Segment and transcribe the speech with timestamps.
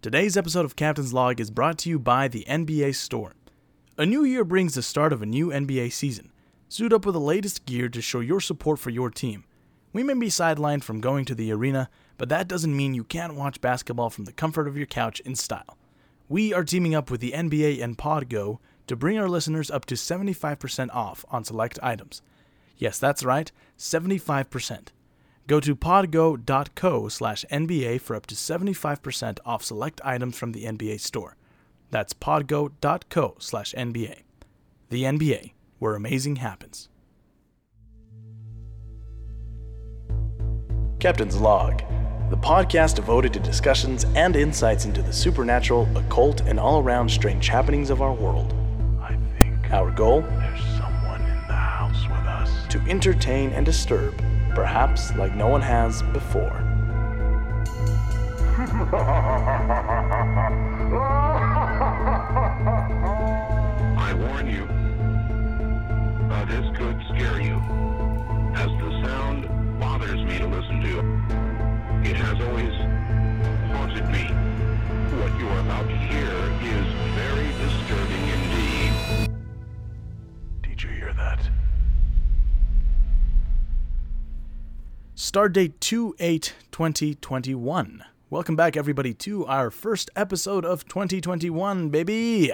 [0.00, 3.34] Today's episode of Captain's Log is brought to you by the NBA Store.
[3.96, 6.30] A new year brings the start of a new NBA season.
[6.68, 9.42] Suit up with the latest gear to show your support for your team.
[9.92, 13.34] We may be sidelined from going to the arena, but that doesn't mean you can't
[13.34, 15.76] watch basketball from the comfort of your couch in style.
[16.28, 19.96] We are teaming up with the NBA and Podgo to bring our listeners up to
[19.96, 22.22] 75% off on select items.
[22.76, 24.90] Yes, that's right, 75%.
[25.48, 31.00] Go to podgo.co slash NBA for up to 75% off select items from the NBA
[31.00, 31.36] store.
[31.90, 34.24] That's podgo.co slash NBA.
[34.90, 36.90] The NBA, where amazing happens.
[41.00, 41.78] Captain's Log,
[42.28, 47.48] the podcast devoted to discussions and insights into the supernatural, occult, and all around strange
[47.48, 48.52] happenings of our world.
[49.00, 50.20] I think Our goal?
[50.20, 52.50] there's someone in the house with us.
[52.68, 54.14] To entertain and disturb,
[54.58, 56.60] perhaps like no one has before.
[63.96, 64.64] I warn you,
[66.28, 67.56] uh, this could scare you,
[68.56, 69.46] as the sound
[69.78, 70.98] bothers me to listen to.
[72.10, 72.74] It has always
[73.70, 74.24] haunted me.
[75.20, 76.32] What you are about to hear
[76.76, 78.92] is very disturbing indeed.
[80.62, 81.48] Did you hear that?
[85.18, 88.04] Stardate 28 2021.
[88.30, 92.52] Welcome back, everybody, to our first episode of 2021, baby.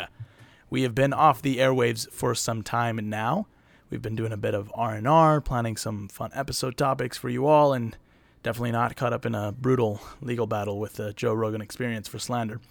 [0.70, 3.48] We have been off the airwaves for some time now.
[3.90, 7.74] We've been doing a bit of R&R, planning some fun episode topics for you all,
[7.74, 7.98] and
[8.42, 12.18] definitely not caught up in a brutal legal battle with the Joe Rogan experience for
[12.18, 12.62] slander.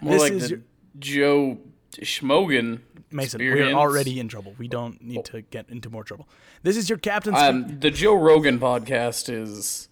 [0.00, 0.60] More This like is the your-
[1.00, 1.58] Joe
[1.92, 2.80] Schmogan
[3.12, 4.54] Mason, we're already in trouble.
[4.58, 6.28] We don't need to get into more trouble.
[6.62, 7.38] This is your captain's.
[7.38, 9.88] Um, the Joe Rogan podcast is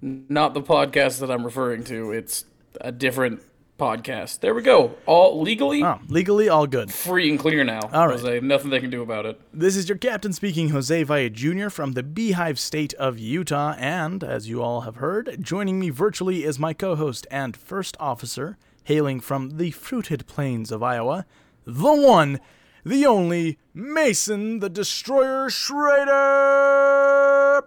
[0.00, 2.12] not the podcast that I'm referring to.
[2.12, 2.44] It's
[2.80, 3.42] a different
[3.78, 4.40] podcast.
[4.40, 4.94] There we go.
[5.06, 6.92] All legally oh, legally all good.
[6.92, 7.80] free and clear now.
[7.92, 8.18] All right.
[8.18, 9.40] Jose, nothing they can do about it.
[9.52, 11.68] This is your captain speaking, Jose Valle Jr.
[11.68, 16.44] from the Beehive State of Utah, and as you all have heard, joining me virtually
[16.44, 21.26] is my co host and first officer, hailing from the fruited plains of Iowa,
[21.64, 22.40] the one,
[22.84, 26.10] the only, Mason the Destroyer Schrader!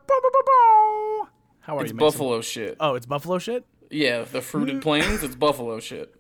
[0.08, 1.28] Bow, bow, bow.
[1.62, 2.07] How are It's you, Mason?
[2.07, 2.78] buffalo shit.
[2.80, 3.66] Oh, it's Buffalo shit?
[3.90, 5.24] Yeah, the fruited plains.
[5.24, 6.13] It's buffalo shit.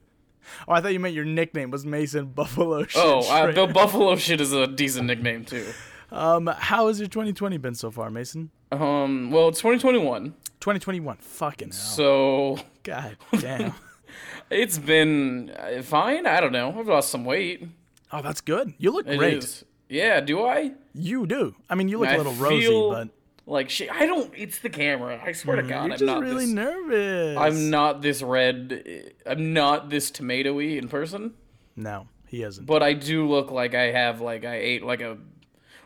[0.67, 3.01] Oh, I thought you meant your nickname was Mason Buffalo shit.
[3.03, 5.65] Oh, I, the buffalo shit is a decent nickname too.
[6.11, 8.49] um, how has your 2020 been so far, Mason?
[8.71, 11.17] Um, well, it's 2021, 2021.
[11.17, 11.77] Fucking hell.
[11.77, 13.73] so God damn.
[14.49, 16.25] It's been uh, fine.
[16.25, 16.73] I don't know.
[16.77, 17.67] I've lost some weight.
[18.11, 18.73] Oh, that's good.
[18.77, 19.37] You look It great.
[19.43, 19.65] is.
[19.89, 20.73] Yeah, do I?
[20.93, 21.55] You do.
[21.69, 23.09] I mean, you look I a little rosy, but
[23.45, 23.89] like shit.
[23.91, 24.31] I don't.
[24.35, 25.21] It's the camera.
[25.23, 26.53] I swear to God, Mm, you're I'm just not really this.
[26.53, 27.37] nervous.
[27.37, 29.13] I'm not this red.
[29.25, 31.33] I'm not this tomatoey in person.
[31.75, 32.65] No, he isn't.
[32.65, 35.17] But I do look like I have like I ate like a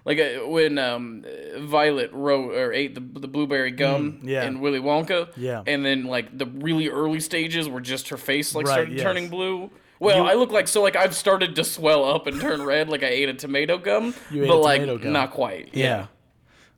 [0.05, 1.23] like a, when um
[1.59, 4.43] Violet wrote or ate the the blueberry gum Mm, yeah.
[4.45, 5.29] in Willy Wonka.
[5.37, 5.63] Yeah.
[5.67, 9.03] And then like the really early stages were just her face like Right, started yes.
[9.03, 9.69] turning blue.
[9.99, 13.03] Well, I look like so like I've started to swell up and turn red like
[13.03, 15.13] I ate a tomato gum, You ate but a like tomato gum.
[15.13, 15.69] not quite.
[15.73, 16.07] yeah.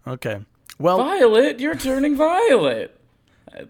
[0.06, 0.40] Okay.
[0.80, 3.00] Well, Violet, you're turning violet.
[3.54, 3.64] shut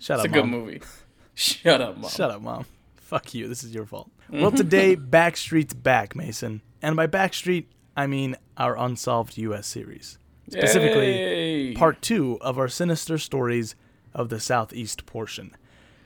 [0.00, 0.50] It's up, It's a good Mom.
[0.50, 0.82] movie.
[1.34, 2.10] Shut up, mom.
[2.10, 2.66] Shut up, mom.
[2.96, 3.46] Fuck you.
[3.46, 4.10] This is your fault.
[4.28, 7.66] Well, today Backstreet's back, Mason, and by Backstreet
[7.98, 9.66] I mean our unsolved U.S.
[9.66, 11.74] series, specifically Yay.
[11.74, 13.74] part two of our sinister stories
[14.14, 15.56] of the southeast portion.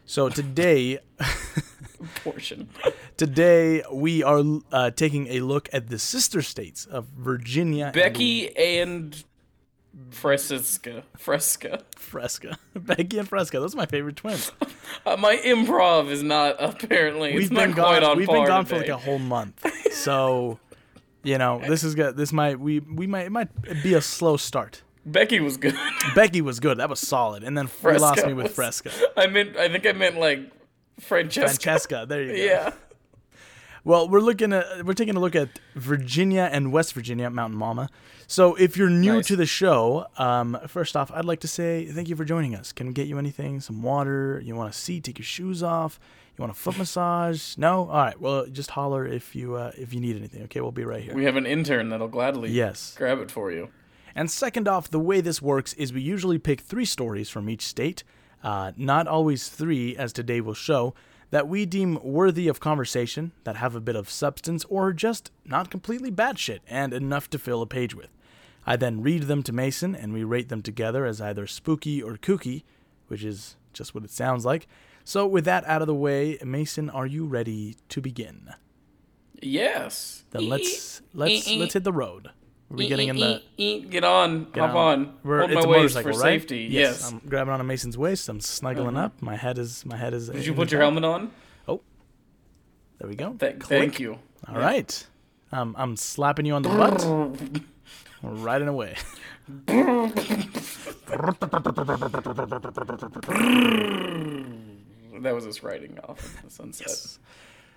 [0.06, 1.00] So today.
[2.24, 2.70] portion.
[3.18, 4.42] Today, we are
[4.72, 9.22] uh, taking a look at the sister states of Virginia Becky and
[10.10, 11.04] Fresca.
[11.18, 11.82] Fresca.
[11.96, 12.58] Fresca.
[12.74, 13.60] Becky and Fresca.
[13.60, 14.50] Those are my favorite twins.
[15.04, 17.34] Uh, my improv is not apparently.
[17.34, 18.04] We've been gone.
[18.04, 19.66] on We've been gone for like a whole month.
[19.92, 20.60] So,
[21.22, 22.16] you know, this is good.
[22.16, 23.48] This might we we might it might
[23.82, 24.82] be a slow start.
[25.04, 25.74] Becky was good.
[26.14, 26.78] Becky was good.
[26.78, 27.42] That was solid.
[27.42, 28.90] And then we lost me with was- Fresca.
[29.16, 29.56] I meant.
[29.56, 30.50] I think I meant like
[31.00, 31.48] Francesca.
[31.48, 32.06] Francesca.
[32.08, 32.42] There you go.
[32.42, 32.72] Yeah.
[33.84, 37.88] Well, we're looking at we're taking a look at Virginia and West Virginia, Mountain Mama.
[38.28, 39.26] So, if you're new Nice.
[39.26, 42.70] to the show, um, first off, I'd like to say thank you for joining us.
[42.72, 43.60] Can we get you anything?
[43.60, 44.40] Some water?
[44.44, 45.02] You want a seat?
[45.02, 45.98] Take your shoes off?
[46.36, 47.56] You want a foot massage?
[47.58, 47.88] No?
[47.88, 48.18] All right.
[48.20, 50.42] Well, just holler if you uh, if you need anything.
[50.44, 51.14] Okay, we'll be right here.
[51.14, 52.94] We have an intern that'll gladly Yes.
[52.96, 53.68] grab it for you.
[54.14, 57.62] And second off, the way this works is we usually pick three stories from each
[57.66, 58.02] state,
[58.42, 60.94] uh, not always three, as today will show,
[61.30, 65.70] that we deem worthy of conversation, that have a bit of substance, or just not
[65.70, 68.10] completely batshit and enough to fill a page with.
[68.66, 72.16] I then read them to Mason, and we rate them together as either spooky or
[72.18, 72.64] kooky,
[73.08, 74.66] which is just what it sounds like.
[75.04, 78.50] So, with that out of the way, Mason, are you ready to begin?
[79.40, 80.24] Yes.
[80.30, 82.28] Then let's let's let's hit the road.
[82.28, 83.42] Are we getting in the
[83.90, 84.44] Get on.
[84.50, 85.14] get Hop on.
[85.22, 86.16] We're, Hold it's my a waist for right?
[86.16, 86.68] safety.
[86.70, 87.12] Yes.
[87.12, 88.30] I'm grabbing onto Mason's waist.
[88.30, 89.20] I'm snuggling up.
[89.20, 90.30] My head is my head is.
[90.30, 91.30] Did you put your helmet on?
[91.68, 91.82] Oh,
[92.98, 93.34] there we go.
[93.34, 94.18] Th- thank you.
[94.48, 95.06] All right.
[95.50, 97.04] Um, I'm slapping you on the butt.
[98.22, 98.96] right in a way.
[105.22, 106.86] That was us riding off in the sunset.
[106.88, 107.18] Yes.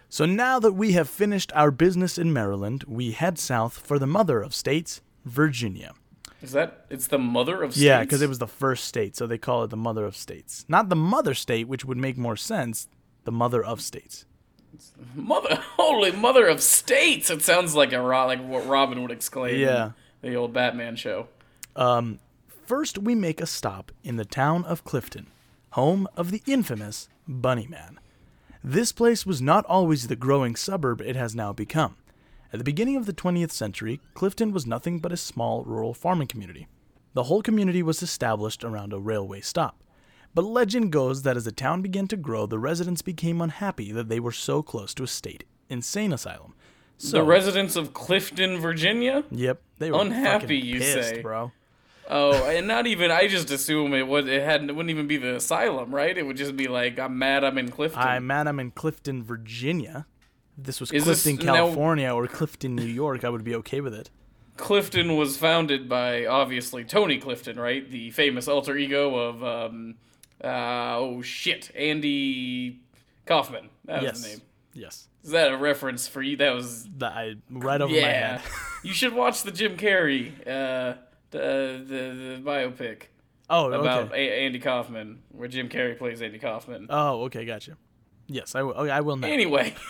[0.09, 4.07] So now that we have finished our business in Maryland, we head south for the
[4.07, 5.93] mother of states, Virginia.
[6.41, 6.85] Is that?
[6.89, 7.83] It's the mother of states.
[7.83, 10.65] Yeah, because it was the first state, so they call it the mother of states.
[10.67, 12.87] Not the mother state, which would make more sense.
[13.23, 14.25] The mother of states.
[15.15, 15.55] mother.
[15.77, 17.29] Holy mother of states!
[17.31, 19.59] It sounds like a ro- like what Robin would exclaim.
[19.59, 19.91] Yeah.
[20.21, 21.27] in the old Batman show.
[21.75, 22.19] Um,
[22.65, 25.27] First, we make a stop in the town of Clifton,
[25.75, 27.99] home of the infamous Bunny Man.
[28.63, 31.97] This place was not always the growing suburb it has now become.
[32.53, 36.27] At the beginning of the 20th century, Clifton was nothing but a small rural farming
[36.27, 36.67] community.
[37.13, 39.83] The whole community was established around a railway stop.
[40.33, 44.07] But legend goes that as the town began to grow, the residents became unhappy that
[44.07, 46.53] they were so close to a state insane asylum.
[46.97, 49.25] So, the residents of Clifton, Virginia.
[49.29, 51.21] yep, they were Unhappy, you pissed, say.
[51.21, 51.51] bro.
[52.07, 53.11] Oh, and not even.
[53.11, 54.27] I just assume it was.
[54.27, 54.69] It hadn't.
[54.69, 56.15] It wouldn't even be the asylum, right?
[56.15, 57.43] It would just be like, I'm mad.
[57.43, 58.01] I'm in Clifton.
[58.01, 58.47] I'm mad.
[58.47, 60.05] I'm in Clifton, Virginia.
[60.57, 63.55] If this was Is this Clifton, now- California, or Clifton, New York, I would be
[63.55, 64.09] okay with it.
[64.57, 67.89] Clifton was founded by obviously Tony Clifton, right?
[67.89, 69.95] The famous alter ego of um,
[70.43, 72.79] uh, oh shit, Andy
[73.25, 73.69] Kaufman.
[73.85, 74.41] That was yes, the name.
[74.73, 75.07] yes.
[75.23, 76.37] Is that a reference for you?
[76.37, 78.37] That was That I right over my yeah.
[78.37, 78.41] head.
[78.83, 80.95] you should watch the Jim Carrey uh,
[81.31, 83.03] the, uh, the the biopic
[83.49, 84.27] Oh, about okay.
[84.27, 86.87] A- Andy Kaufman, where Jim Carrey plays Andy Kaufman.
[86.89, 87.77] Oh, okay, gotcha.
[88.27, 88.73] Yes, I will.
[88.73, 89.27] Okay, oh, I will now.
[89.27, 89.75] Anyway,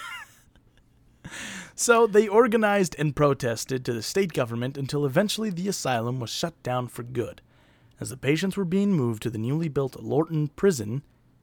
[1.77, 6.61] So they organized and protested to the state government until eventually the asylum was shut
[6.63, 7.41] down for good,
[7.99, 11.01] as the patients were being moved to the newly built Lorton Prison,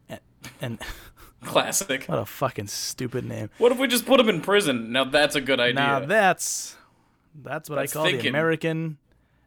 [0.08, 0.20] and,
[0.60, 0.78] and
[1.44, 2.04] classic.
[2.06, 3.50] what a fucking stupid name.
[3.58, 4.90] What if we just put him in prison?
[4.92, 5.74] Now that's a good idea.
[5.74, 6.76] Now that's
[7.34, 8.28] that's what That's I call the.
[8.28, 8.96] American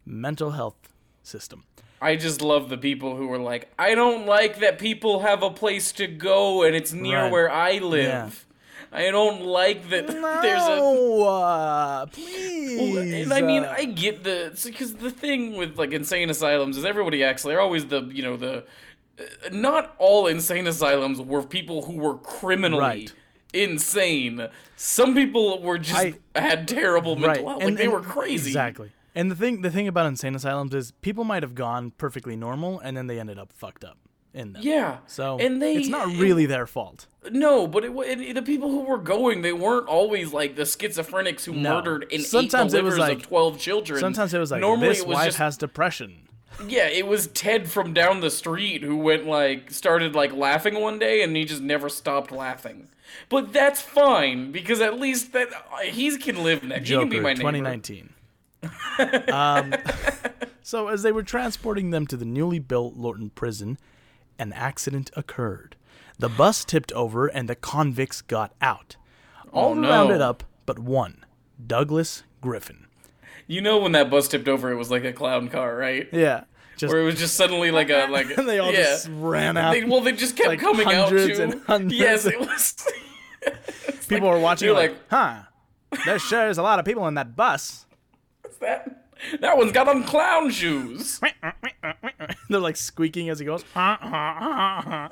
[0.05, 0.93] mental health
[1.23, 1.63] system.
[2.01, 5.49] I just love the people who are like, I don't like that people have a
[5.49, 7.31] place to go and it's near Right.
[7.31, 8.45] where I live.
[8.91, 10.07] I don't like that
[10.41, 10.81] there's a.
[11.23, 13.23] Uh, please.
[13.23, 16.85] And I mean, uh, I get the because the thing with like insane asylums is
[16.85, 18.63] everybody acts they're always the you know the
[19.19, 23.13] uh, not all insane asylums were people who were criminally Right.
[23.53, 24.47] insane.
[24.75, 25.97] Some people were just
[26.35, 28.49] I- had terrible mental right, health, and- like they and- were crazy.
[28.51, 28.91] Exactly.
[29.15, 32.79] And the thing, the thing about insane asylums is people might have gone perfectly normal,
[32.79, 33.97] and then they ended up fucked up
[34.33, 34.61] in them.
[34.63, 34.97] Yeah.
[35.07, 37.07] So and they it's not really their fault.
[37.31, 41.45] No, but it, it, the people who were going, they weren't always like the schizophrenics
[41.45, 41.75] who No.
[41.75, 43.99] murdered and Sometimes ate it was like- of twelve children.
[44.01, 46.27] Sometimes it was like normally this it was wife just has depression.
[46.67, 50.99] yeah, it was Ted from down the street who went like started like laughing one
[50.99, 52.89] day and he just never stopped laughing.
[53.29, 56.89] But that's fine because at least that uh, he can live next.
[56.89, 57.39] he can be Joker my neighbor.
[57.41, 58.09] 2019.
[59.31, 59.73] um,
[60.61, 63.77] so as they were transporting them to the newly built Lorton prison,
[64.39, 65.75] an accident occurred.
[66.19, 68.95] The bus tipped over and the convicts got out.
[69.51, 69.89] All Oh, no.
[69.89, 71.23] rounded up but one,
[71.65, 72.87] Douglas Griffin.
[73.47, 76.07] You know when that bus tipped over, it was like a clown car, right?
[76.11, 76.45] Yeah,
[76.77, 78.35] just Where it was just suddenly like a like.
[78.37, 78.83] and they all yeah.
[78.83, 79.71] just ran out.
[79.73, 81.43] They, well, they just kept like coming out hundreds too.
[81.43, 82.75] and hundreds yes, it was.
[84.07, 85.41] people were watching you're like, like- huh?
[86.05, 87.85] There sure is a lot of people in that bus.
[88.61, 89.05] that
[89.41, 91.19] that one's got on clown shoes.
[92.49, 93.63] They're like squeaking as he goes.
[93.75, 95.09] Ah, ah, ah,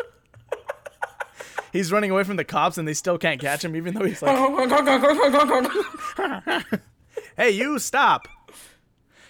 [1.72, 4.22] he's running away from the cops and they still can't catch him, even though he's
[4.22, 4.38] like,
[7.38, 8.28] "Hey, you stop!"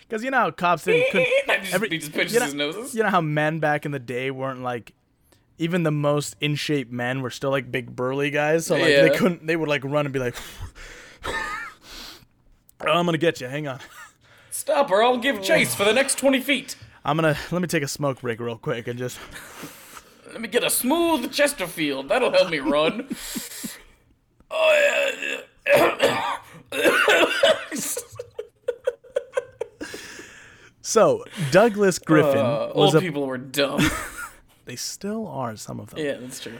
[0.01, 1.11] Because you know how cops didn't.
[1.11, 2.95] Couldn't, every- he just pinches you know, his noses.
[2.95, 4.93] you know how men back in the day weren't like.
[5.59, 9.11] Even the most in shape men were still like big burly guys, so like they
[9.15, 9.45] couldn't.
[9.45, 10.35] They would like run and be like,
[11.25, 11.31] "Oh,
[12.81, 13.47] "I'm gonna get you.
[13.47, 13.79] Hang on."
[14.63, 16.77] Stop, or I'll give chase for the next twenty feet.
[17.03, 19.19] I'm gonna let me take a smoke break real quick and just
[20.31, 22.07] Let me get a smooth Chesterfield.
[22.07, 23.09] That'll help me run.
[24.49, 26.29] oh yeah.
[30.81, 33.81] so Douglas Griffin Uh, was old a people were dumb.
[34.65, 35.99] they still are some of them.
[36.05, 36.57] yeah, that's true.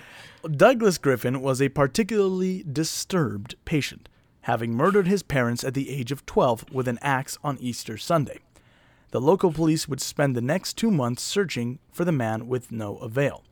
[0.49, 4.09] Douglas Griffin was a particularly disturbed patient,
[4.43, 8.39] having murdered his parents at the age of 12 with an axe on Easter Sunday.
[9.11, 12.97] The local police would spend the next two months searching for the man with no
[12.97, 13.43] avail.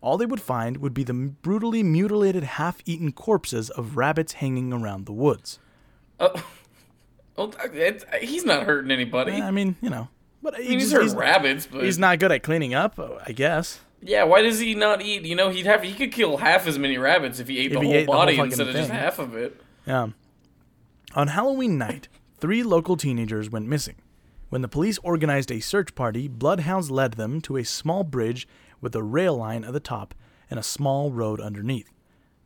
[0.00, 4.72] all they would find would be the brutally mutilated, half eaten corpses of rabbits hanging
[4.72, 5.58] around the woods.
[6.18, 6.32] Oh,
[7.36, 7.52] well,
[8.20, 9.32] he's not hurting anybody.
[9.34, 10.08] I mean, you know.
[10.42, 12.74] But he I mean, he's just- hurt he's, rabbits, but he's not good at cleaning
[12.74, 13.78] up, I guess.
[14.00, 14.24] yeah.
[14.24, 15.22] Why does he not eat?
[15.22, 17.78] You know, he'd have he could kill half as many rabbits if he ate If
[17.78, 19.60] the he whole ate the whole body instead of just half of it.
[19.86, 20.08] Yeah.
[21.14, 23.96] On Halloween night, three local teenagers went missing.
[24.48, 28.48] When the police organized a search party, bloodhounds led them to a small bridge
[28.80, 30.14] with a rail line at the top
[30.48, 31.92] and a small road underneath.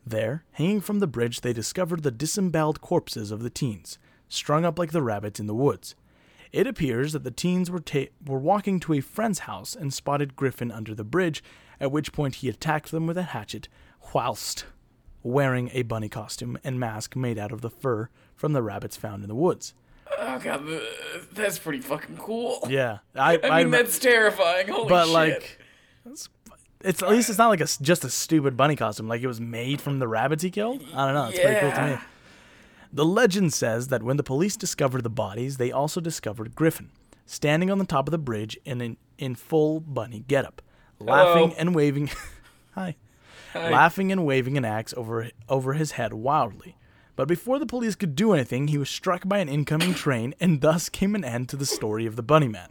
[0.05, 4.81] There, hanging from the bridge, they discovered the disemboweled corpses of the teens, strung up
[4.81, 5.95] like the rabbits in the woods.
[6.51, 10.35] It appears that the teens were, ta- were walking to a friend's house and spotted
[10.35, 11.41] Griffin under the bridge,
[11.79, 13.69] at which point he attacked them with a hatchet,
[14.13, 14.67] whilst
[15.23, 19.23] wearing a bunny costume and mask made out of the fur from the rabbits found
[19.23, 19.75] in the woods.
[20.19, 20.63] Oh god,
[21.33, 22.65] that's pretty fucking cool.
[22.69, 24.69] Yeah, I, I mean, that's terrifying.
[24.69, 24.89] Holy shit.
[24.89, 25.15] but shit.
[25.15, 25.59] like,
[26.05, 26.29] it's,
[26.81, 29.09] it's at least it's not like a just a stupid bunny costume.
[29.09, 30.83] Like it was made from the rabbits he killed.
[30.95, 31.29] I don't know.
[31.29, 31.99] It's pretty cool to me.
[32.93, 36.91] The legend says that when the police discovered the bodies, they also discovered Griffin
[37.27, 40.63] standing on the top of the bridge in an, in full bunny getup,
[41.01, 41.55] laughing Hello.
[41.59, 42.11] and waving.
[42.75, 42.97] hi.
[43.55, 46.77] Laughing and waving an axe over over his head wildly.
[47.17, 50.61] But before the police could do anything, he was struck by an incoming train, and
[50.61, 52.69] thus came an end to the story of the Bunny Man.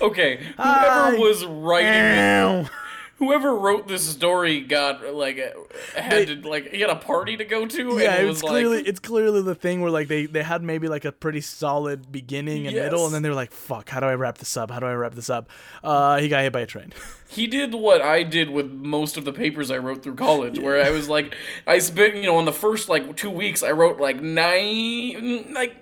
[0.00, 1.16] Okay, whoever Hi.
[1.16, 2.70] was writing, it.
[3.18, 7.44] Whoever wrote this story got like uh, had to like he had a party to
[7.44, 7.98] go to.
[7.98, 10.42] Yeah, and it it's was clearly like, it's clearly the thing where like they they
[10.42, 13.90] had maybe like a pretty solid beginning and middle, and then they were like, "Fuck,
[13.90, 14.70] how do I wrap this up?
[14.70, 15.48] How do I wrap this up?"
[15.82, 16.92] Uh, he got hit by a train.
[17.28, 20.82] he did what I did with most of the papers I wrote through college, where
[20.82, 21.34] I was like,
[21.66, 25.76] I spent you know in the first like two weeks I wrote like nine like.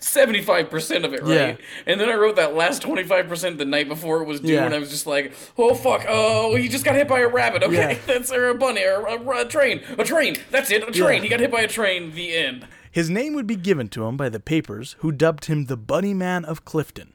[0.00, 1.30] 75% of it, right?
[1.30, 1.56] Yeah.
[1.86, 4.64] And then I wrote that last 25% the night before it was due, Yeah.
[4.64, 7.62] and I was just like, oh fuck, oh, he just got hit by a rabbit.
[7.62, 7.98] Okay, Yeah.
[8.06, 9.82] that's or a bunny, or a, a train.
[9.98, 10.36] A train.
[10.50, 11.22] That's it, a train.
[11.22, 12.12] He got hit by a train.
[12.14, 12.66] The end.
[12.90, 16.14] His name would be given to him by the papers, who dubbed him the Bunny
[16.14, 17.12] Man of Clifton.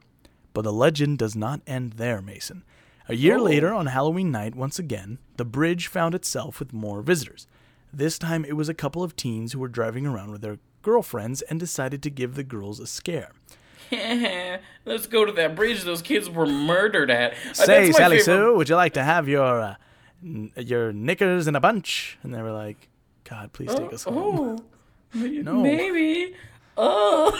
[0.53, 2.63] But the legend does not end there, Mason.
[3.09, 3.43] A year Oh.
[3.43, 7.45] later, on Halloween night, once again, the bridge found itself with more visitors.
[7.91, 11.41] This time, it was a couple of teens who were driving around with their girlfriends
[11.41, 13.31] and decided to give the girls a scare.
[14.85, 17.33] Let's go to that bridge those kids were murdered at.
[17.33, 19.75] Uh, Say, Sally favorite- Sue, would you like to have your uh,
[20.23, 22.17] n- your knickers in a bunch?
[22.23, 22.87] And they were like,
[23.23, 24.59] God, please take us home.
[24.59, 24.63] Oh,
[25.15, 25.61] No.
[25.61, 26.35] maybe.
[26.77, 27.31] Oh.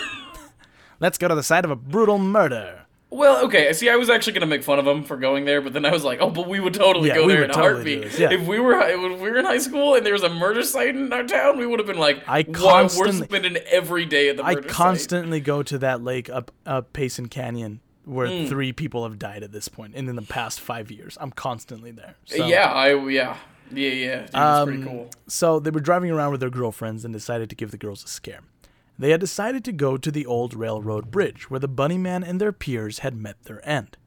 [0.99, 2.84] Let's go to the site of a brutal murder.
[3.11, 3.71] Well, okay.
[3.73, 5.91] See, I was actually gonna make fun of him for going there, but then I
[5.91, 8.19] was like, oh, but we would totally Yeah, go there in a totally heartbeat.
[8.19, 8.31] yeah.
[8.33, 10.95] If we were if we were in high school and there was a murder site
[10.95, 14.37] in our town, we would have been like, I wow, we're spending every day at
[14.37, 14.71] the I murder site.
[14.75, 18.45] constantly go to that lake up up Payson Canyon where Hmm.
[18.47, 21.89] three people have died at this point, and in the past five years, I'm constantly
[21.91, 22.15] there.
[22.25, 23.37] So, Yeah, I yeah
[23.71, 24.15] yeah yeah.
[24.17, 25.09] Dude, it's pretty Um, cool.
[25.27, 28.07] So they were driving around with their girlfriends and decided to give the girls a
[28.07, 28.41] scare.
[28.97, 32.39] They had decided to go to the old railroad bridge where the Bunny Man and
[32.39, 33.97] their peers had met their end.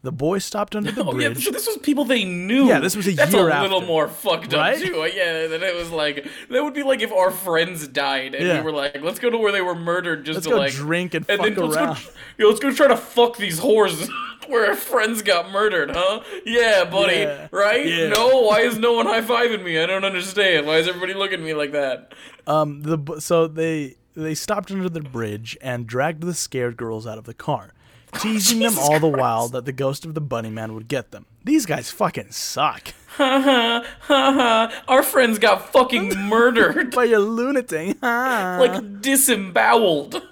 [0.00, 1.44] The boys stopped under the Oh yeah, bridge.
[1.44, 2.66] so this was people they knew.
[2.68, 3.86] Yeah, this was a That's year a little after.
[3.88, 4.78] more fucked up Right?
[4.80, 4.94] too.
[5.12, 8.58] Yeah, that it was like that would be like if our friends died and Yeah.
[8.60, 10.72] we were like, let's go to where they were murdered just Let's to go like
[10.72, 11.94] drink and then fuck let's around.
[11.96, 12.00] Go,
[12.38, 14.08] yo, let's go try to fuck these whores
[14.46, 16.20] where our friends got murdered, huh?
[16.46, 17.16] Yeah, buddy.
[17.16, 17.48] Yeah.
[17.50, 17.84] Right?
[17.84, 18.08] Yeah.
[18.10, 19.80] No, why is no one high fiving me?
[19.80, 20.64] I don't understand.
[20.64, 22.12] Why is everybody looking at me like that?
[22.46, 27.18] Um, the so they they stopped under the bridge and dragged the scared girls out
[27.18, 27.72] of the car,
[28.14, 31.10] oh, teasing them all the while that the ghost of the Bunny Man would get
[31.10, 31.26] them.
[31.44, 32.92] These guys fucking suck.
[33.16, 34.72] Haha, haha.
[34.86, 36.90] Our friends got fucking murdered.
[36.94, 37.96] By a lunatic.
[38.02, 40.22] like disemboweled.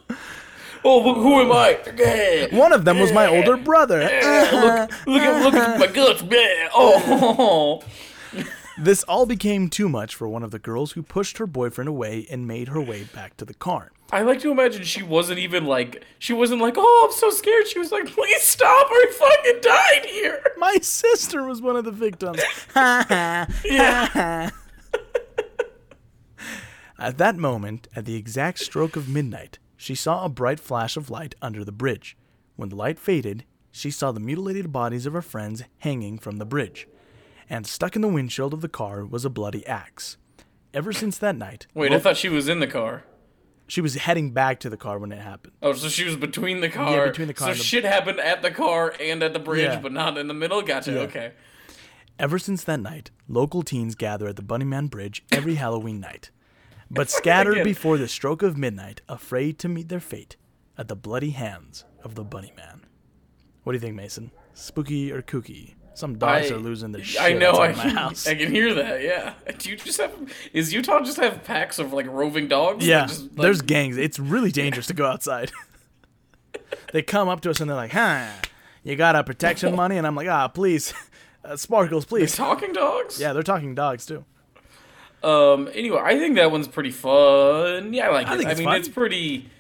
[0.89, 1.81] Oh, who, who am I?
[1.97, 2.57] Yeah.
[2.57, 4.03] One of them was my older brother.
[4.03, 6.23] look, look at look at my guts.
[6.23, 6.69] Yeah.
[6.73, 7.83] Oh,
[8.79, 12.27] This all became too much for one of the girls who pushed her boyfriend away
[12.31, 13.91] and made her way back to the car.
[14.13, 17.67] I like to imagine she wasn't even like she wasn't like oh I'm so scared.
[17.67, 20.43] She was like please stop or he fucking died here.
[20.59, 22.41] My sister was one of the victims.
[23.65, 24.51] Yeah.
[26.99, 31.11] At that moment, at the exact stroke of midnight, she saw a bright flash of
[31.11, 32.17] light under the bridge.
[32.57, 36.47] When the light faded, she saw the mutilated bodies of her friends hanging from the
[36.47, 36.89] bridge.
[37.49, 40.17] And stuck in the windshield of the car was a bloody axe.
[40.75, 43.05] Ever since that night, Wait, I thought she was in the car.
[43.69, 45.55] she was heading back to the car when it happened.
[45.63, 46.91] Oh, so she was between the car.
[46.97, 49.65] Yeah, between the car So the- shit happened at the car and at the bridge,
[49.65, 49.81] Yeah.
[49.81, 50.61] but not in the middle.
[50.63, 50.93] Gotcha.
[50.93, 50.99] Yeah.
[51.01, 51.33] Okay.
[52.19, 56.31] Ever since that night, local teens gather at the Bunnyman Bridge every Halloween night,
[56.91, 60.37] but scatter before the stroke of midnight, afraid to meet their fate
[60.77, 62.81] at the bloody hands of the Bunnyman.
[63.63, 64.31] What do you think, Mason?
[64.53, 65.75] Spooky or kooky?
[65.97, 67.53] Some dogs I- are losing their shit I know.
[67.53, 68.27] I my can, house.
[68.29, 69.03] I can hear that.
[69.03, 69.33] Yeah.
[69.59, 70.13] Do you just have?
[70.53, 72.87] Is Utah just have packs of like roving dogs?
[72.87, 73.97] Yeah, just, like- there's gangs.
[73.97, 75.51] It's really dangerous to go outside.
[76.93, 78.27] they come up to us and they're like, "Huh,
[78.85, 80.93] you got a protection money?" And I'm like, "Ah, please,
[81.45, 83.19] uh, sparkles, please." talking dogs.
[83.19, 84.25] Yeah, they're talking dogs too.
[85.23, 85.69] Um.
[85.73, 87.95] Anyway, I think that one's pretty fun.
[87.95, 88.47] Yeah, I like I it.
[88.47, 88.77] I mean, fun.
[88.77, 89.51] it's pretty.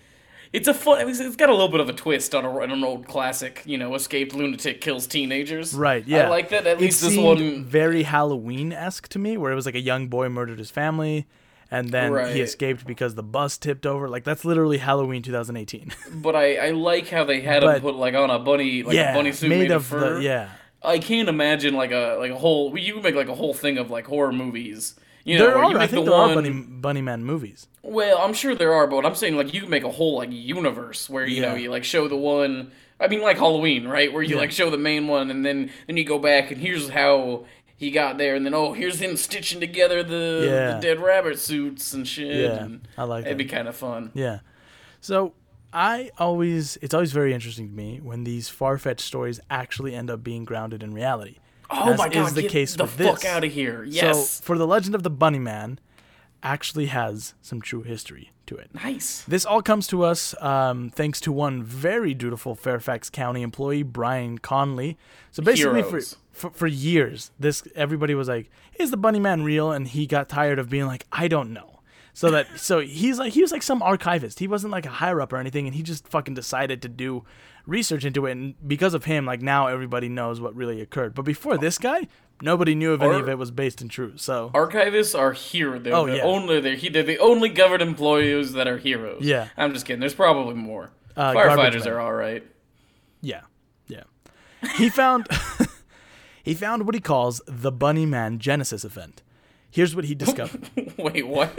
[0.56, 1.08] It's a fun.
[1.08, 3.62] It's, got a little bit of a twist on, a, on an old classic.
[3.66, 5.74] You know, escaped lunatic kills teenagers.
[5.74, 6.06] Right.
[6.06, 6.26] Yeah.
[6.26, 6.66] I like that.
[6.66, 7.64] At It least this one.
[7.64, 11.26] very Halloween esque to me, where it was like a young boy murdered his family,
[11.70, 12.34] and then Right.
[12.34, 14.08] he escaped because the bus tipped over.
[14.08, 15.92] Like that's literally Halloween 2018.
[16.14, 18.94] But I, I like how they had But- him put like on a bunny, like
[18.96, 20.14] yeah, a bunny suit made, made, of fur.
[20.16, 20.48] the yeah.
[20.82, 22.78] I can't imagine like a like a whole.
[22.78, 24.94] You make like a whole thing of like horror movies.
[25.26, 26.30] You know, There are, I think the there one.
[26.30, 27.66] are bunny bunny man movies.
[27.82, 30.28] Well, I'm sure there are, but I'm saying like you can make a whole like
[30.30, 32.70] universe where you know you like show the one.
[33.00, 34.12] I mean, like Halloween, right?
[34.12, 34.40] Where you Yeah.
[34.40, 37.44] like show the main one, and then then you go back and here's how
[37.76, 40.74] he got there, and then oh, here's him stitching together the, Yeah.
[40.74, 42.34] the dead rabbit suits and shit.
[42.36, 44.12] Yeah, and I like It'd be kind of fun.
[44.14, 44.38] Yeah.
[45.00, 45.34] So
[45.72, 50.08] I always it's always very interesting to me when these far fetched stories actually end
[50.08, 51.36] up being grounded in reality.
[51.70, 52.28] Oh as my god!
[52.28, 53.24] is the get case the with fuck this.
[53.24, 53.84] out of here!
[53.84, 55.78] Yes, So for the legend of the Bunny Man,
[56.42, 58.70] actually has some true history to it.
[58.74, 59.22] nice.
[59.22, 64.38] This all comes to us um, thanks to one very dutiful Fairfax County employee, Brian
[64.38, 64.96] Conley.
[65.32, 66.00] So basically, for,
[66.32, 70.28] for for years, this everybody was like, "Is the Bunny Man real?" And he got
[70.28, 71.80] tired of being like, "I don't know."
[72.12, 74.38] So that so he's like he was like some archivist.
[74.38, 77.24] He wasn't like a higher up or anything, and he just fucking decided to do
[77.66, 78.32] research into it.
[78.32, 81.14] And because of him, like now everybody knows what really occurred.
[81.14, 82.06] But before this guy,
[82.40, 84.20] nobody knew if any of it was based in truth.
[84.20, 85.78] So Archivists are here.
[85.78, 86.22] They're Oh, the yeah.
[86.22, 89.22] only they're, he- they're the only government employees that are heroes.
[89.22, 89.48] Yeah.
[89.56, 90.00] I'm just kidding.
[90.00, 90.90] There's probably more.
[91.16, 92.44] Uh, Firefighters are all right.
[93.22, 93.40] Yeah,
[93.88, 94.02] yeah.
[94.76, 95.26] He found
[96.42, 99.22] he found what he calls the Bunny Man Genesis event.
[99.70, 100.70] Here's what he discovered.
[100.98, 101.58] Wait, what?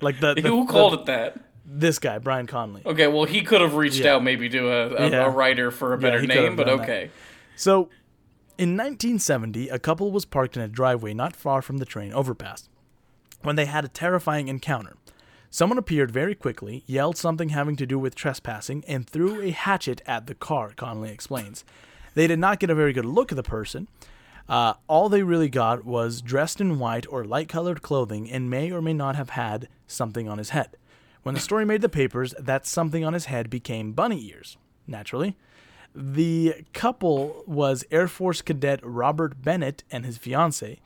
[0.00, 1.38] Like the, the Who the- called it that?
[1.64, 2.82] This guy, Brian Conley.
[2.84, 4.14] Okay, well, he could have reached Yeah.
[4.14, 5.26] out maybe to a, a, Yeah.
[5.26, 6.82] a writer for a better could name, but done that.
[6.84, 7.10] okay.
[7.56, 7.88] So,
[8.58, 12.68] in 1970, a couple was parked in a driveway not far from the train overpass
[13.42, 14.94] when they had a terrifying encounter.
[15.50, 20.02] Someone appeared very quickly, yelled something having to do with trespassing, and threw a hatchet
[20.06, 21.64] at the car, Conley explains.
[22.14, 23.86] They did not get a very good look at the person.
[24.48, 28.70] Uh, all they really got was dressed in white or light colored clothing and may
[28.70, 30.76] or may not have had something on his head.
[31.24, 35.38] When the story made the papers, that something on his head became bunny ears, naturally.
[35.94, 40.80] The couple was Air Force Cadet Robert Bennett and his fiancee.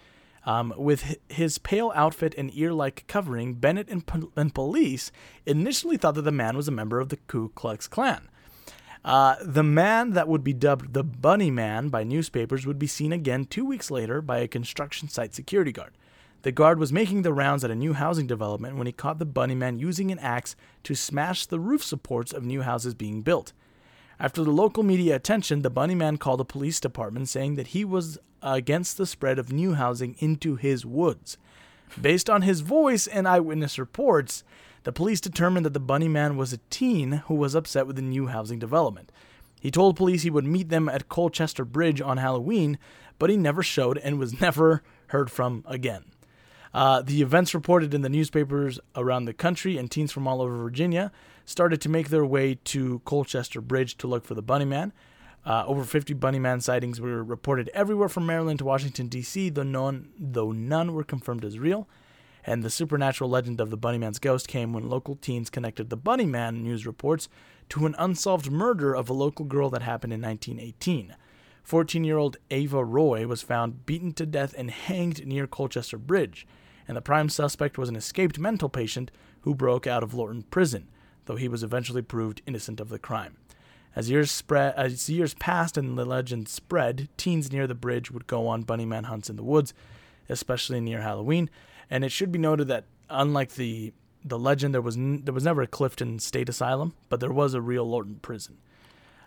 [0.46, 5.10] Um, with his pale outfit and ear like covering, Bennett and, pol- and police
[5.44, 8.28] initially thought that the man was a member of the Ku Klux Klan.
[9.04, 13.12] Uh, the man that would be dubbed the Bunny Man by newspapers would be seen
[13.12, 15.94] again two weeks later by a construction site security guard.
[16.42, 19.24] The guard was making the rounds at a new housing development when he caught the
[19.24, 23.52] Bunny Man using an axe to smash the roof supports of new houses being built.
[24.20, 27.84] After the local media attention, the Bunny Man called the police department saying that he
[27.84, 31.38] was against the spread of new housing into his woods.
[32.00, 34.44] Based on his voice and eyewitness reports,
[34.84, 38.02] the police determined that the Bunny Man was a teen who was upset with the
[38.02, 39.10] new housing development.
[39.60, 42.78] He told police he would meet them at Colchester Bridge on Halloween,
[43.18, 46.04] but he never showed and was never heard from again.
[46.74, 50.56] Uh, the events reported in the newspapers around the country, and teens from all over
[50.56, 51.10] Virginia
[51.44, 54.92] started to make their way to Colchester Bridge to look for the Bunny Man.
[55.46, 59.62] Uh, over 50 Bunny Man sightings were reported everywhere from Maryland to Washington, D.C., though
[59.62, 61.88] none, though none were confirmed as real.
[62.44, 65.96] And the supernatural legend of the Bunny Man's ghost came when local teens connected the
[65.96, 67.28] Bunny Man news reports
[67.70, 71.14] to an unsolved murder of a local girl that happened in 1918.
[71.62, 76.46] 14 year old Ava Roy was found beaten to death and hanged near Colchester Bridge,
[76.88, 79.10] and the prime suspect was an escaped mental patient
[79.42, 80.88] who broke out of Lorton Prison,
[81.26, 83.36] though he was eventually proved innocent of the crime.
[83.94, 88.26] As years spread, as years passed and the legend spread, teens near the bridge would
[88.26, 89.74] go on bunny man hunts in the woods,
[90.28, 91.50] especially near Halloween.
[91.90, 93.92] And it should be noted that unlike the
[94.24, 97.54] the legend, there was n- there was never a Clifton State Asylum, but there was
[97.54, 98.58] a real Lorton Prison.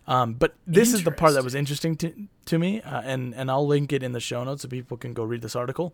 [0.08, 2.14] Um, but this is the part that was interesting to
[2.46, 5.14] to me, uh, and and I'll link it in the show notes so people can
[5.14, 5.94] go read this article.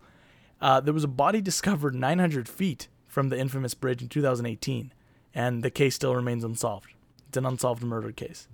[0.60, 4.92] Uh, there was a body discovered 900 feet from the infamous bridge in 2018,
[5.34, 6.94] and the case still remains unsolved.
[7.28, 8.48] It's an unsolved murder case.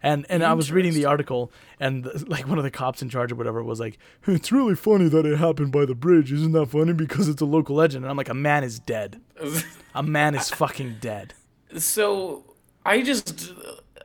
[0.00, 3.08] And and I was reading the article, and the, like one of the cops in
[3.08, 6.32] charge or whatever was like, "It's really funny that it happened by the bridge.
[6.32, 6.92] Isn't that funny?
[6.92, 9.20] Because it's a local legend." And I'm like, "A man is dead.
[9.94, 11.34] A man is fucking dead."
[11.76, 12.44] so
[12.86, 13.52] I just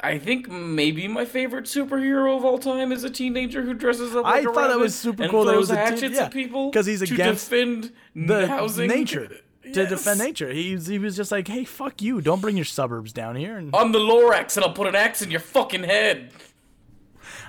[0.03, 4.25] I think maybe my favorite superhero of all time is a teenager who dresses up
[4.25, 6.23] like I a thought that was super cool that it was a teen- hatchets yeah,
[6.25, 9.35] at people 'cause he's to against defend the housing nature to
[9.65, 9.89] Yes.
[9.89, 10.49] defend nature.
[10.51, 12.19] He was, he was just like, hey, fuck you!
[12.19, 13.57] Don't bring your suburbs down here.
[13.57, 16.31] And I'm the Lorax and I'll put an axe in your fucking head.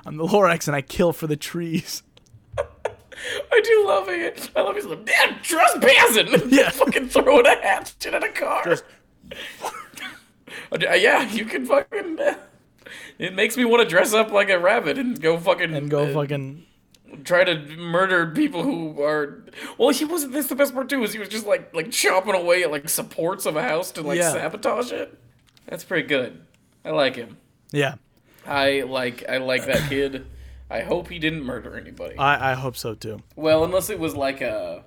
[0.06, 2.02] I'm the Lorax, and I kill for the trees.
[2.56, 4.50] I do love it.
[4.54, 6.48] I love his damn trespassing.
[6.50, 6.70] Yeah.
[6.70, 8.62] fucking throwing a hatchet at a car.
[8.64, 8.84] Just-
[10.80, 12.18] yeah, you can fucking.
[12.20, 12.34] uh,
[13.18, 16.04] It makes me want to dress up like a rabbit and go fucking And go
[16.06, 16.64] uh, fucking.
[17.24, 19.44] try to murder people who are.
[19.78, 20.32] Well, he wasn't.
[20.32, 21.02] This the best part too.
[21.04, 24.02] Is he was just like like chopping away at like supports of a house to
[24.02, 24.32] like Yeah.
[24.32, 25.16] sabotage it.
[25.66, 26.40] That's pretty good.
[26.84, 27.38] I like him.
[27.72, 27.94] Yeah,
[28.46, 30.26] I like I like that kid.
[30.70, 32.16] I hope he didn't murder anybody.
[32.18, 33.22] I, I hope so too.
[33.36, 34.84] Well, unless it was like a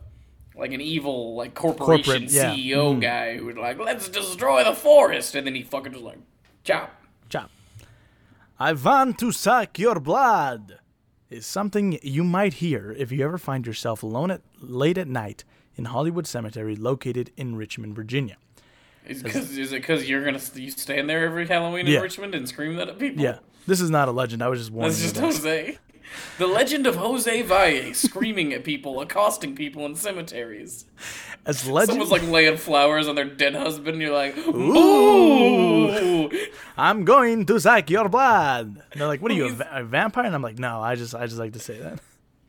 [0.57, 2.53] like an evil like corporation Corporate, yeah.
[2.53, 2.99] CEO mm-hmm.
[2.99, 6.19] guy who would like let's destroy the forest, and then he fucking just like
[6.63, 6.91] chop.
[7.29, 7.49] Chop.
[8.59, 10.79] I want to suck your blood.
[11.29, 15.43] Is something you might hear if you ever find yourself alone at late at night
[15.75, 18.37] in Hollywood Cemetery, located in Richmond, Virginia.
[19.05, 21.97] Is, is it because you're gonna you stand there every Halloween Yeah.
[21.97, 23.23] in Richmond and scream that at people?
[23.23, 24.41] Yeah, this is not a legend.
[24.41, 25.43] I was just warning that's you just.
[25.43, 25.77] Jose.
[26.37, 30.85] The legend of Jose Valle screaming at people, accosting people in cemeteries.
[31.45, 36.29] As legend, Someone's like laying flowers on their dead husband, and you're like, ooh.
[36.77, 38.81] I'm going to suck your blood.
[38.91, 40.95] And they're like, "What are you, a, va- a vampire?" And I'm like, "No, I
[40.95, 41.99] just, I just like to say that."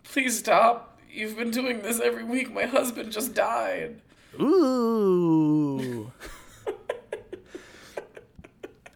[0.04, 0.98] Please stop.
[1.10, 2.52] You've been doing this every week.
[2.52, 4.00] My husband just died.
[4.40, 6.12] Ooh.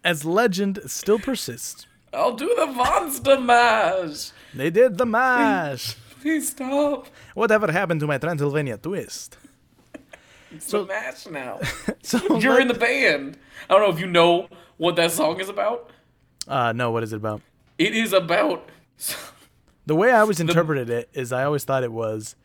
[0.04, 4.30] As legend still persists, I'll do the monster mash.
[4.54, 5.94] They did the mash.
[6.20, 7.08] Please stop.
[7.34, 9.38] Whatever happened to my Transylvania twist?
[10.50, 11.60] It's So- the mash now.
[12.02, 13.38] So You're like- in the band.
[13.68, 15.90] I don't know if you know what that song is about.
[16.48, 17.40] Uh, no, what is it about?
[17.78, 18.68] It is about.
[19.84, 22.36] The way I always interpreted it is I always thought it was,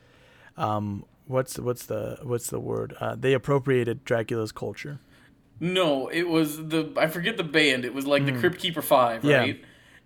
[0.57, 2.95] um, what's what's the what's the word?
[2.99, 4.97] Uh, they appropriated Dracula's culture.
[5.59, 6.91] No, it was the.
[6.97, 7.85] I forget the band.
[7.85, 9.27] It was like the Crypt Keeper Five, Hmm.
[9.29, 9.37] Yeah.
[9.37, 9.63] right?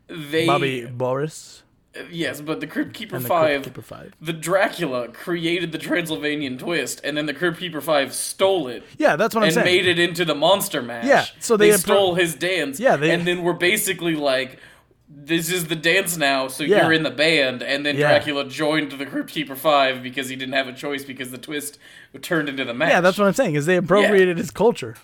[0.08, 0.46] They.
[0.46, 1.64] Bobby Boris
[2.10, 3.63] Yes, but the Crypt Keeper the Five.
[3.63, 4.13] Crypt Keeper Five.
[4.21, 8.84] The Dracula created the Transylvanian twist, and then the Crypt Keeper Five stole it.
[8.97, 9.65] Yeah, that's what I'm and saying.
[9.65, 11.06] made it into the monster mash.
[11.06, 12.80] Yeah, so they they stole his dance.
[12.80, 14.58] Yeah, they- and then we're basically like,
[15.13, 16.84] this is the dance now, so Yeah.
[16.84, 17.62] you're in the band.
[17.62, 18.08] And then Yeah.
[18.08, 21.77] Dracula joined the Crypt Keeper Five because he didn't have a choice because the twist
[22.21, 22.89] turned into the mash.
[22.91, 23.56] yeah, that's what I'm saying.
[23.56, 24.95] Is they appropriated his culture.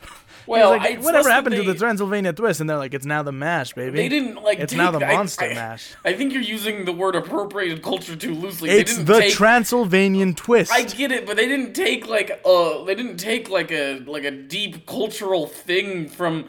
[0.47, 2.59] Well, like, I- whatever happened that to the they- Transylvania twist?
[2.61, 3.97] And they're like, it's now the mash, baby.
[3.97, 4.59] They didn't like.
[4.59, 5.91] It's now the I- monster I, mash.
[6.05, 8.69] I think you're using the word appropriated culture too loosely.
[8.69, 10.71] They It's the take, Transylvanian twist.
[10.71, 12.83] I get it, but they didn't take like a.
[12.85, 16.45] they didn't take like a like a deep cultural thing from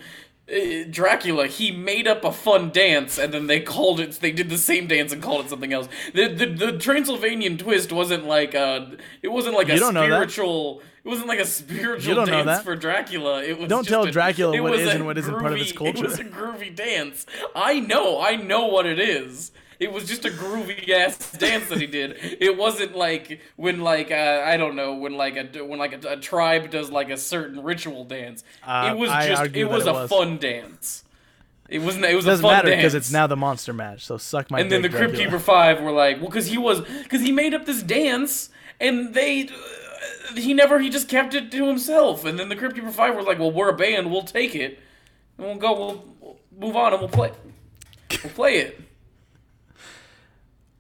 [0.91, 1.47] Dracula.
[1.47, 4.87] He made up a fun dance and then they called it they did the same
[4.87, 5.89] dance and called it something else.
[6.15, 8.87] The the, the Transylvanian twist wasn't like uh
[9.23, 10.07] it wasn't like a You that.
[10.09, 12.65] spiritual it wasn't like a spiritual You don't know dance that.
[12.65, 13.43] for Dracula.
[13.43, 15.73] It was Don't tell a- Dracula what is a and what isn't part of his
[15.73, 16.03] groovy- It culture.
[16.09, 17.27] was a groovy dance.
[17.55, 19.53] I know, I know what it is.
[19.81, 22.17] It was just a groovy ass dance that he did.
[22.41, 26.15] It wasn't like when like uh, I don't know when like a when like a,
[26.15, 28.43] a tribe does like a certain ritual dance.
[28.67, 30.11] Uh, it was I just it was it a was.
[30.11, 31.05] fun dance.
[31.69, 32.07] It wasn't.
[32.07, 32.39] It was a dance.
[32.39, 34.05] It doesn't a fun matter because it's now the monster match.
[34.05, 36.81] So suck my and then the Crypt Keeper Five were like, well, because he was,
[36.81, 38.49] because he made up this dance,
[38.81, 42.25] and they, uh, he never, he just kept it to himself.
[42.25, 44.79] And then the Crypt Keeper Five were like, well, we're a band, we'll take it,
[45.37, 47.33] and we'll go, we'll, we'll move on, and we'll play,
[48.25, 48.81] we'll play it.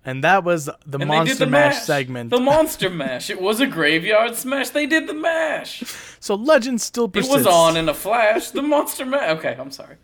[0.09, 2.31] And that was the And monster the mash, mash segment.
[2.31, 3.29] The Monster Mash.
[3.29, 4.71] It was a graveyard smash.
[4.71, 5.83] They did the mash.
[6.19, 7.35] so legend still persists.
[7.35, 8.51] It was on in a flash.
[8.51, 9.37] The Monster Mash.
[9.37, 9.97] Okay, I'm sorry.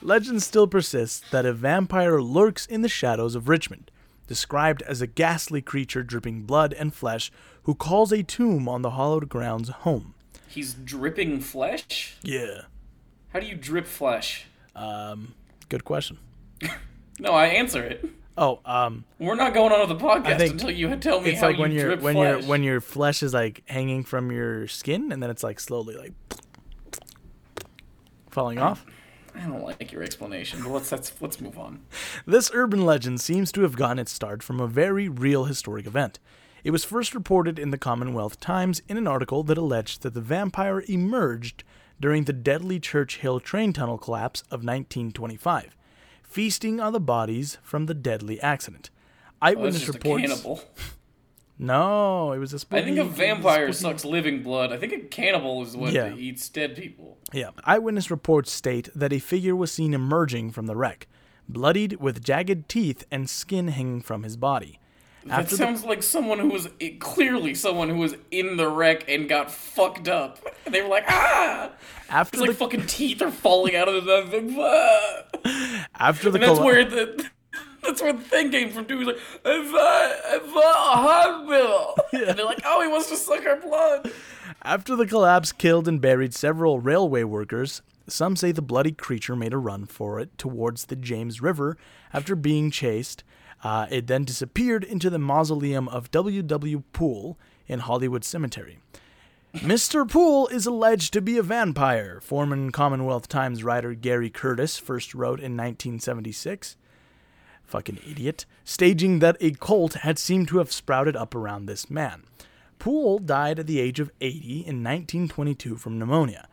[0.00, 3.90] Legend still persists that a vampire lurks in the shadows of Richmond,
[4.26, 7.30] described as a ghastly creature dripping blood and flesh
[7.64, 10.14] who calls a tomb on the hollowed grounds home.
[10.48, 12.16] He's dripping flesh.
[12.22, 12.62] Yeah.
[13.34, 14.46] How do you drip flesh?
[14.74, 15.34] Um,
[15.68, 16.16] Good question.
[17.18, 18.08] No, I answer it.
[18.40, 21.48] Oh, um, We're not going on with the podcast until you tell me it's how
[21.48, 25.12] like when you your when your when your flesh is like hanging from your skin,
[25.12, 26.14] and then it's like slowly like
[28.30, 28.86] falling off.
[29.34, 31.82] I don't like your explanation, but let's let's let's move on.
[32.26, 36.18] This urban legend seems to have gotten its start from a very real historic event.
[36.64, 40.20] It was first reported in the Commonwealth Times in an article that alleged that the
[40.22, 41.62] vampire emerged
[42.00, 45.76] during the deadly Church Hill train tunnel collapse of 1925,
[46.30, 48.88] feasting on the bodies from the deadly accident.
[49.42, 50.22] Eyewitness oh, a reports.
[50.22, 50.62] cannibal.
[51.62, 52.80] No, it was a spooky.
[52.80, 54.72] I think a vampire spooky- sucks living blood.
[54.72, 56.14] I think a cannibal is what Yeah.
[56.16, 57.18] eats dead people.
[57.34, 57.50] Yeah.
[57.64, 61.06] Eyewitness reports state that a figure was seen emerging from the wreck,
[61.46, 64.79] bloodied with jagged teeth and skin hanging from his body.
[65.26, 69.04] That After the, sounds like someone who was clearly someone who was in the wreck
[69.08, 70.38] and got fucked up.
[70.64, 71.72] And they were like, ah!
[72.08, 74.56] after It's like the, fucking teeth are falling out of the thing.
[74.58, 75.86] Ah!
[75.98, 77.26] after the And that's colla- where the
[77.82, 78.98] that's where the thing came from too.
[78.98, 81.96] He's like, I thought I thought a hospital.
[82.28, 84.10] And they're like, oh, he wants to suck our blood.
[84.62, 89.52] After the collapse killed and buried several railway workers, some say the bloody creature made
[89.54, 91.76] a run for it towards the James River
[92.12, 93.22] after being chased.
[93.62, 96.82] Uh, it then disappeared into the mausoleum of W.W.
[96.92, 98.78] Pool in Hollywood Cemetery.
[99.54, 100.08] Mr.
[100.08, 105.40] Pool is alleged to be a vampire, former Commonwealth Times writer Gary Curtis first wrote
[105.40, 106.76] in 1976.
[107.64, 108.46] Fucking idiot.
[108.64, 112.22] Staging that a cult had seemed to have sprouted up around this man.
[112.78, 116.48] Pool died at the age of 80 in 1922 from pneumonia.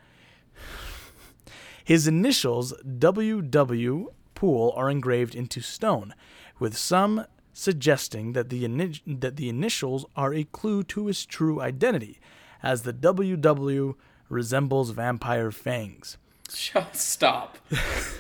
[1.84, 4.12] His initials, W.W.
[4.36, 6.14] Pool, are engraved into stone,
[6.60, 11.60] with some suggesting that the, ini- that the initials are a clue to his true
[11.62, 12.20] identity,
[12.62, 13.96] as the W.W.
[14.30, 16.18] resembles vampire fangs.
[16.54, 17.58] Shut- Stop.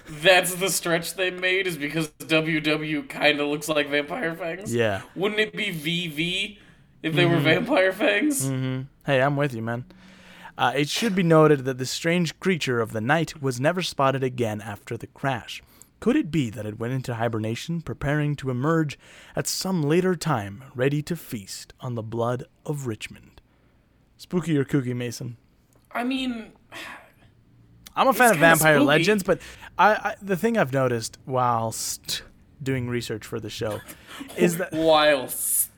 [0.09, 4.73] That's the stretch they made is because WW kind of looks like vampire fangs.
[4.73, 5.01] Yeah.
[5.15, 6.57] Wouldn't it be VV
[7.03, 8.47] if they were vampire fangs?
[9.05, 9.85] Hey, I'm with you, man.
[10.57, 14.23] Uh, it should be noted that the strange creature of the night was never spotted
[14.23, 15.61] again after the crash.
[15.99, 18.99] Could it be that it went into hibernation, preparing to emerge
[19.35, 23.41] at some later time, ready to feast on the blood of Richmond?
[24.15, 25.37] Spooky or kooky, Mason?
[25.91, 26.51] I mean,
[27.95, 28.85] I'm a fan of vampire spooky.
[28.85, 29.41] legends, but
[29.77, 32.21] I, I the thing I've noticed whilst
[32.61, 33.79] doing research for the show
[34.37, 35.69] is that whilst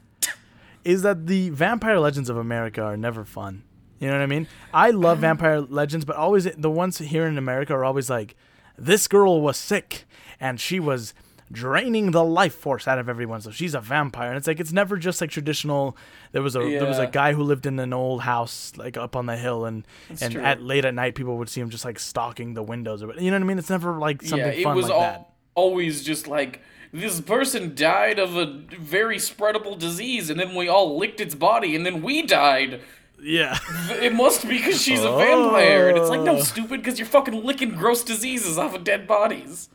[0.84, 3.64] is that the vampire legends of America are never fun.
[4.00, 4.48] You know what I mean?
[4.74, 5.22] I love uh-huh.
[5.22, 8.36] vampire legends, but always the ones here in America are always like,
[8.78, 10.06] this girl was sick
[10.39, 11.13] and she was
[11.52, 14.30] draining the life force out of everyone, so she's a vampire.
[14.30, 15.97] And it's like it's never just like traditional.
[16.32, 19.15] There was a there was a guy who lived in an old house like up
[19.15, 19.86] on the hill, and
[20.21, 20.41] and true.
[20.43, 23.32] at late at night people would see him just like stalking the windows or you
[23.32, 23.58] know what I mean?
[23.60, 25.30] It's never like something yeah, it fun was like al- that.
[25.56, 28.45] always just like this person died of a
[28.80, 32.82] very spreadable disease, and then we all licked its body, and then we died.
[33.21, 33.58] Yeah.
[34.02, 35.89] It must be because she's a vampire.
[35.89, 36.23] And it's like, Oh.
[36.23, 39.67] no, stupid, because you're fucking licking gross diseases off of dead bodies.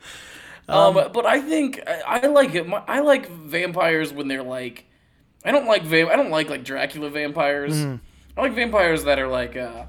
[0.68, 2.66] Um, but I think I, I like it.
[2.88, 4.87] I like vampires when they're like,
[5.44, 7.74] I don't like va- I don't like like Dracula vampires.
[7.74, 7.96] Mm-hmm.
[8.37, 9.85] I like vampires that are like, uh,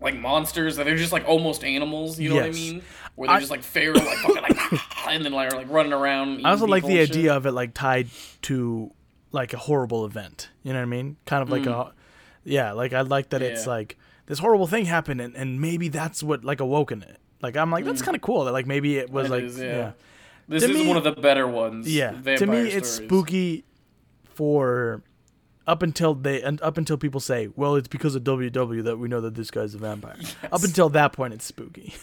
[0.00, 2.18] like monsters that are just like almost animals.
[2.18, 2.82] You know what I mean?
[3.14, 5.92] Where they're I- just like feral, like fucking like, and then like, are, like running
[5.92, 6.44] around.
[6.46, 7.16] I also like the and shit.
[7.16, 8.08] idea of it like tied
[8.42, 8.90] to
[9.30, 10.50] like a horrible event.
[10.62, 11.16] You know what I mean?
[11.24, 11.92] Kind of like a
[12.44, 13.68] yeah, like I like that it's Mm.
[13.68, 13.96] Like
[14.26, 17.18] this horrible thing happened and, and maybe that's what like awoken it.
[17.42, 18.04] Like I'm like that's hmm.
[18.06, 19.64] kind of cool that like maybe it was It like is, yeah.
[19.64, 19.76] Yeah.
[19.76, 19.92] yeah.
[20.48, 21.92] This To is me- one of the better ones.
[21.92, 22.10] Yeah.
[22.10, 23.64] To me vampire it's spooky
[24.24, 25.02] for
[25.66, 29.08] up until they and up until people say, "Well, it's because of WW that we
[29.08, 30.16] know that this guy's a vampire."
[30.50, 31.94] Up until that point it's spooky.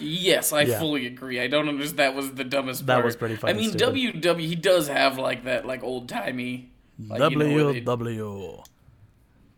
[0.00, 0.78] Yes, I Yeah.
[0.78, 1.40] fully agree.
[1.40, 1.98] I don't understand.
[1.98, 3.04] That was the dumbest That part.
[3.04, 3.52] was pretty funny.
[3.52, 4.22] I mean, stupid.
[4.22, 6.70] WW, he does have like that, like old timey.
[6.98, 8.64] Like, you know, where WW.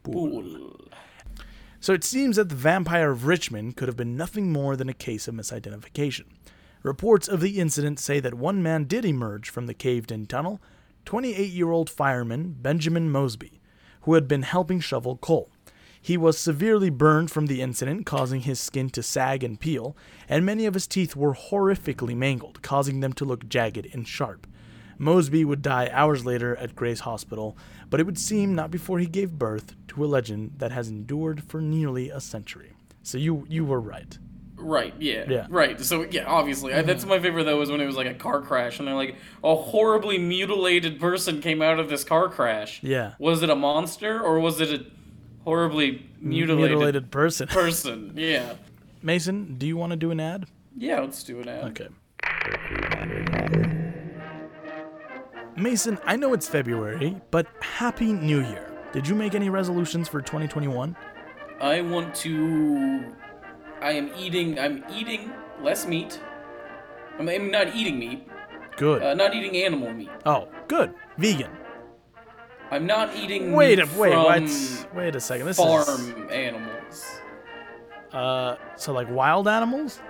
[0.02, 0.79] Pool.
[1.80, 4.94] So it seems that the vampire of Richmond could have been nothing more than a
[4.94, 6.24] case of misidentification.
[6.82, 10.60] Reports of the incident say that one man did emerge from the caved in tunnel
[11.06, 13.62] 28 year old fireman Benjamin Mosby,
[14.02, 15.50] who had been helping shovel coal.
[16.02, 19.96] He was severely burned from the incident, causing his skin to sag and peel,
[20.28, 24.46] and many of his teeth were horrifically mangled, causing them to look jagged and sharp.
[25.00, 27.56] Mosby would die hours later at Grace Hospital,
[27.88, 31.42] but it would seem not before he gave birth to a legend that has endured
[31.42, 32.74] for nearly a century.
[33.02, 34.18] So you you were right.
[34.56, 34.92] Right.
[34.98, 35.24] Yeah.
[35.26, 35.46] Yeah.
[35.48, 35.80] Right.
[35.80, 37.08] So yeah, obviously, I, that's mm-hmm.
[37.08, 37.56] my favorite though.
[37.56, 41.40] Was when it was like a car crash, and they're like, a horribly mutilated person
[41.40, 42.82] came out of this car crash.
[42.82, 43.14] Yeah.
[43.18, 44.84] Was it a monster or was it a
[45.44, 47.48] horribly mutilated, Mutilated person.
[47.48, 48.12] person?
[48.16, 48.52] Yeah.
[49.02, 50.44] Mason, do you want to do an ad?
[50.76, 51.00] Yeah.
[51.00, 51.64] Let's do an ad.
[51.70, 51.88] Okay.
[55.56, 58.72] Mason, I know it's February, but Happy New Year.
[58.92, 60.96] Did you make any resolutions for 2021?
[61.60, 63.04] I want to.
[63.80, 64.58] I am eating.
[64.58, 66.20] I'm eating less meat.
[67.18, 68.26] I'm, I'm not eating meat.
[68.76, 69.02] Good.
[69.02, 70.10] Uh, not eating animal meat.
[70.24, 70.94] oh, good.
[71.18, 71.50] Vegan.
[72.70, 73.52] I'm not eating.
[73.52, 74.86] Wait a wait, what?
[74.94, 75.46] Wait a second.
[75.46, 77.20] This farm is farm animals.
[78.12, 80.00] uh so like wild animals?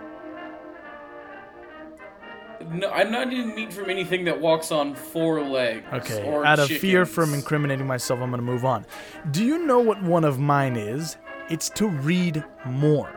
[2.68, 5.86] No, I'm not eating meat from anything that walks on four legs.
[5.92, 8.84] Okay, or out of fear from incriminating myself, I'm going to move on.
[9.30, 11.16] Do you know what one of mine is?
[11.48, 13.10] It's to read more.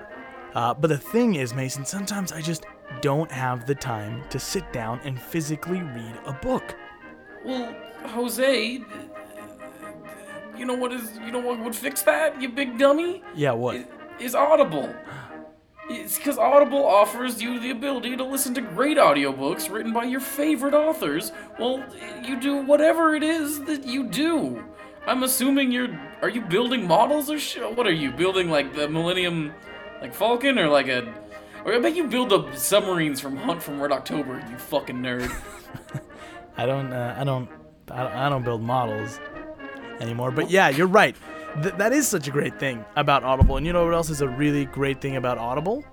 [0.55, 2.65] Uh, but the thing is, Mason, sometimes I just
[3.01, 6.75] don't have the time to sit down and physically read a book.
[7.43, 7.75] Well,
[8.05, 8.81] Jose,
[10.57, 12.41] you know what is you know what would fix that?
[12.41, 13.23] You big dummy.
[13.35, 13.75] Yeah, what?
[13.75, 13.85] Is,
[14.19, 14.93] is Audible.
[15.89, 20.21] It's because Audible offers you the ability to listen to great audiobooks written by your
[20.21, 21.31] favorite authors.
[21.59, 21.83] Well,
[22.23, 24.63] you do whatever it is that you do.
[25.05, 25.89] I'm assuming you're.
[26.21, 27.75] Are you building models or shit?
[27.75, 28.49] What are you building?
[28.49, 29.53] Like the Millennium,
[30.01, 31.13] like Falcon, or like a?
[31.65, 34.41] Or I bet you build the submarines from Hunt from Red October.
[34.49, 35.31] You fucking nerd.
[36.57, 37.49] I don't, uh, I don't,
[37.89, 39.19] I don't build models
[39.99, 40.31] anymore.
[40.31, 41.15] But yeah, you're right.
[41.61, 43.57] Th- that is such a great thing about Audible.
[43.57, 45.83] And you know what else is a really great thing about Audible?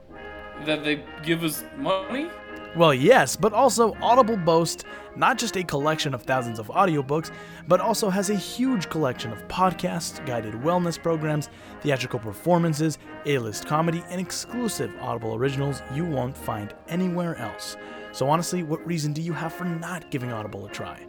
[0.65, 2.29] that they give us money.
[2.77, 4.85] Well, yes, but also Audible boasts
[5.17, 7.33] not just a collection of thousands of audiobooks,
[7.67, 11.49] but also has a huge collection of podcasts, guided wellness programs,
[11.81, 17.77] theatrical performances, A-list comedy, and exclusive Audible originals you won't find anywhere else.
[18.13, 21.07] So honestly, what reason do you have for not giving Audible a try?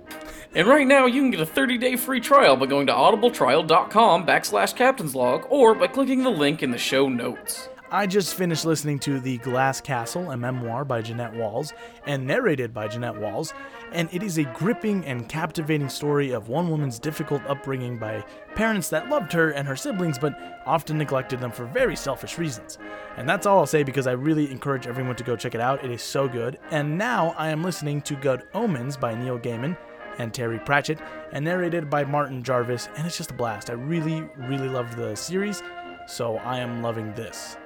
[0.54, 4.76] And right now, you can get a 30-day free trial by going to audibletrial.com backslash
[4.76, 7.70] captain's log or by clicking the link in the show notes.
[7.94, 11.74] I just finished listening to The Glass Castle, a memoir by Jeanette Walls,
[12.08, 13.54] and narrated by Jeanette Walls,
[13.92, 18.24] and it is a gripping and captivating story of one woman's difficult upbringing by
[18.56, 22.78] parents that loved her and her siblings but often neglected them for very selfish reasons.
[23.18, 25.84] And that's all I'll say because I really encourage everyone to go check it out.
[25.84, 26.60] It is so good.
[26.72, 29.78] And now I am listening to Good Omens by Neil Gaiman
[30.18, 31.00] and Terry Pratchett,
[31.34, 33.70] and narrated by Martin Jarvis, and it's just a blast.
[33.70, 35.62] I really, really loved the series,
[36.08, 37.58] so I am loving this.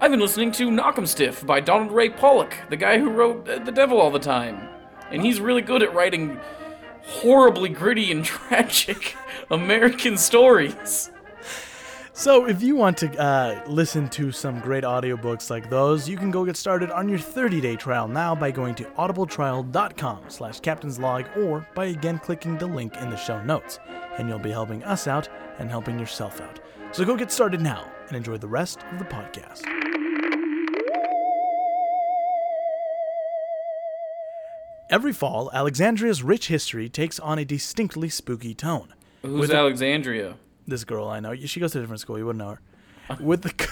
[0.00, 3.72] I've been listening to Knockemstiff by Donald Ray Pollock, the guy who wrote uh, The
[3.72, 4.68] Devil All the Time.
[5.10, 6.38] And he's really good at writing
[7.02, 9.16] horribly gritty and tragic
[9.50, 11.10] American stories.
[12.12, 16.30] So, if you want to uh, listen to some great audiobooks like those, you can
[16.30, 21.66] go get started on your 30-day trial now by going to audibletrial.com slash captainslog or
[21.74, 23.80] by again clicking the link in the show notes.
[24.16, 26.60] And you'll be helping us out and helping yourself out.
[26.92, 29.87] So go get started now and enjoy the rest of the podcast.
[34.90, 38.94] Every fall, Alexandria's rich history takes on a distinctly spooky tone.
[39.22, 40.36] Who's With the- Alexandria?
[40.66, 41.34] this girl I know.
[41.34, 42.18] She goes to a different school.
[42.18, 42.56] You wouldn't know
[43.08, 43.16] her.
[43.20, 43.68] With the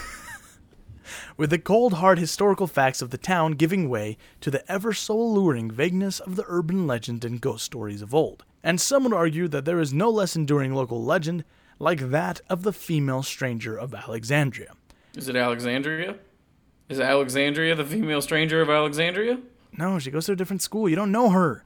[1.37, 5.14] with the cold hard historical facts of the town giving way to the ever so
[5.14, 8.44] alluring vagueness of the urban legend and ghost stories of old.
[8.64, 11.44] And some would argue that there is no less enduring local legend
[11.79, 14.72] like that of the female stranger of Alexandria.
[15.14, 16.16] Is it Alexandria?
[16.88, 19.38] Is Alexandria the female stranger of Alexandria?
[19.76, 20.88] No, she goes to a different school.
[20.88, 21.64] You don't know her.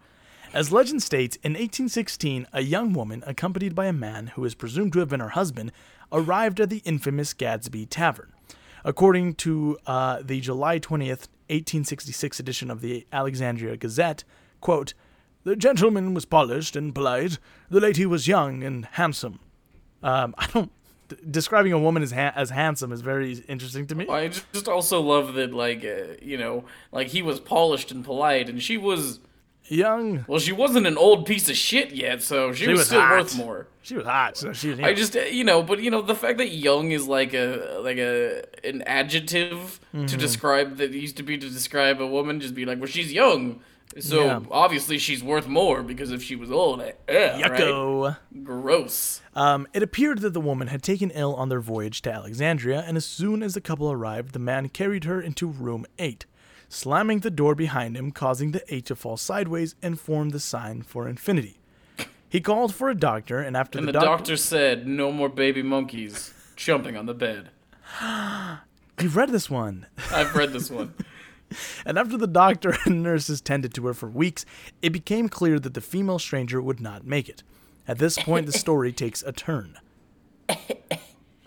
[0.52, 4.92] As legend states, in 1816, a young woman, accompanied by a man who is presumed
[4.94, 5.70] to have been her husband,
[6.10, 8.32] arrived at the infamous Gadsby Tavern.
[8.84, 14.24] According to uh, the July 20th, 1866 edition of the Alexandria Gazette,
[14.60, 14.94] quote,
[15.44, 19.38] The gentleman was polished and polite, the lady was young and handsome.
[20.02, 20.72] Um, I don't.
[21.11, 24.09] D- Describing a woman as, ha- as handsome is very interesting to me.
[24.09, 28.49] I just also love that, like, uh, you know, like he was polished and polite,
[28.49, 29.20] and she was,
[29.68, 30.25] Young.
[30.27, 33.01] well, she wasn't an old piece of shit yet, so she, She was, was still
[33.03, 33.18] hot.
[33.18, 33.66] worth more.
[33.83, 34.81] She was hot, so she was.
[34.81, 37.79] I just, uh, you know, but you know, the fact that young is like a
[37.83, 40.07] like a an adjective Mm-hmm.
[40.07, 43.12] to describe that used to be to describe a woman, just be like, well, she's
[43.12, 43.61] young,
[43.98, 44.40] so Yeah.
[44.50, 47.50] obviously she's worth more because if she was old, eh, eh, right?
[47.61, 48.16] Yucko.
[48.44, 49.20] gross.
[49.35, 52.96] Um, it appeared that the woman had taken ill on their voyage to Alexandria, and
[52.96, 56.26] as soon as the couple arrived, the man carried her into room 8,
[56.68, 60.83] slamming the door behind him, causing the 8 to fall sideways and form the sign
[60.83, 61.57] for infinity.
[62.29, 65.29] He called for a doctor, and after And the the, doc- doctor said, "No more
[65.29, 67.48] baby monkeys jumping on the bed."
[69.00, 69.87] You've read this one.
[70.12, 70.94] I've read this one.
[71.84, 74.44] And after the doctor and nurses tended to her for weeks,
[74.82, 77.42] it became clear that the female stranger would not make it.
[77.88, 79.78] At this point, the story takes a turn.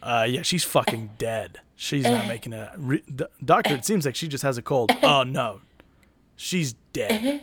[0.02, 1.62] Uh, yeah, she's fucking dead.
[1.76, 2.70] She's not making it.
[2.78, 3.04] Re-
[3.44, 4.92] doctor, it seems like she just has a cold.
[5.02, 5.62] Oh no,
[6.36, 7.42] she's dead.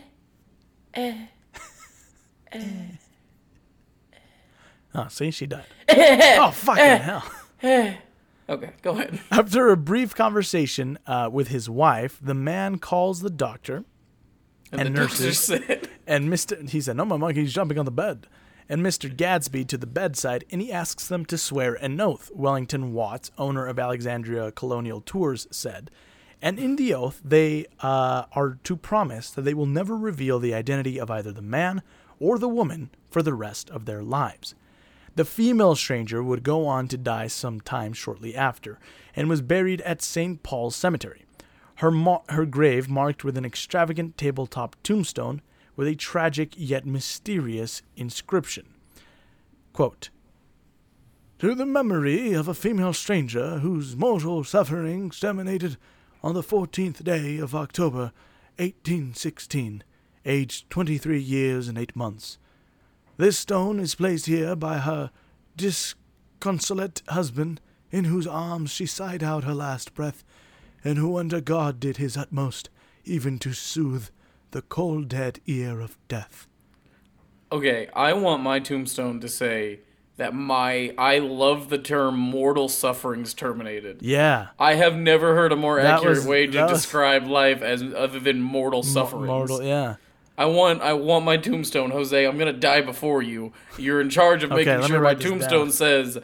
[4.93, 5.65] Oh, see, she died.
[5.89, 7.23] Oh fucking hell.
[8.49, 9.19] Okay, go ahead.
[9.31, 13.85] After a brief conversation uh, with his wife, the man calls the doctor
[14.71, 15.39] And, And the nurses.
[15.39, 16.67] said, And Mr.
[16.69, 18.27] He said, No, my monkey's jumping on the bed.
[18.67, 19.13] And Mr.
[19.15, 22.31] Gadsby to the bedside, and he asks them to swear an oath.
[22.33, 25.91] Wellington Watts, owner of Alexandria Colonial Tours, said.
[26.41, 30.53] And in the oath, they uh, are to promise that they will never reveal the
[30.53, 31.81] identity of either the man
[32.19, 34.55] or the woman for the rest of their lives.
[35.15, 38.79] The female stranger would go on to die some time shortly after,
[39.15, 40.41] and was buried at St.
[40.41, 41.25] Paul's Cemetery.
[41.75, 45.41] Her, mo- her grave marked with an extravagant tabletop tombstone
[45.75, 48.67] with a tragic yet mysterious inscription.
[49.73, 50.09] Quote,
[51.39, 55.75] to the memory of a female stranger whose mortal sufferings terminated
[56.21, 58.11] on the 14th day of October,
[58.57, 59.83] 1816,
[60.23, 62.37] aged 23 years and 8 months.
[63.21, 65.11] This stone is placed here by her
[65.55, 67.61] disconsolate husband,
[67.91, 70.23] in whose arms she sighed out her last breath,
[70.83, 72.71] and who under God did his utmost,
[73.05, 74.07] even to soothe
[74.49, 76.47] the cold dead ear of death.
[77.51, 79.81] Okay, I want my tombstone to say
[80.17, 84.01] that my I love the term mortal sufferings terminated.
[84.01, 84.47] Yeah.
[84.57, 88.19] I have never heard a more That accurate was- way to describe life as other
[88.19, 89.27] than mortal sufferings.
[89.27, 89.97] Mortal, yeah.
[90.41, 92.25] I want I want my tombstone, Jose.
[92.25, 93.53] I'm gonna die before you.
[93.77, 95.71] You're in charge of Okay, making sure my tombstone down.
[95.71, 96.17] says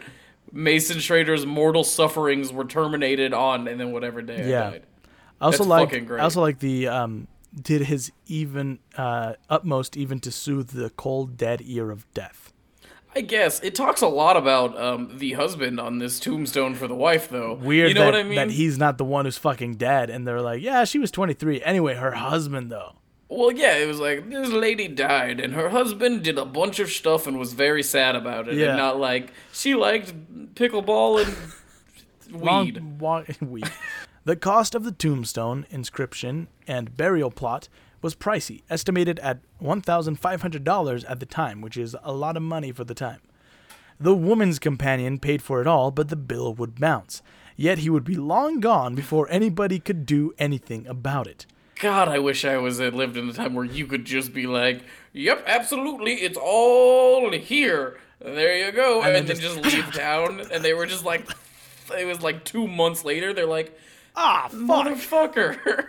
[0.51, 4.67] Mason Schrader's mortal sufferings were terminated on and then whatever day Yeah.
[4.67, 4.83] I died.
[5.39, 6.19] I also That's like great.
[6.19, 7.27] I also like the um
[7.61, 12.51] did his even uh utmost even to soothe the cold dead ear of death.
[13.15, 16.93] I guess it talks a lot about um, the husband on this tombstone for the
[16.93, 17.55] wife, though.
[17.55, 18.35] Weird you know that, what I mean?
[18.35, 21.61] that he's not the one who's fucking dead and they're like, "Yeah, she was 23."
[21.63, 22.93] Anyway, her husband though.
[23.29, 26.89] Well, yeah, it was like this lady died, and her husband did a bunch of
[26.89, 28.69] stuff and was very sad about it, Yeah.
[28.69, 30.13] and not like she liked
[30.55, 33.41] pickleball and Long- weed.
[33.41, 33.71] weed.
[34.23, 37.67] The cost of the tombstone, inscription, and burial plot
[38.01, 42.83] was pricey, estimated at $1,500 at the time, which is a lot of money for
[42.83, 43.19] the time.
[43.99, 47.21] The woman's companion paid for it all, but the bill would bounce.
[47.55, 51.47] Yet he would be long gone before anybody could do anything about it.
[51.79, 54.47] God, I wish I was uh, lived in a time where you could just be
[54.47, 57.97] like, "Yep, absolutely, it's all here.
[58.19, 60.41] There you go," and, then then just- just, leave town.
[60.51, 61.27] And they were just like,
[61.97, 63.33] it was like two months later.
[63.33, 63.77] They're like,
[64.15, 65.85] Ah, "Motherfucker."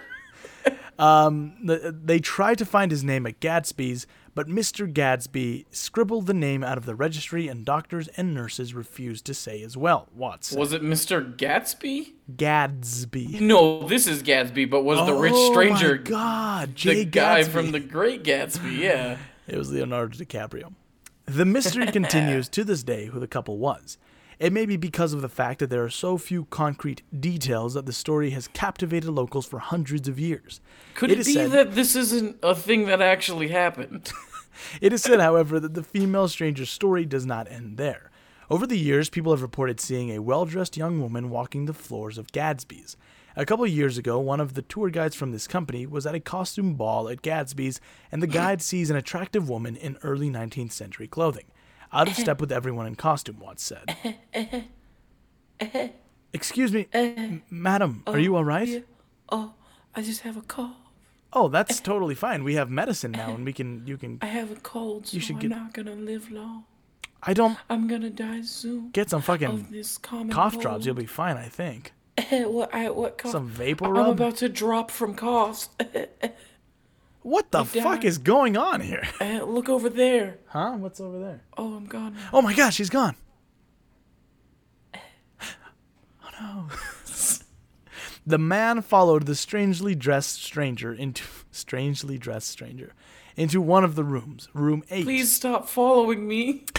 [0.98, 4.06] um, They tried to find his name at Gadsby's,
[4.38, 4.86] but Mr.
[4.86, 9.62] Gadsby scribbled the name out of the registry, and doctors and nurses refused to say
[9.64, 10.06] as well.
[10.14, 10.52] Watts.
[10.52, 11.36] was it Mr.
[11.36, 12.12] Gatsby?
[12.36, 13.40] Gadsby.
[13.40, 17.42] No, this is Gadsby, but was the rich stranger Oh my God, the Jay guy
[17.42, 18.78] from the Great Gatsby?
[18.78, 19.16] Yeah.
[19.48, 20.72] It was Leonardo DiCaprio.
[21.26, 23.98] The mystery continues to this day who the couple was.
[24.38, 27.86] It may be because of the fact that there are so few concrete details that
[27.86, 30.60] the story has captivated locals for hundreds of years.
[30.94, 34.12] Could It it, be said- that this isn't a thing that actually happened?
[34.80, 38.10] It is said, however, that the female stranger's story does not end there.
[38.50, 42.16] Over the years, people have reported seeing a well dressed young woman walking the floors
[42.16, 42.96] of Gadsby's.
[43.36, 46.14] A couple of years ago, one of the tour guides from this company was at
[46.14, 47.80] a costume ball at Gadsby's,
[48.10, 51.44] and the guide sees an attractive woman in early 19th century clothing.
[51.92, 54.16] Out of step with everyone in costume, Watts said.
[56.32, 58.84] Excuse me, m- madam, are oh, you alright?
[59.28, 59.54] Oh,
[59.94, 60.74] I just have a cough.
[61.32, 62.42] Oh, that's totally fine.
[62.44, 64.18] We have medicine now, and we can, you can.
[64.22, 66.64] I have a cold, so should I'm get- not gonna live long.
[67.22, 69.66] I don't I'm gonna die soon get some fucking
[70.30, 70.62] cough cold.
[70.62, 70.86] drops.
[70.86, 71.92] You'll be fine, I think.
[72.30, 72.72] what?
[72.72, 73.18] I what?
[73.18, 73.32] Cough?
[73.32, 74.06] Some vapor rub.
[74.06, 75.68] I'm about to drop from coughs.
[77.22, 77.82] What the died.
[77.82, 79.02] fuck is going on here?
[79.20, 80.38] Uh, Look over there.
[80.46, 80.76] Huh?
[80.78, 81.42] What's over there?
[81.58, 82.14] Oh, I'm gone.
[82.14, 82.20] now.
[82.32, 83.16] Oh my gosh, she's gone.
[84.94, 86.68] Oh no.
[88.28, 92.92] The man followed the strangely dressed stranger into strangely dressed stranger
[93.36, 95.04] into one of the rooms, room 8.
[95.04, 96.64] Please stop following me.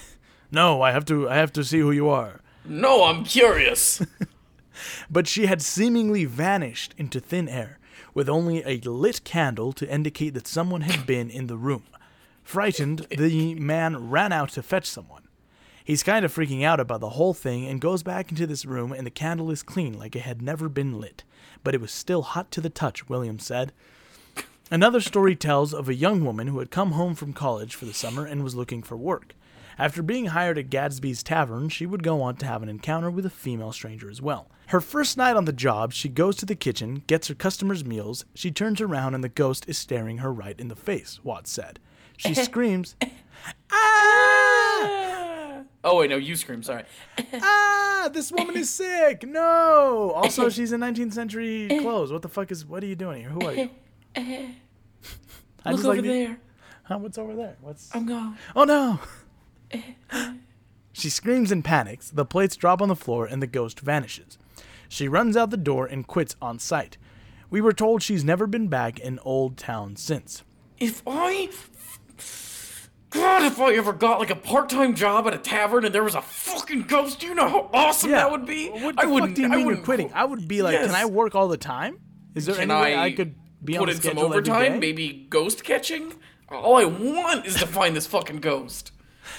[0.52, 2.41] No, I have to I have to see who you are.
[2.66, 4.02] No, I'm curious.
[5.10, 7.78] But she had seemingly vanished into thin air,
[8.14, 11.84] with only a lit candle to indicate that someone had been in the room.
[12.43, 15.24] Frightened, the man ran out to fetch someone.
[15.84, 18.91] He's kind of freaking out about the whole thing and goes back into this room,
[18.91, 21.24] and the candle is clean like it had never been lit.
[21.64, 23.72] But it was still hot to the touch, William said.
[24.72, 27.93] Another story tells of a young woman who had come home from college for the
[27.93, 29.34] summer and was looking for work.
[29.80, 33.26] After being hired at Gadsby's Tavern, she would go on to have an encounter with
[33.26, 34.47] a female stranger as well.
[34.68, 38.26] Her first night on the job, she goes to the kitchen, gets her customers' meals,
[38.36, 41.80] she turns around, and the ghost is staring her right in the face, Watts said.
[42.18, 42.95] She screams,
[43.72, 45.29] Ah!
[45.84, 46.64] Oh wait, no, you scream.
[46.64, 46.84] Sorry.
[47.34, 48.10] Ah!
[48.14, 49.24] This woman is sick!
[49.28, 50.14] No!
[50.16, 52.12] Also, she's in 19th century clothes.
[52.14, 52.66] What the fuck is.
[52.66, 53.30] What are you doing here?
[53.30, 53.70] Who are you?
[55.66, 56.40] I Look over like the, there.
[56.84, 56.98] Huh?
[57.00, 57.58] what's over there?
[57.62, 57.94] What's.
[57.94, 58.38] I'm gone.
[58.56, 59.00] Oh no!
[60.94, 64.38] she screams and panics, the plates drop on the floor, and the ghost vanishes.
[64.88, 66.98] She runs out the door and quits on sight.
[67.50, 70.44] We were told she's never been back in Old Town since.
[70.80, 71.50] If I.
[73.12, 76.03] God, if I ever got like a part time job at a tavern and there
[76.03, 78.70] was a fucking ghost, you know how awesome that would be?
[78.70, 79.36] What the I fuck wouldn't.
[79.36, 80.12] do you I mean you're wouldn't quitting?
[80.14, 81.99] I would be like, can I work all the time?
[82.36, 84.80] Is there Can any way I, I could be on put the in some overtime?
[84.80, 86.14] Maybe ghost catching?
[86.49, 88.91] All I want is to find this fucking ghost.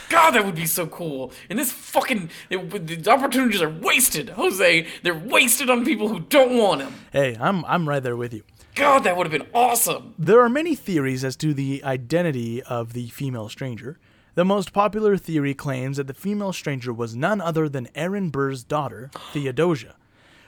[0.09, 1.33] God, that would be so cool.
[1.49, 4.87] And this fucking it, the opportunities are wasted, Jose.
[5.05, 6.95] They're wasted on people who don't want them.
[7.13, 8.43] Hey, I'm I'm right there with you.
[8.81, 10.15] God, that would have been awesome.
[10.19, 13.99] There are many theories as to the identity of the female stranger.
[14.37, 18.65] The most popular theory claims that the female stranger was none other than Aaron Burr's
[18.65, 19.97] daughter, Theodosia,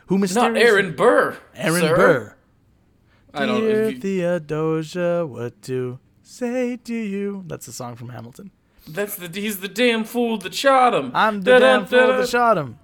[0.07, 1.37] who mysteriously Not Aaron Burr.
[1.55, 1.97] Aaron sir.
[1.97, 2.37] Burr.
[3.35, 3.61] I don't.
[3.61, 7.45] Dear you, Theodosia, what to say to you?
[7.47, 8.51] That's a song from Hamilton.
[8.89, 11.11] that's the he's the damn fool that shot him.
[11.15, 12.79] I'm the damn fool that shot him.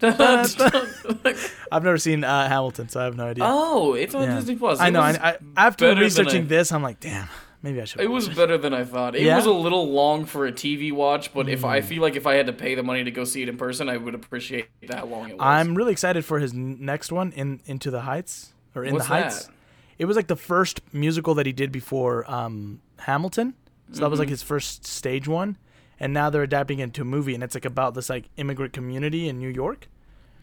[0.02, 3.44] I've never seen uh, Hamilton, so I have no idea.
[3.46, 4.34] oh, it's on Yeah.
[4.36, 4.80] Disney Plus.
[4.80, 5.00] I know.
[5.00, 7.28] I, I, after researching I- this, I'm like, damn,
[7.62, 8.00] maybe I should.
[8.00, 9.14] It was better than I thought.
[9.16, 9.36] It Yeah?
[9.36, 11.66] was a little long for a TV watch, but if Hmm.
[11.66, 13.56] I feel like if I had to pay the money to go see it in
[13.56, 15.42] person, I would appreciate that long it was.
[15.44, 19.14] I'm really excited for his next one, in Into the Heights or In What's the
[19.14, 19.46] Heights.
[19.46, 19.54] that?
[19.98, 23.54] It was like the first musical that he did before um, Hamilton,
[23.92, 24.20] so that was Mm-hmm.
[24.22, 25.56] like his first stage one,
[26.00, 28.72] and now they're adapting it into a movie, and it's like about this like immigrant
[28.72, 29.88] community in New York,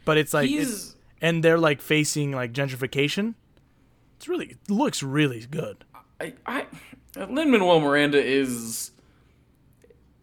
[0.04, 3.36] but it's like it's, and they're like facing like gentrification.
[4.18, 5.84] It's really it looks really good.
[6.20, 6.66] I, I
[7.16, 8.92] Lin Manuel Miranda is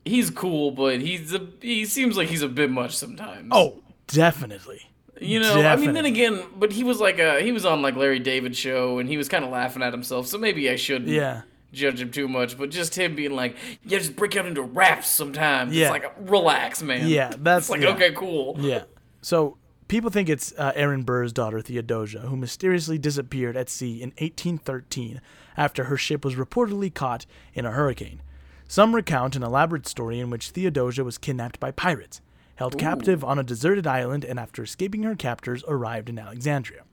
[0.04, 3.48] he's cool, but he's a he seems like he's a bit much sometimes.
[3.52, 4.82] Oh, definitely.
[5.20, 7.96] you know, I mean, then again, but he was like a he was on like
[7.96, 11.10] Larry David show, and he was kind of laughing at himself, so maybe I shouldn't
[11.10, 11.42] Yeah.
[11.72, 12.56] Judge him too much.
[12.56, 15.74] But just him being like, yeah, just break out into raps sometimes.
[15.74, 15.84] Yeah.
[15.84, 17.08] It's like relax, man.
[17.08, 17.94] Yeah, that's it's like yeah.
[17.94, 18.56] okay, cool.
[18.58, 18.84] Yeah.
[19.20, 19.58] So
[19.88, 25.20] people think it's uh, Aaron Burr's daughter Theodosia, who mysteriously disappeared at sea in 1813
[25.56, 28.22] after her ship was reportedly caught in a hurricane.
[28.66, 32.22] Some recount an elaborate story in which Theodosia was kidnapped by pirates,
[32.54, 36.84] held captive on a deserted island, and after escaping her captors, arrived in Alexandria.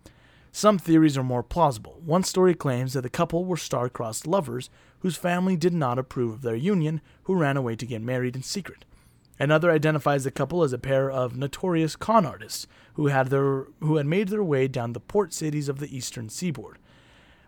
[0.51, 2.01] Some theories are more plausible.
[2.03, 4.69] One story claims that the couple were star-crossed lovers
[4.99, 8.43] whose family did not approve of their union, who ran away to get married in
[8.43, 8.85] secret.
[9.39, 13.95] Another identifies the couple as a pair of notorious con artists who had their who
[13.95, 16.77] had made their way down the port cities of the eastern seaboard.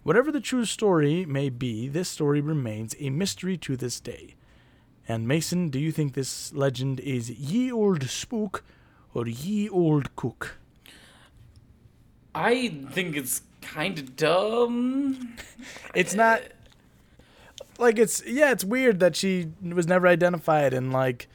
[0.04, 4.36] Whatever the true story may be, this story remains a mystery to this day.
[5.08, 8.64] And Mason, do you think this legend is ye old spook
[9.14, 10.61] or ye old cook?
[12.34, 15.36] I think it's kind of dumb.
[15.94, 16.42] It's not
[17.78, 21.28] like it's yeah, it's weird that she was never identified and like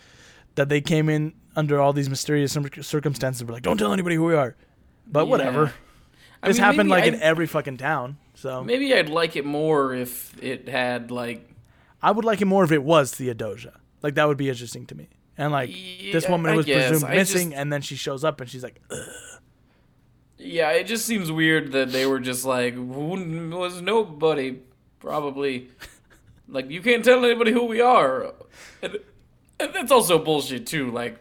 [0.55, 3.45] that they came in under all these mysterious circumstances.
[3.45, 4.57] We're like, don't tell anybody who we are.
[5.07, 5.73] But whatever.
[6.43, 8.19] I This mean, happened like in I'd- every fucking town.
[8.35, 11.49] So Maybe I'd like it more if it had like
[12.03, 13.73] I would like it more if it was Theodosia.
[14.03, 15.09] Like that would be interesting to me.
[15.39, 15.71] And like
[16.13, 16.89] this woman I was guess.
[16.89, 18.99] presumed I missing, just- and then she shows up and she's like, Ugh.
[20.39, 24.59] Yeah, it just seems weird that they were just like, who was nobody,
[25.01, 25.69] probably.
[26.49, 28.35] like, you can't tell anybody who we are.
[28.83, 28.99] And,
[29.59, 30.91] and that's also bullshit, too.
[30.91, 31.17] Like,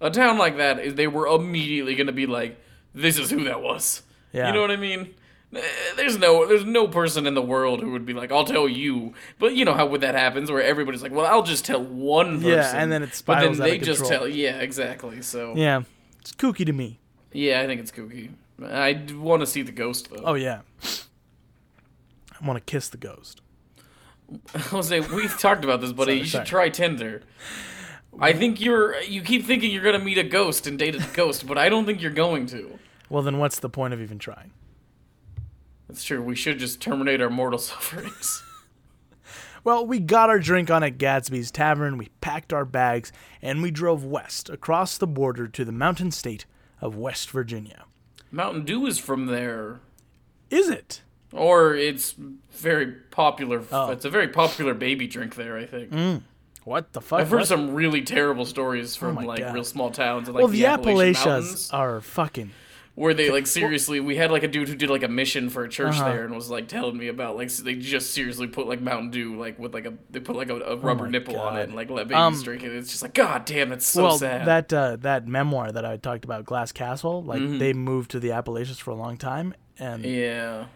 [0.00, 2.58] a town like that, is- they were immediately going to be like,
[2.94, 4.02] this is who that was.
[4.32, 4.46] Yeah.
[4.48, 5.14] You know what I mean?
[5.54, 5.60] Eh,
[5.96, 9.14] There's no, there's no person in the world who would be like, "I'll tell you,"
[9.40, 12.36] but you know how when that happens, where everybody's like, "Well, I'll just tell one
[12.36, 15.22] person," Yeah, and then it but then they just tell, yeah, exactly.
[15.22, 15.82] So yeah,
[16.20, 17.00] it's kooky to me.
[17.32, 18.30] yeah, I think it's kooky.
[18.64, 20.22] I want to see the ghost though.
[20.24, 23.40] Oh yeah, I want to kiss the ghost.
[24.56, 26.12] Jose, we've talked about this, buddy.
[26.12, 26.46] Sorry, you should sorry.
[26.46, 27.22] try Tinder.
[28.18, 29.00] I think you're.
[29.02, 31.86] You keep thinking you're gonna meet a ghost and date a ghost, but I don't
[31.86, 32.78] think you're going to.
[33.08, 34.52] Well, then what's the point of even trying?
[35.88, 36.22] That's true.
[36.22, 38.44] We should just terminate our mortal sufferings.
[39.62, 43.70] Well, we got our drink on at Gadsby's Tavern, we packed our bags, and we
[43.70, 46.46] drove west across the border to the mountain state
[46.80, 47.84] of West Virginia.
[48.30, 49.80] Mountain Dew is from there,
[50.50, 51.02] Is it?
[51.32, 52.14] or it's
[52.52, 53.62] very popular.
[53.72, 53.90] Oh.
[53.90, 55.56] It's a very popular baby drink there.
[55.56, 55.90] I think.
[55.90, 56.22] Mm.
[56.64, 57.20] What the fuck?
[57.20, 57.48] I've heard What?
[57.48, 59.54] some really terrible stories from oh my like God.
[59.54, 62.50] real small towns, and, like well, the, the Appalachian Appalachias are fucking.
[63.00, 63.98] Where they like seriously.
[63.98, 66.04] We had like a dude who did like a mission for a church Uh-huh.
[66.12, 69.10] there, and was like telling me about like s- they just seriously put like Mountain
[69.10, 71.62] Dew like with like a they put like a, a rubber Oh nipple on it
[71.64, 72.72] and like let babies Um, drink it.
[72.72, 74.46] It's just like God damn, it's so well, sad.
[74.46, 77.58] that uh, that memoir that I talked about, Glass Castle, like Mm-hmm.
[77.58, 80.66] they moved to the Appalachians for a long time, and yeah,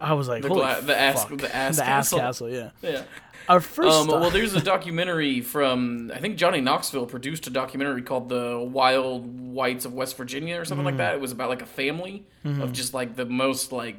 [0.00, 2.18] I was like, The gla- the ass- the ass the ass castle.
[2.18, 2.70] castle, yeah.
[2.82, 3.02] Yeah.
[3.48, 8.02] Our first, Um, well, there's a documentary from I think Johnny Knoxville produced a documentary
[8.02, 9.24] called "The Wild
[9.54, 10.86] Whites of West Virginia" or something Mm.
[10.90, 11.14] like that.
[11.14, 12.60] It was about like a family Mm-hmm.
[12.62, 13.96] of just like the most like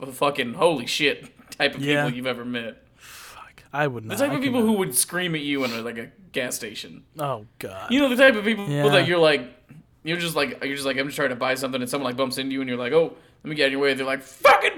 [0.00, 1.28] f- fucking holy shit
[1.58, 2.04] type of Yeah.
[2.04, 2.82] people you've ever met.
[2.96, 4.16] Fuck, I would not.
[4.16, 6.54] The type I of people who would scream at you in a, like a gas
[6.54, 7.02] station.
[7.18, 7.90] Oh god.
[7.90, 8.88] You know the type of people Yeah.
[8.88, 9.42] that you're like,
[10.04, 12.16] you're just like, you're just like, I'm just trying to buy something, and someone like
[12.16, 13.94] bumps into you, and you're like, oh, let me get out of your way.
[13.94, 14.77] They're like, fucking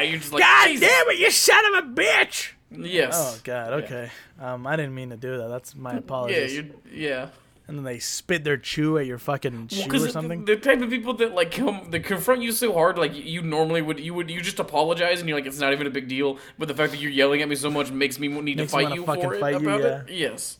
[0.00, 0.10] rah!
[0.10, 0.88] You're just like, God Jesus.
[0.88, 2.52] damn it, you son of a bitch!
[2.70, 3.14] Yes.
[3.14, 3.72] Oh god.
[3.84, 4.10] Okay.
[4.40, 5.48] Um, I didn't mean to do that.
[5.48, 6.54] That's my yeah, apologies.
[6.54, 7.28] you're, yeah.
[7.66, 10.44] and then they spit their chew at your fucking shoe or something.
[10.44, 13.42] the, the type of people that like come that confront you so hard, like you
[13.42, 16.08] normally would, you would you just apologize and you're like it's not even a big
[16.08, 16.38] deal.
[16.58, 18.76] But the fact that you're yelling at me so much makes me need Makes to
[18.76, 20.00] fight wanna you fucking for it fight you, about yeah.
[20.02, 20.10] it.
[20.10, 20.58] Yes.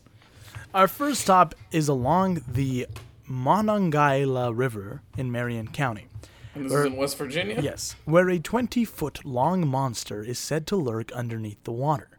[0.73, 2.87] Our first stop is along the
[3.25, 6.07] Monongahela River in Marion County.
[6.53, 7.59] And this Or- is in West Virginia.
[7.61, 12.09] Yes, where a 20 foot long monster is said to lurk underneath the water.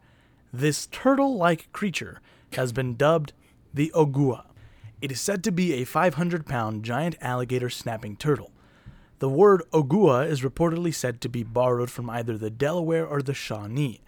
[0.53, 2.21] This turtle like creature
[2.55, 3.33] has been dubbed
[3.75, 4.45] the Ogua.
[5.01, 8.53] It is said to be a 500 pound giant alligator snapping turtle.
[9.19, 13.35] The word Ogua is reportedly said to be borrowed from either the Delaware or the
[13.35, 14.01] Shawnee.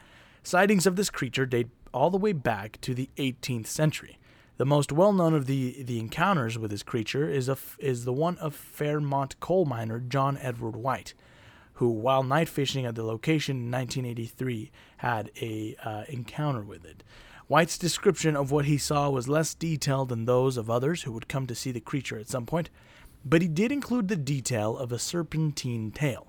[0.42, 4.18] Sightings of this creature date all the way back to the 18th century.
[4.56, 8.12] The most well known of the, the encounters with this creature is, a, is the
[8.12, 11.12] one of Fairmont coal miner John Edward White,
[11.74, 17.02] who, while night fishing at the location in 1983, had a uh, encounter with it.
[17.48, 21.28] White's description of what he saw was less detailed than those of others who would
[21.28, 22.70] come to see the creature at some point,
[23.24, 26.28] but he did include the detail of a serpentine tail.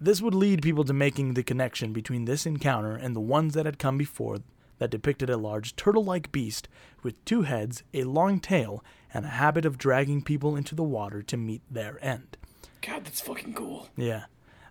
[0.00, 3.66] This would lead people to making the connection between this encounter and the ones that
[3.66, 4.38] had come before
[4.80, 6.68] that depicted a large turtle like beast
[7.02, 11.22] with two heads, a long tail, and a habit of dragging people into the water
[11.22, 12.36] to meet their end.
[12.80, 13.88] God, that's fucking cool.
[13.94, 14.24] Yeah.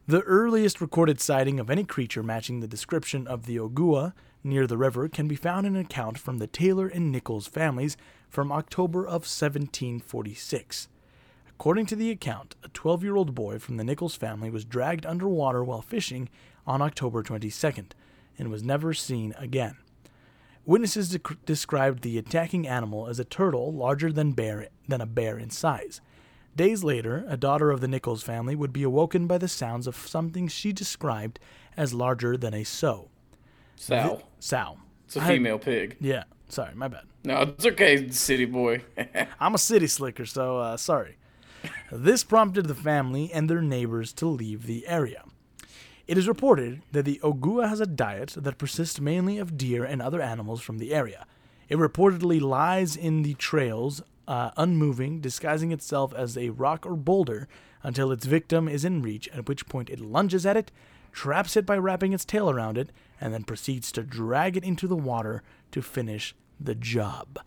[0.08, 4.78] The earliest recorded sighting of any creature matching the description of the Ogua near the
[4.78, 7.96] river can be found in an account from the Taylor and Nichols families
[8.28, 10.88] from October of 1746.
[11.48, 15.06] According to the account, a 12 year old boy from the Nichols family was dragged
[15.06, 16.30] underwater while fishing
[16.66, 17.92] on October 22nd
[18.40, 19.78] and was never seen again.
[20.70, 25.40] Witnesses dec- described the attacking animal as a turtle larger than, bear, than a bear
[25.40, 26.00] in size.
[26.56, 29.96] Days later, a daughter of the Nichols family would be awoken by the sounds of
[29.96, 31.40] something she described
[31.76, 33.10] as larger than a sow.
[33.78, 34.22] Sow.
[34.40, 34.78] Sow.
[35.06, 35.98] It's a female pig.
[36.00, 37.06] Yeah, sorry, my bad.
[37.24, 38.84] No, it's okay, city boy.
[39.40, 41.18] I'm a city slicker, so uh, sorry.
[41.92, 45.24] This prompted the family and their neighbors to leave the area.
[46.10, 50.02] It is reported that the Ogua has a diet that persists mainly of deer and
[50.02, 51.28] other animals from the area.
[51.68, 57.48] It reportedly lies in the trails, uh, unmoving, disguising itself as a rock or boulder
[57.84, 60.72] until its victim is in reach, at which point it lunges at it,
[61.12, 62.90] traps it by wrapping its tail around it,
[63.22, 67.38] and then proceeds to drag it into the water to finish the job.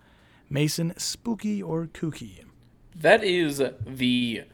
[0.48, 2.44] Mason, spooky or kooky?
[2.94, 4.44] That is the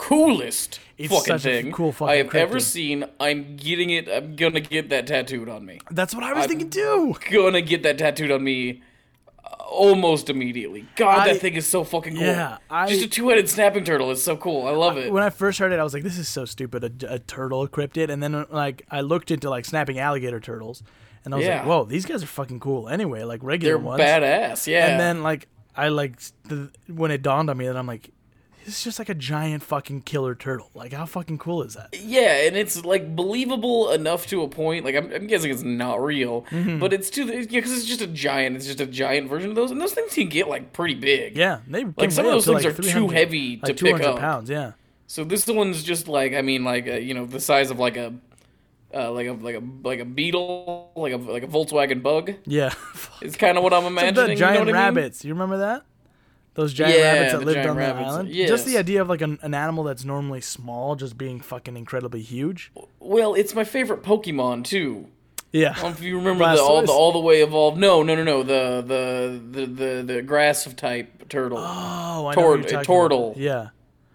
[0.00, 3.04] coolest It's fucking thing cool fucking I have ever seen.
[3.20, 4.08] I'm getting it.
[4.08, 5.80] I'm gonna get that tattooed on me.
[5.90, 7.14] That's what I was thinking too.
[7.30, 8.82] Gonna get that tattooed on me
[9.44, 10.86] uh, almost immediately.
[10.96, 12.22] God, I- that thing is so fucking cool.
[12.22, 14.66] Yeah, I- Just a two-headed snapping turtle is so cool.
[14.66, 15.12] I love it.
[15.12, 17.66] When I first heard it, I was like, "This is so stupid, a, a turtle
[17.68, 20.82] cryptid." And then like I looked into like snapping alligator turtles,
[21.24, 24.00] and I was like, "Whoa, these guys are fucking cool." Anyway, like regular They're ones.
[24.02, 24.66] badass.
[24.66, 24.86] Yeah.
[24.86, 28.10] And then like I like the, when it dawned on me that I'm like,
[28.66, 31.88] "It's just like a giant fucking killer turtle." Like, how fucking cool is that?
[31.92, 34.84] Yeah, and it's like believable enough to a point.
[34.84, 36.78] Like I'm, I'm guessing it's not real, Mm-hmm.
[36.78, 38.56] but it's too yeah because it's just a giant.
[38.56, 41.36] It's just a giant version of those, and those things can get like pretty big.
[41.36, 44.18] Yeah, they Like some of those things are too heavy to like pick 200 up.
[44.18, 44.50] pounds.
[44.50, 44.72] Yeah,
[45.06, 47.96] So this one's just like I mean like uh, you know the size of like
[47.96, 48.14] a
[48.92, 52.32] uh, like a like a like a beetle like a like a Volkswagen Bug.
[52.46, 52.74] yeah.
[53.22, 54.14] It's kind of what I'm the imagining.
[54.14, 54.74] giant you know what I mean?
[54.74, 55.24] rabbits.
[55.24, 55.82] You remember that?
[56.54, 58.28] Those giant Yeah, rabbits that lived on the island.
[58.32, 62.22] Just the idea of like an, an animal that's normally small just being fucking incredibly
[62.22, 62.72] huge.
[62.98, 65.06] Well, it's my favorite Pokemon too.
[65.52, 65.70] Yeah.
[65.70, 67.76] I don't know if you remember the all, the all the way evolved.
[67.78, 68.42] No, no, no, no.
[68.42, 71.58] The the the the, the grass type turtle.
[71.58, 71.62] Oh,
[72.26, 73.02] I know Tord- what you're talking about.
[73.08, 73.34] turtle.
[73.36, 73.68] Yeah.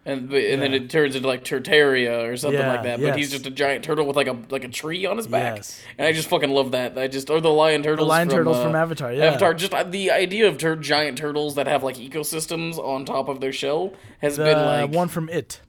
[0.08, 3.02] And and then it turns into like Torterra or something Yeah, like that.
[3.02, 5.56] But he's just a giant turtle with like a like a tree on his back,
[5.56, 5.82] Yes.
[5.98, 6.96] and I just fucking love that.
[6.96, 8.08] I just or the lion turtles.
[8.08, 9.26] lion from, turtles uh, from Avatar, yeah.
[9.26, 9.56] Avatar.
[9.56, 13.42] Just uh, the idea of tur- giant turtles that have like ecosystems on top of
[13.42, 15.60] their shell has The been like one from It,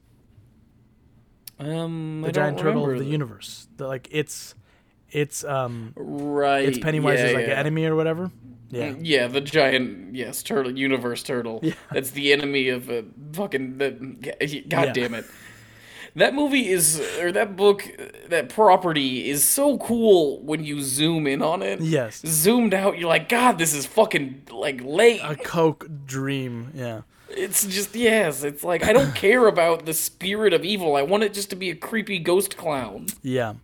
[1.59, 3.69] um the I giant turtle of remember the universe.
[3.79, 4.55] The, like it's,
[5.11, 6.65] it's um, Right.
[6.69, 7.55] it's Pennywise's yeah, like yeah.
[7.55, 8.31] enemy or whatever.
[8.71, 8.95] Yeah.
[9.01, 11.61] Yeah, the giant yes turtle universe turtle.
[11.63, 11.75] Yeah.
[11.93, 13.03] That's the enemy of uh,
[13.33, 13.91] fucking the.
[14.69, 14.93] God Yeah.
[14.93, 15.25] damn it.
[16.17, 17.87] That movie is, or that book,
[18.31, 21.79] that property is so cool when you zoom in on it.
[21.83, 22.23] Yes.
[22.27, 25.21] Zoomed out, you're like, God, this is fucking like late.
[25.23, 26.71] A Coke dream.
[26.75, 27.03] Yeah.
[27.29, 28.43] It's just yes.
[28.45, 30.97] It's like I don't care about the spirit of evil.
[30.97, 33.07] I want it just to be a creepy ghost clown.
[33.23, 33.55] Yeah.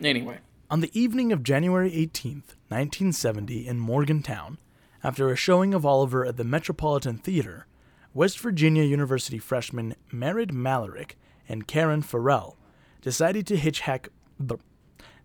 [0.00, 0.38] Anyway,
[0.72, 4.56] On the evening of January 18th, 1970, in Morgantown,
[5.04, 7.66] after a showing of Oliver at the Metropolitan Theater,
[8.14, 11.16] West Virginia University freshmen Mared Malarik
[11.46, 12.56] and Karen Ferrell
[13.02, 14.08] decided to hitchhike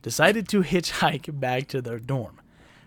[0.01, 2.41] decided to hitchhike back to their dorm.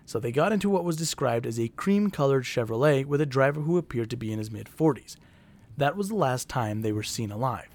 [0.05, 3.79] So they got into what was described as a cream-colored Chevrolet with a driver who
[3.79, 5.15] appeared to be in his mid-40s.
[5.77, 7.69] That was the last time they were seen alive.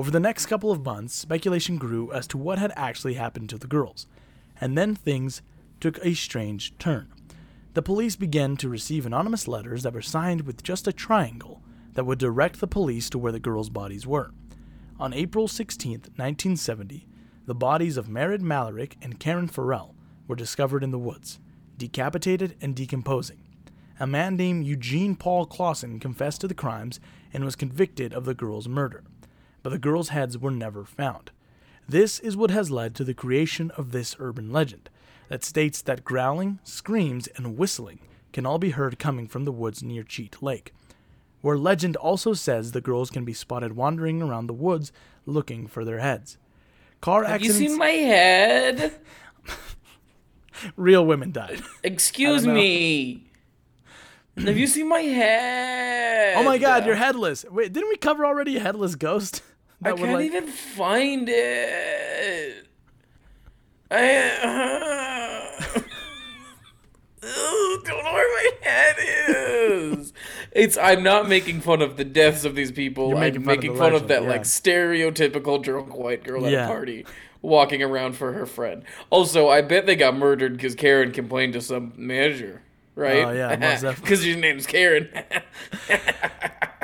[0.00, 3.58] Over the next couple of months, speculation grew as to what had actually happened to
[3.58, 4.06] the girls,
[4.60, 5.42] and then things
[5.80, 7.08] took a strange turn.
[7.74, 11.62] The police began to receive anonymous letters that were signed with just a triangle
[11.94, 14.32] that would direct the police to where the girls' bodies were.
[14.98, 17.06] On April 16, 1970,
[17.46, 19.94] the bodies of Mared Malarik and Karen Ferrell
[20.28, 21.38] were discovered in the woods,
[21.78, 23.38] decapitated and decomposing.
[23.98, 27.00] A man named Eugene Paul Clawson confessed to the crimes
[27.32, 29.04] and was convicted of the girls' murder,
[29.62, 31.30] but the girls' heads were never found.
[31.90, 34.88] This is what has led to the creation of this urban legend
[35.28, 37.98] that states that growling, screams, and whistling
[38.32, 40.72] can all be heard coming from the woods near Cheat Lake,
[41.40, 44.92] where legend also says the girls can be spotted wandering around the woods
[45.26, 46.38] looking for their heads.
[47.00, 48.92] Car have you seen my head?
[50.76, 51.60] real women died.
[51.82, 53.26] Excuse me.
[54.36, 56.36] Have you seen my head?
[56.36, 57.44] Oh my god, you're headless.
[57.50, 59.42] Wait, didn't we cover already a headless ghost?
[59.82, 62.66] I can't like- even find it.
[63.90, 65.50] I
[67.22, 70.12] Ugh, don't know where my head is.
[70.52, 70.78] It's.
[70.78, 73.08] I'm not making fun of the deaths of these people.
[73.08, 74.28] You're making I'm fun of making the fun of that yeah.
[74.28, 76.64] like stereotypical drunk white girl at Yeah.
[76.64, 77.04] a party
[77.42, 78.84] walking around for her friend.
[79.10, 82.62] Also, I bet they got murdered because Karen complained to some manager.
[82.94, 83.24] Right?
[83.24, 83.56] Oh, yeah.
[83.94, 85.08] Because your name's Karen.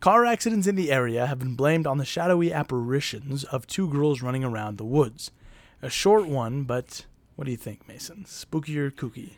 [0.00, 4.22] Car accidents in the area have been blamed on the shadowy apparitions of two girls
[4.22, 5.30] running around the woods.
[5.82, 7.04] A short one, but
[7.36, 8.24] what do you think, Mason?
[8.24, 9.32] Spooky or kooky?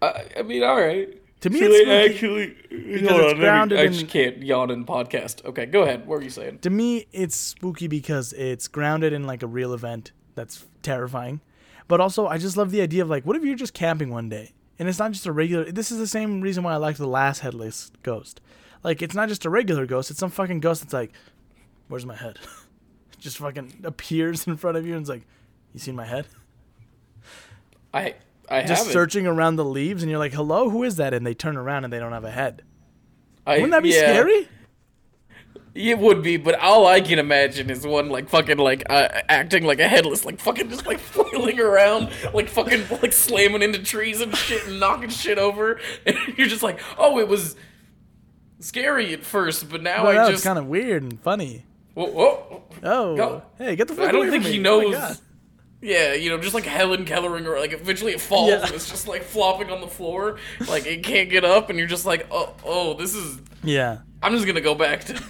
[0.00, 1.18] I, I mean, all right.
[1.42, 1.90] To me, it's spooky.
[2.14, 5.44] actually, because it's on, let me- grounded I in- just can't yawn in podcast.
[5.44, 6.00] Okay, go ahead.
[6.06, 6.60] What were you saying?
[6.60, 11.40] To me, it's spooky because it's grounded in like a real event that's terrifying.
[11.88, 14.28] But also, I just love the idea of like, what if you're just camping one
[14.30, 15.70] day and it's not just a regular.
[15.70, 18.40] This is the same reason why I like the last headless ghost.
[18.82, 21.12] Like, it's not just a regular ghost; it's some fucking ghost that's like,
[21.88, 22.38] "Where's my head?"
[23.18, 25.26] just fucking appears in front of you and it's like,
[25.72, 26.26] "You seen my head?"
[27.94, 28.14] I
[28.48, 28.92] I Just haven't.
[28.92, 31.84] searching around the leaves, and you're like, "Hello, who is that?" And they turn around
[31.84, 32.62] and they don't have a head.
[33.46, 34.48] I, Wouldn't that be yeah, scary?
[35.74, 39.64] It would be, but all I can imagine is one like fucking like uh, acting
[39.64, 44.20] like a headless, like fucking just like flailing around, like fucking like slamming into trees
[44.20, 45.80] and shit and knocking shit over.
[46.04, 47.56] And you're just like, oh, it was
[48.62, 51.64] scary at first, but now Well, I just kind of weird and funny.
[51.94, 52.62] whoa, whoa.
[52.82, 53.42] Oh, Go.
[53.58, 54.58] hey, get the fuck I don't think he.
[54.58, 54.94] Oh knows.
[54.94, 55.18] God.
[55.80, 58.64] yeah, you know, just like Helen Kellering, or like eventually it falls Yeah.
[58.64, 60.38] and it's just like flopping on the floor,
[60.68, 63.40] like it can't get up, and you're just like, oh, oh, this is.
[63.62, 63.98] Yeah.
[64.22, 65.22] I'm just gonna go back to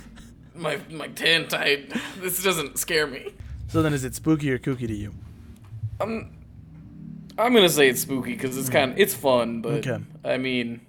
[0.55, 1.53] my my tent.
[1.55, 1.85] I
[2.19, 3.33] this doesn't scare me.
[3.69, 5.15] So then, is it spooky or kooky to you?
[6.01, 6.31] I'm
[7.39, 8.73] I'm gonna say it's spooky because it's mm.
[8.73, 9.99] kind of it's fun, but Okay.
[10.25, 10.81] I mean,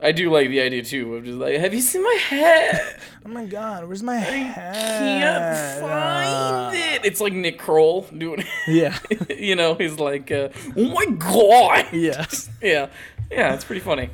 [0.00, 2.96] I do like the idea too of just like, have you seen my head?
[3.26, 4.54] Oh my god, where's my head?
[4.54, 6.70] Can't Ah.
[6.70, 7.04] find it.
[7.04, 8.42] It's like Nick Kroll doing.
[8.66, 8.96] Yeah.
[9.28, 11.88] you know, he's like, uh, oh my god.
[11.92, 12.24] yeah.
[12.62, 12.88] yeah,
[13.30, 14.08] yeah, it's pretty funny.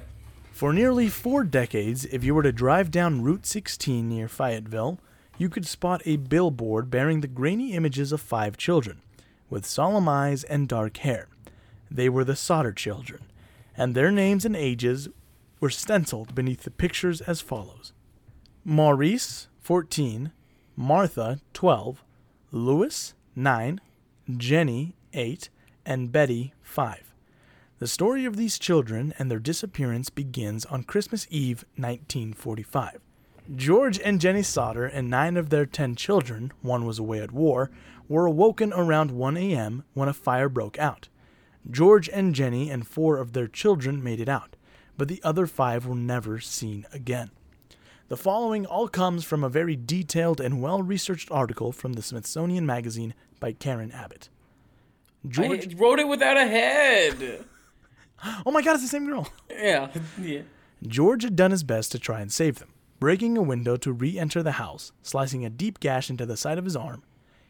[0.51, 4.99] For nearly four decades, if you were to drive down Route 16 near Fayetteville,
[5.39, 9.01] you could spot a billboard bearing the grainy images of five children,
[9.49, 11.29] with solemn eyes and dark hair.
[11.89, 13.23] They were the Sodder children,
[13.77, 15.09] and their names and ages
[15.61, 17.93] were stenciled beneath the pictures as follows
[18.65, 20.33] Maurice, 14,
[20.77, 22.03] Martha, 12,
[22.51, 23.81] Louis, 9,
[24.37, 25.49] Jenny, 8,
[25.87, 27.15] and Betty, 5.
[27.79, 33.01] The story of these children and their disappearance begins on Christmas Eve, 1945.
[33.55, 37.71] George and Jenny Sodder and nine of their ten children, one was away at war,
[38.09, 39.85] were awoken around 1 a.m.
[39.93, 41.09] when a fire broke out.
[41.71, 44.57] George and Jenny and four of their children made it out,
[44.97, 47.31] but the other five were never seen again.
[48.09, 52.67] The following all comes from a very detailed and well researched article from the Smithsonian
[52.67, 54.29] Magazine by Karen Abbott.
[55.27, 55.75] George.
[55.75, 57.45] I wrote it without a head.
[58.47, 59.29] Oh my god, it's the same girl!
[59.51, 60.43] Yeah, yeah.
[60.87, 64.19] George had done his best to try and save them, breaking a window to re
[64.19, 67.03] enter the house, slicing a deep gash into the side of his arm.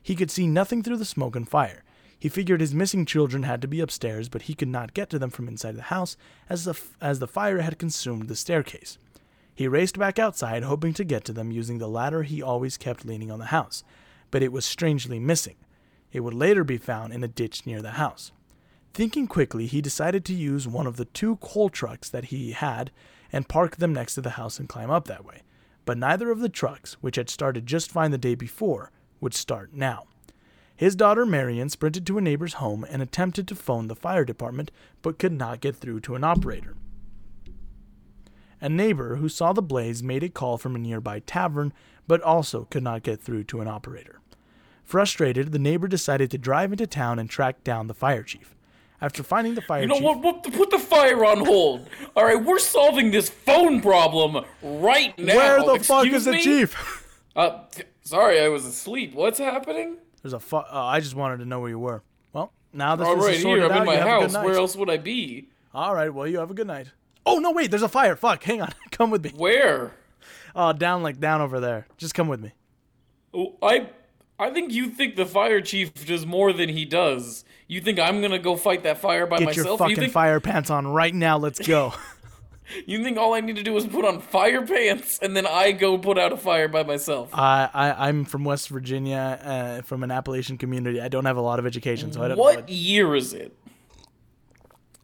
[0.03, 1.84] He could see nothing through the smoke and fire.
[2.25, 5.18] He figured his missing children had to be upstairs, but he could not get to
[5.18, 6.16] them from inside the house
[6.49, 8.97] as the, f- as the fire had consumed the staircase.
[9.55, 13.05] He raced back outside, hoping to get to them using the ladder he always kept
[13.05, 13.85] leaning on the house,
[14.31, 15.57] but it was strangely missing.
[16.12, 18.33] It would later be found in a ditch near the house.
[18.95, 22.91] Thinking quickly, he decided to use one of the two coal trucks that he had
[23.35, 25.43] and park them next to the house and climb up that way.
[25.85, 29.75] But neither of the trucks, which had started just fine the day before, would start
[29.75, 30.07] now.
[30.77, 34.70] His daughter Marion sprinted to a neighbor's home and attempted to phone the fire department,
[35.03, 36.75] but could not get through to an operator.
[38.61, 41.72] A neighbor who saw the blaze made a call from a nearby tavern,
[42.09, 44.20] but also could not get through to an operator.
[44.83, 48.55] Frustrated, the neighbor decided to drive into town and track down the fire chief.
[49.01, 50.22] After finding the fire You know chief, what?
[50.22, 50.53] what?
[50.53, 51.89] Put the fire on hold.
[52.16, 55.37] All right, we're solving this phone problem right now.
[55.37, 57.05] where the fuck Excuse is the chief?
[57.37, 57.64] Uh,
[58.03, 59.14] sorry, I was asleep.
[59.14, 59.99] What's happening?
[60.25, 62.03] There's a fu- uh, I just wanted to know where you were.
[62.33, 63.70] Well, now that All this right, is sorted here.
[63.70, 64.33] I'm out, in my house.
[64.33, 65.51] Where else would I be?
[65.75, 66.93] All right, well, you have a good night.
[67.27, 68.16] Oh no, wait, there's a fire.
[68.16, 69.33] Fuck, hang on, come with me.
[69.37, 69.93] Where?
[70.57, 71.87] Oh, down like down over there.
[71.99, 72.53] Just come with me.
[73.35, 73.91] Oh, I
[74.39, 77.45] I think you think the fire chief does more than he does.
[77.68, 79.66] You think I'm gonna go fight that fire by Get myself?
[79.66, 81.37] your you fucking think fire pants on right now.
[81.37, 81.93] Let's go.
[82.87, 85.73] you think all I need to do is put on fire pants and then I
[85.73, 87.31] go put out a fire by myself?
[87.33, 91.01] I, I I'm from West Virginia, uh, from an Appalachian community.
[91.01, 92.43] I don't have a lot of education, so I don't know.
[92.43, 92.69] what What?
[92.71, 93.57] year is it?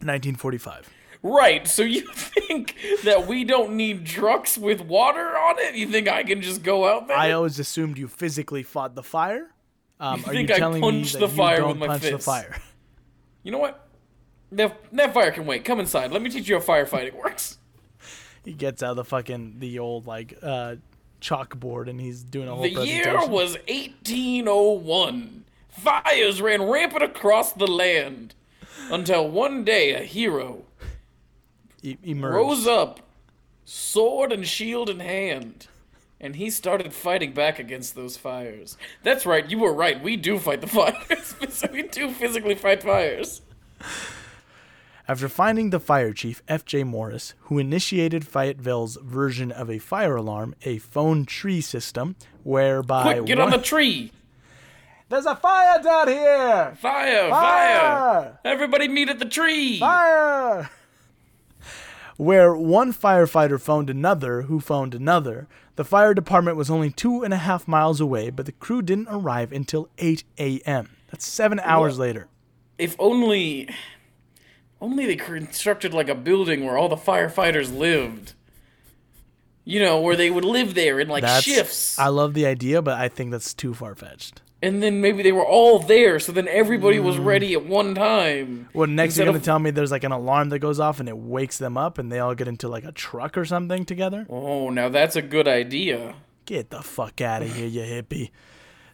[0.01, 0.89] 1945.
[1.23, 5.75] Right, so you think that we don't need trucks with water on it?
[5.75, 7.17] You think I can just go out there?
[7.19, 9.51] I always assumed you physically fought the fire.
[9.99, 11.87] Um, are you think I telling me punched that the you fire don't with my
[11.89, 12.25] punch the fist?
[12.25, 12.57] fire?
[13.43, 13.87] You know what?
[14.53, 15.65] That, fire can wait.
[15.65, 16.11] Come inside.
[16.13, 17.59] Let me teach you how firefighting works.
[18.45, 20.77] He gets out the fucking the old like uh,
[21.21, 25.45] chalkboard and he's doing a whole The year was 1801.
[25.69, 28.35] Fires ran rampant across the land
[28.91, 30.63] until one day a hero
[31.83, 32.35] E- emerged.
[32.35, 33.01] rose up,
[33.65, 35.69] sword and shield in hand,
[36.21, 38.77] and he started fighting back against those fires.
[39.05, 40.03] That's right, you were right.
[40.03, 41.65] We do fight the fires.
[41.73, 43.43] we do physically fight fires.
[45.11, 46.85] After finding the fire chief, F.J.
[46.85, 53.25] Morris, who initiated Fayetteville's version of a fire alarm, a phone tree system, whereby Quick,
[53.27, 54.13] get on the tree.
[55.09, 56.77] There's a fire down here!
[56.81, 57.31] Fire, fire.
[57.31, 58.39] Fire!
[58.45, 59.81] Everybody meet at the tree.
[59.81, 60.71] Fire!
[62.17, 65.49] Where one firefighter phoned another, who phoned another.
[65.75, 69.09] The fire department was only two and a half miles away, but the crew didn't
[69.11, 70.91] arrive until 8 a.m.
[71.11, 72.07] That's seven hours What?
[72.07, 72.29] later.
[72.79, 73.69] If only.
[74.81, 78.33] Only they constructed like a building where all the firefighters lived.
[79.64, 81.99] You know, where they would live there in like That's, shifts.
[81.99, 84.41] I love the idea, but I think that's too far fetched.
[84.62, 87.24] and then maybe they were all there, so then everybody was mm.
[87.24, 88.68] ready at one time.
[88.74, 91.09] Well, next you're gonna of- tell me there's like an alarm that goes off and
[91.09, 94.26] it wakes them up, and they all get into like a truck or something together.
[94.28, 96.14] Oh, now that's a good idea.
[96.47, 98.31] Get the fuck out of here, you hippie.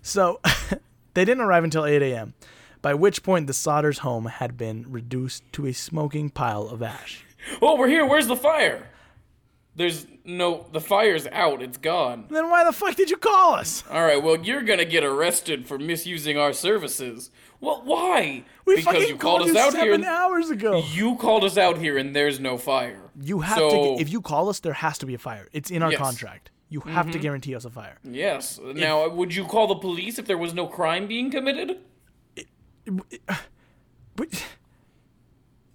[0.03, 0.41] So,
[1.15, 2.35] they didn't arrive until 8 a.m.,
[2.87, 7.25] by which point the Sodders' home had been reduced to a smoking pile of ash.
[7.61, 8.07] Oh, we're here.
[8.07, 8.87] Where's the fire?
[9.75, 10.69] There's no.
[10.71, 11.63] The fire's out.
[11.63, 12.27] It's gone.
[12.31, 13.83] Then why the fuck did you call us?
[13.91, 14.23] All right.
[14.23, 17.33] Well, you're gonna get arrested for misusing our services.
[17.61, 18.45] Well, why?
[18.67, 20.11] We because fucking you called us you out seven here.
[20.11, 20.85] hours ago.
[20.93, 23.11] You called us out here, and there's no fire.
[23.21, 24.01] You have So- to.
[24.01, 25.49] If you call us, there has to be a fire.
[25.53, 26.01] It's in our Yes.
[26.01, 26.51] contract.
[26.69, 27.21] You have to mm-hmm.
[27.21, 27.99] guarantee us a fire.
[28.05, 28.61] Yes.
[28.63, 31.81] Now, would you call the police if there was no crime being committed?
[34.15, 34.45] But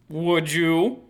[0.10, 1.04] Would you?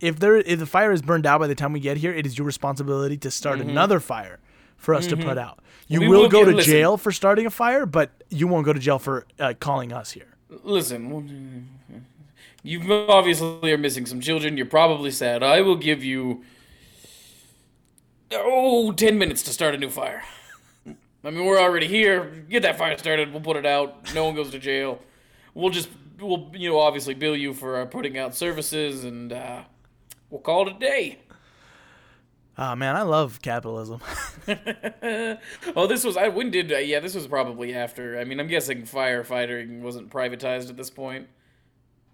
[0.00, 2.26] if there, if the fire is burned out by the time we get here, it
[2.26, 4.38] is your responsibility to start another fire
[4.76, 5.60] for us to put out.
[5.88, 6.08] You Mm-hmm.
[6.10, 6.72] We will, will go to listen.
[6.72, 10.12] jail for starting a fire, but you won't go to jail for uh, calling us
[10.12, 10.36] here.
[10.62, 11.68] Listen,
[12.62, 14.56] you obviously are missing some children.
[14.56, 15.42] You're probably sad.
[15.42, 16.42] I will give you.
[18.32, 20.22] Oh, 10 minutes to start a new fire.
[20.86, 22.44] I mean, we're already here.
[22.48, 23.32] Get that fire started.
[23.32, 24.12] We'll put it out.
[24.14, 25.00] No one goes to jail.
[25.54, 25.88] We'll just,
[26.20, 29.62] we'll, you know, obviously bill you for uh, putting out services and uh,
[30.30, 31.18] we'll call it a day.
[32.56, 34.00] Ah man, I love capitalism.
[35.76, 38.18] Oh, this was, I, when did, uh, yeah, this was probably after.
[38.18, 41.28] I mean, I'm guessing firefighting wasn't privatized at this point.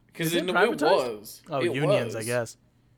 [0.07, 1.43] Because Is it it, was.
[1.51, 2.27] oh, It unions, I was.
[2.27, 2.57] guess.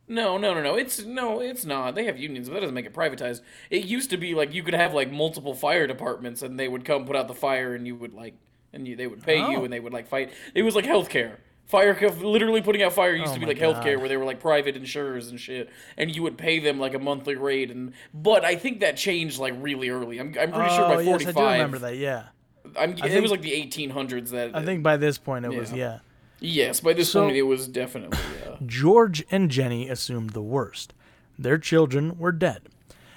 [0.08, 0.76] No, no, no, no.
[0.76, 1.94] It's no, it's not.
[1.94, 3.40] They have unions, but that doesn't make it privatized.
[3.70, 6.84] It used to be like you could have like multiple fire departments, and they would
[6.84, 8.34] come put out the fire, and you would like,
[8.72, 9.50] and you, they would pay Oh.
[9.50, 10.32] you, and they would like fight.
[10.54, 11.36] It was like healthcare.
[11.66, 14.00] Fire, literally putting out fire used Oh to be like healthcare, God.
[14.00, 16.98] where they were like private insurers and shit, and you would pay them like a
[16.98, 17.70] monthly rate.
[17.70, 20.18] And but I think that changed like really early.
[20.18, 21.36] I'm, I'm pretty sure oh, by yes, 45.
[21.36, 21.96] I do remember that.
[21.96, 22.24] Yeah,
[22.78, 24.54] I'm, it was like the 1800s that.
[24.54, 26.00] I think by this point it was Yeah.
[26.40, 26.64] yeah.
[26.66, 28.18] yes, by this So- point it was definitely.
[28.46, 30.92] Uh, George and Jenny assumed the worst.
[31.38, 32.68] Their children were dead.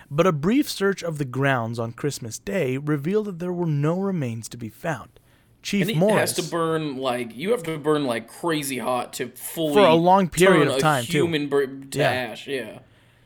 [0.09, 3.99] But a brief search of the grounds on Christmas Day revealed that there were no
[3.99, 5.19] remains to be found.
[5.65, 9.29] Chief and Morris has to burn like you have to burn like crazy hot to
[9.29, 11.25] fully For a long period of time, too.
[11.25, 11.49] human
[11.89, 12.11] to Yeah.
[12.11, 12.47] ash.
[12.47, 12.79] Yeah.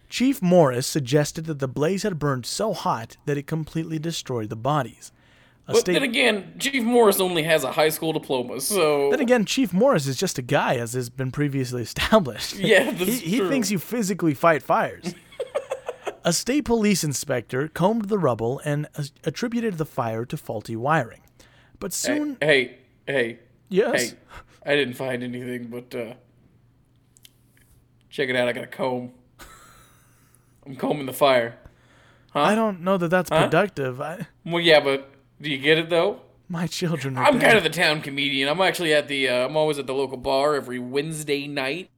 [0.08, 4.56] Chief Morris suggested that the blaze had burned so hot that it completely destroyed the
[4.56, 5.12] bodies.
[5.68, 9.20] A But state- then again, Chief Morris only has a high school diploma, so Then
[9.20, 12.56] again, Chief Morris is just a guy, as has been previously established.
[12.56, 15.14] Yeah, he, he thinks you physically fight fires.
[16.24, 18.88] a state police inspector combed the rubble and
[19.26, 21.20] attributed the fire to faulty wiring.
[21.80, 22.78] But soon, hey,
[23.08, 24.18] hey, yes, hey,
[24.66, 26.14] I didn't find anything, but uh
[28.10, 28.48] check it out.
[28.48, 29.12] I got a comb.
[30.66, 31.58] I'm combing the fire.
[32.36, 34.00] I don't know that that's productive.
[34.02, 35.10] I, Well, yeah, but
[35.42, 36.22] do you get it though?
[36.52, 37.42] my children are I'm dead.
[37.46, 38.50] kind of the town comedian.
[38.50, 39.30] I'm actually at the.
[39.30, 41.90] Uh, I'm always at the local bar every Wednesday night.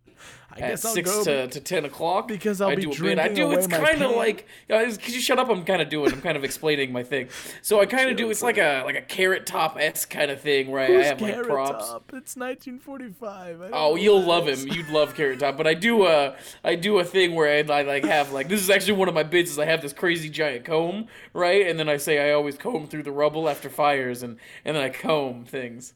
[0.54, 1.24] I at guess I'll six go.
[1.24, 3.20] to, to ten o'clock Because I'll I be do a bit.
[3.20, 3.46] I do.
[3.48, 4.98] away It's kind of like guys.
[4.98, 5.50] Could you shut up?
[5.50, 6.12] I'm kind of doing.
[6.12, 7.30] I'm kind of explaining my thing.
[7.62, 8.30] So I kind of do.
[8.30, 11.44] It's like a like a carrot top s kind of thing where I have like
[11.44, 11.88] props.
[11.88, 12.04] Top?
[12.14, 13.70] It's 1945.
[13.74, 14.68] Oh, you'll love him.
[14.68, 15.58] You'd love Carrot Top.
[15.58, 18.62] But I do a I do a thing where I, I like have like this
[18.62, 21.80] is actually one of my bits is I have this crazy giant comb right, and
[21.80, 24.90] then I say I always comb through the rubble after fires, and and then I
[24.90, 25.94] comb things.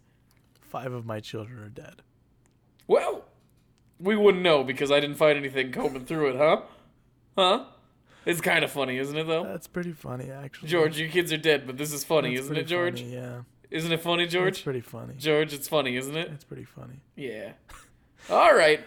[0.62, 2.02] Five of my children are dead.
[2.88, 3.26] Well,
[4.06, 6.62] we wouldn't know because I didn't find anything combing through it, huh?
[7.38, 7.66] Huh?
[8.26, 9.44] It's kind of funny, isn't it, though?
[9.44, 10.70] That's pretty funny, actually.
[10.70, 13.02] George, your kids are dead, but this is funny, That's isn't it, George?
[13.02, 14.54] funny, yeah, Isn't it funny, George?
[14.56, 15.14] it's pretty funny.
[15.18, 16.30] George, it's funny, isn't it?
[16.34, 17.02] It's pretty funny.
[17.16, 17.52] Yeah.
[18.30, 18.82] All right.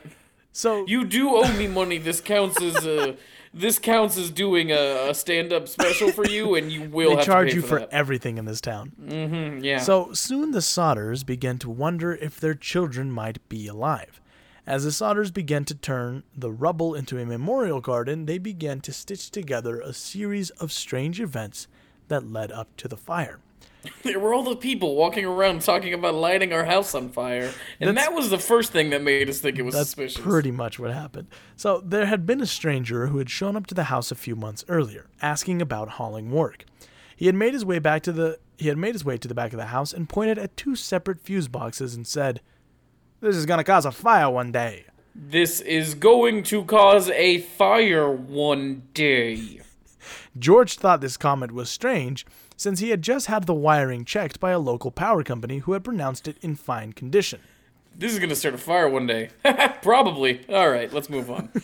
[0.53, 1.99] So You do owe me money.
[1.99, 3.15] This counts as uh,
[3.55, 7.25] this counts as doing a, a stand-up special for you, and you will they have
[7.25, 8.93] charge to pay you for, for everything in this town.
[9.01, 9.65] Mm, hmm.
[9.65, 9.79] yeah.
[9.79, 14.21] So soon the Sodders began to wonder if their children might be alive.
[14.69, 18.93] As the Sodders began to turn the rubble into a memorial garden, they began to
[18.93, 21.69] stitch together a series of strange events
[22.09, 23.39] that led up to the fire.
[24.03, 27.51] there were all the people walking around talking about lighting our house on fire,
[27.81, 30.21] and That's- that was the first thing that made us think it was That's suspicious.
[30.21, 31.29] pretty much what happened.
[31.57, 34.37] So there had been a stranger who had shown up to the house a few
[34.37, 36.67] months earlier, asking about hauling work.
[37.17, 39.35] He had made his way back to the he had made his way to the
[39.35, 42.43] back of the house and pointed at two separate fuse boxes and said,
[43.21, 48.11] "This is gonna cause a fire one day." This is going to cause a fire
[48.11, 49.61] one day.
[50.39, 52.25] George thought this comment was strange,
[52.57, 55.83] since he had just had the wiring checked by a local power company who had
[55.83, 57.41] pronounced it in fine condition.
[57.97, 59.31] This is gonna start a fire one day.
[59.83, 60.47] Probably.
[60.49, 61.51] All right, let's move on.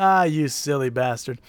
[0.00, 1.40] Ah, you silly bastard.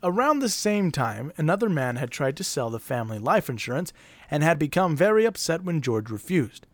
[0.00, 3.92] Around the same time, another man had tried to sell the family life insurance
[4.30, 6.68] and had become very upset when George refused.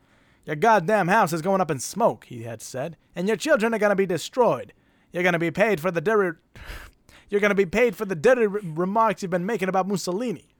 [0.47, 3.79] Your goddamn house is going up in smoke, he had said, and your children are
[3.79, 4.73] going to be destroyed.
[5.13, 6.39] You're going to be paid for the dirty.
[7.29, 10.55] You're going to be paid for the dirty re- remarks you've been making about Mussolini.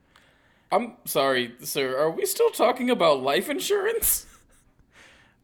[0.69, 1.97] I'm sorry, sir.
[1.97, 4.25] Are we still talking about life insurance?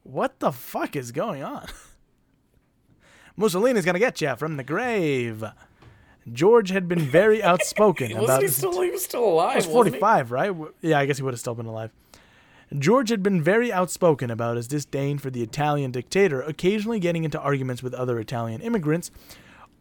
[0.05, 1.65] What the fuck is going on?
[3.37, 5.45] Mussolini's gonna get you from the grave.
[6.29, 8.81] George had been very outspoken about he still?
[8.81, 9.51] He was still alive.
[9.53, 10.01] He was wasn't he?
[10.01, 10.53] 45, right?
[10.81, 11.91] Yeah, I guess he would have still been alive.
[12.77, 17.39] George had been very outspoken about his disdain for the Italian dictator, occasionally getting into
[17.39, 19.11] arguments with other Italian immigrants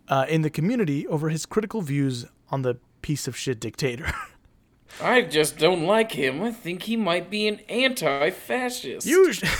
[0.08, 4.12] uh, in the community over his critical views on the piece of shit dictator.
[5.00, 6.42] I just don't like him.
[6.42, 9.06] I think he might be an anti-fascist.
[9.06, 9.44] you sh-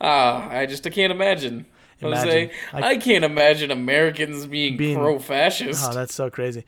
[0.00, 1.66] Ah, I just I can't imagine.
[2.00, 2.28] Imagine.
[2.28, 5.84] Jose, I- I, can't imagine Americans being, Being- pro-fascist.
[5.88, 6.64] Oh, that's so crazy.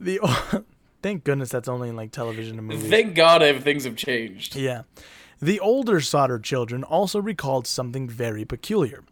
[0.00, 0.20] The
[1.02, 2.90] Thank goodness that's only in like television and movies.
[2.90, 4.56] Thank God if things have changed.
[4.56, 4.82] Yeah.
[5.40, 9.04] The older Sodder children also recalled something very peculiar.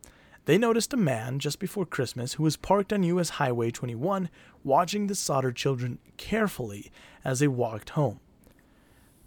[0.47, 4.29] They noticed a man just before Christmas who was parked on US Highway 21
[4.63, 6.91] watching the Sodder children carefully
[7.25, 8.21] as they walked home.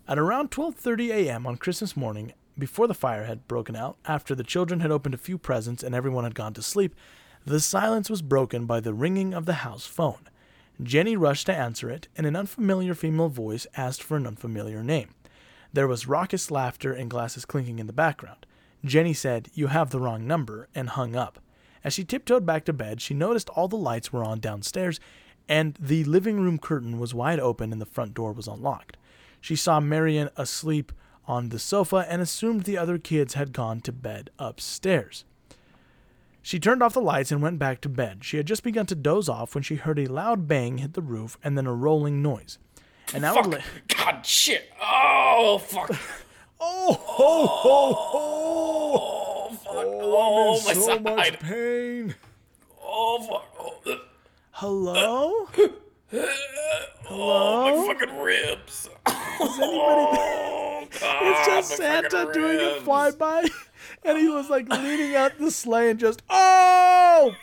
[0.08, 1.46] At around 12:30 a.m.
[1.46, 5.20] on Christmas morning, before the fire had broken out, after the children had opened a
[5.20, 6.96] few presents and everyone had gone to sleep,
[7.46, 10.30] the silence was broken by the ringing of the house phone.
[10.82, 15.10] Jenny rushed to answer it, and an unfamiliar female voice asked for an unfamiliar name.
[15.74, 18.46] There was raucous laughter and glasses clinking in the background.
[18.86, 21.40] Jenny said, You have the wrong number, and hung up.
[21.84, 25.00] As she tiptoed back to bed, she noticed all the lights were on downstairs,
[25.50, 28.98] and the living room curtain was wide open and the front door was unlocked.
[29.40, 30.92] She saw Marian asleep
[31.26, 35.26] on the sofa and assumed the other kids had gone to bed upstairs.
[36.48, 38.24] She turned off the lights and went back to bed.
[38.24, 41.02] She had just begun to doze off when she heard a loud bang hit the
[41.02, 42.58] roof and then a rolling noise.
[43.14, 43.48] An hour Fuck.
[43.48, 43.64] later.
[43.90, 44.72] God, shit.
[44.82, 45.92] Oh, fuck.
[46.60, 48.20] Oh, ho, ho, ho!
[48.98, 49.76] Oh, fuck.
[49.76, 52.16] Oh, oh my so much pain.
[52.82, 53.56] Oh, fuck.
[53.60, 54.00] Oh, ugh.
[54.52, 55.48] Hello?
[57.12, 58.90] oh, my fucking ribs.
[59.40, 63.52] Oh, God, It's just Santa doing a flyby,
[64.08, 67.36] and he was like leaning out the sleigh and just, oh!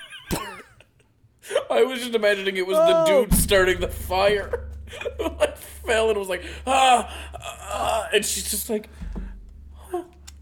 [1.71, 2.87] I was just imagining it was Oh.
[3.05, 4.71] the dude starting the fire.
[5.21, 8.89] like fell and was like, ah, ah, and she's just like,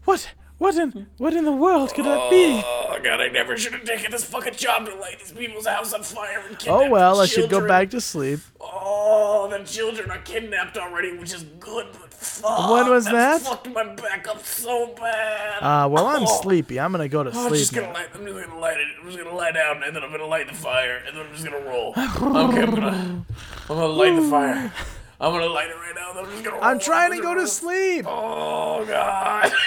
[0.05, 0.31] What?
[0.59, 2.61] What in what in the world could that be?
[2.65, 5.91] oh god, I never should have taken this fucking job to light these people's house
[5.93, 8.39] on fire and kidnap Oh well, I should go back to sleep.
[8.85, 12.69] Oh, the children are kidnapped already, which is good, but fuck.
[12.71, 13.41] When was that?
[13.41, 15.59] fucked my back up so bad.
[15.61, 16.41] Uh, well, I'm Oh.
[16.41, 16.79] sleepy.
[16.79, 17.45] I'm gonna go to sleep.
[17.45, 18.07] I'm just gonna light.
[18.13, 18.87] I'm just gonna light it.
[18.99, 21.31] I'm just gonna lie down, and then I'm gonna light the fire, and then I'm
[21.33, 21.93] just gonna roll.
[21.97, 23.25] Okay, I'm gonna, I'm
[23.67, 24.73] gonna light the fire.
[25.21, 26.13] I'm gonna light it right now.
[26.13, 26.55] Then I'm just gonna.
[26.57, 26.65] Roll.
[26.65, 28.05] I'm trying to go gonna sleep.
[28.07, 29.51] Oh god.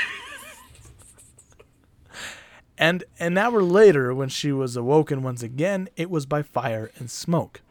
[2.79, 7.11] And an hour later, when she was awoken once again, it was by fire and
[7.11, 7.63] smoke.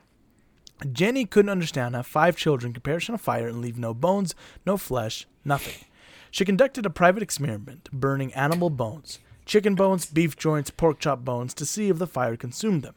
[0.93, 4.35] Jenny couldn't understand how five children could perish in a fire and leave no bones,
[4.65, 5.85] no flesh, nothing.
[6.31, 11.53] She conducted a private experiment, burning animal bones, chicken bones, beef joints, pork chop bones,
[11.55, 12.95] to see if the fire consumed them.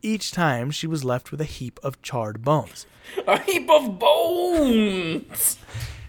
[0.00, 2.86] Each time, she was left with a heap of charred bones.
[3.26, 5.58] A heap of bones.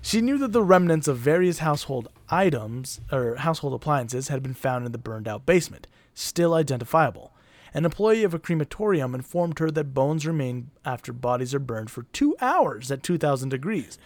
[0.02, 4.86] She knew that the remnants of various household items or household appliances had been found
[4.86, 7.34] in the burned out basement, still identifiable.
[7.74, 12.04] An employee of a crematorium informed her that bones remain after bodies are burned for
[12.14, 13.98] two hours at 2,000 degrees.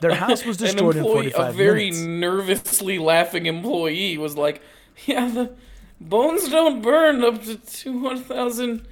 [0.00, 2.00] Their house was destroyed in employee, 45 a very minutes.
[2.00, 4.60] nervously laughing employee, was like,
[5.06, 5.52] "Yeah, the
[6.00, 8.86] bones don't burn up to 2,000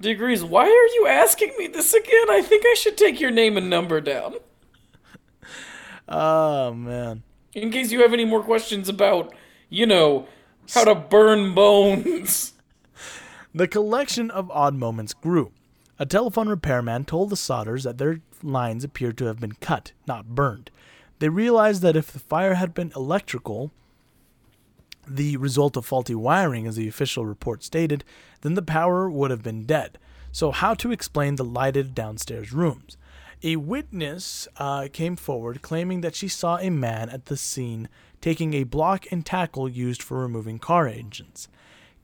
[0.00, 0.44] degrees.
[0.44, 2.28] Why are you asking me this again?
[2.28, 4.34] I think I should take your name and number down."
[6.06, 7.22] Oh, man.
[7.54, 9.34] In case you have any more questions about,
[9.70, 10.26] you know,
[10.74, 12.52] how to burn bones.
[13.56, 15.52] The collection of odd moments grew.
[15.96, 20.34] A telephone repairman told the Sodders that their lines appeared to have been cut, not
[20.34, 20.72] burned.
[21.20, 23.70] They realized that if the fire had been electrical,
[25.06, 28.02] the result of faulty wiring, as the official report stated,
[28.40, 29.98] then the power would have been dead.
[30.32, 32.96] So, how to explain the lighted downstairs rooms?
[33.44, 37.88] A witness uh, came forward claiming that she saw a man at the scene
[38.20, 41.46] taking a block and tackle used for removing car engines.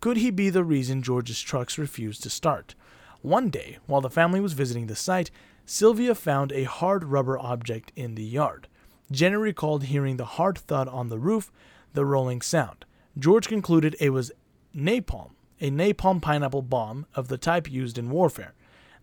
[0.00, 2.74] Could he be the reason George's trucks refused to start?
[3.22, 5.30] One day, while the family was visiting the site,
[5.66, 8.66] Sylvia found a hard rubber object in the yard.
[9.12, 11.52] Jenny recalled hearing the hard thud on the roof,
[11.92, 12.84] the rolling sound.
[13.18, 14.32] George concluded it was
[14.74, 18.54] napalm, a napalm pineapple bomb of the type used in warfare.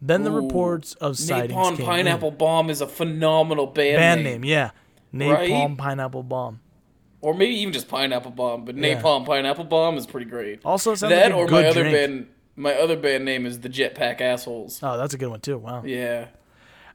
[0.02, 2.38] Then the reports of sightings Napalm came Pineapple in.
[2.38, 4.42] Bomb is a phenomenal band, band name.
[4.42, 4.72] name, yeah,
[5.14, 5.50] Right?
[5.50, 6.60] napalm pineapple bomb.
[7.22, 9.02] Or maybe even just Pineapple Bomb, but Yeah.
[9.02, 10.60] Napalm Pineapple Bomb is pretty great.
[10.64, 11.96] Also, sounds that like a or good my other drink.
[11.96, 14.80] band my other band name is the Jetpack Assholes.
[14.82, 15.58] Oh, that's a good one too.
[15.58, 15.84] Wow.
[15.86, 16.28] Yeah.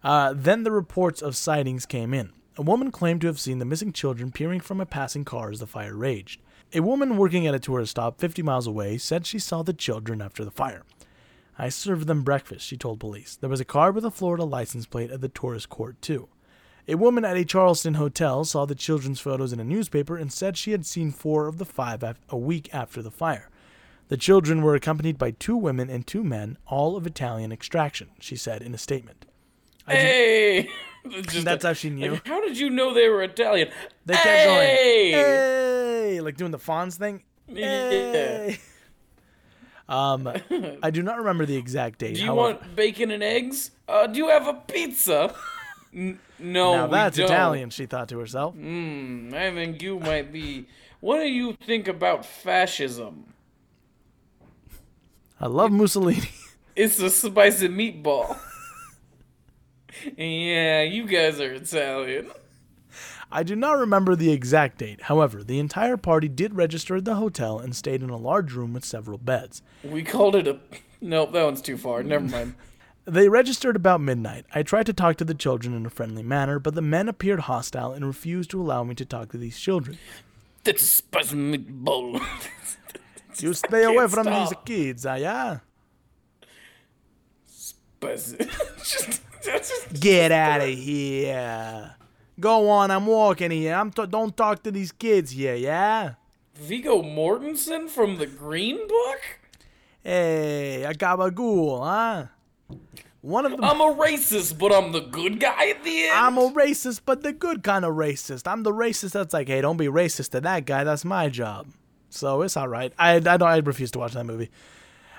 [0.02, 2.32] Uh, then the reports of sightings came in.
[2.56, 5.60] A woman claimed to have seen the missing children peering from a passing car as
[5.60, 6.40] the fire raged.
[6.74, 10.20] A woman working at a tourist stop 50 miles away said she saw the children
[10.20, 10.82] after the fire.
[11.58, 13.36] I served them breakfast, she told police.
[13.36, 16.28] There was a car with a Florida license plate at the tourist court, too.
[16.88, 20.56] A woman at a Charleston hotel saw the children's photos in a newspaper and said
[20.56, 23.48] she had seen four of the five af- a week after the fire.
[24.08, 28.34] The children were accompanied by two women and two men, all of Italian extraction, she
[28.36, 29.26] said in a statement.
[29.86, 30.68] Hey!
[31.04, 32.12] It's just That's a- how she knew.
[32.12, 33.70] like, how did you know they were Italian?
[34.06, 35.10] They kept hey!
[35.10, 35.24] going,
[36.14, 37.24] hey, like doing the Fonz thing.
[37.48, 37.90] Yeah.
[37.90, 38.58] Hey.
[39.88, 40.28] Um,
[40.80, 42.14] I do not remember the exact date.
[42.14, 43.72] Do you however- want bacon and eggs?
[43.88, 45.34] Uh, do you have a pizza?
[45.94, 47.26] N- no, now that's don't.
[47.26, 48.54] Italian, she thought to herself.
[48.54, 50.66] Hmm, I think you might be.
[51.00, 53.34] What do you think about fascism?
[55.40, 56.30] I love Mussolini.
[56.74, 58.38] It's a spicy meatball.
[60.16, 62.30] yeah, you guys are Italian.
[63.30, 65.02] I do not remember the exact date.
[65.02, 68.72] However, the entire party did register at the hotel and stayed in a large room
[68.72, 69.60] with several beds.
[69.84, 70.60] We called it a.
[71.02, 72.02] Nope, that one's too far.
[72.02, 72.54] Never mind.
[73.04, 74.46] They registered about midnight.
[74.54, 77.40] I tried to talk to the children in a friendly manner, but the men appeared
[77.40, 79.98] hostile and refused to allow me to talk to these children.
[80.62, 82.24] That's a spicy meatball.
[83.38, 85.58] You stay away from these kids, ah, yeah?
[88.02, 89.20] just.
[89.98, 91.96] Get out of here.
[92.38, 93.74] Go on, I'm walking here.
[93.74, 96.14] I'm t- don't talk to these kids here, yeah?
[96.54, 99.20] Viggo Mortensen from the Green Book?
[100.02, 102.26] Hey, a gabagool, huh?
[103.20, 103.62] One of them.
[103.62, 106.18] I'm a racist, but I'm the good guy at the end.
[106.18, 108.50] I'm a racist, but the good kind of racist.
[108.50, 110.82] I'm the racist that's like, hey, don't be racist to that guy.
[110.82, 111.68] That's my job.
[112.10, 112.92] So it's all right.
[112.98, 113.42] I I don't.
[113.42, 114.50] I refuse to watch that movie.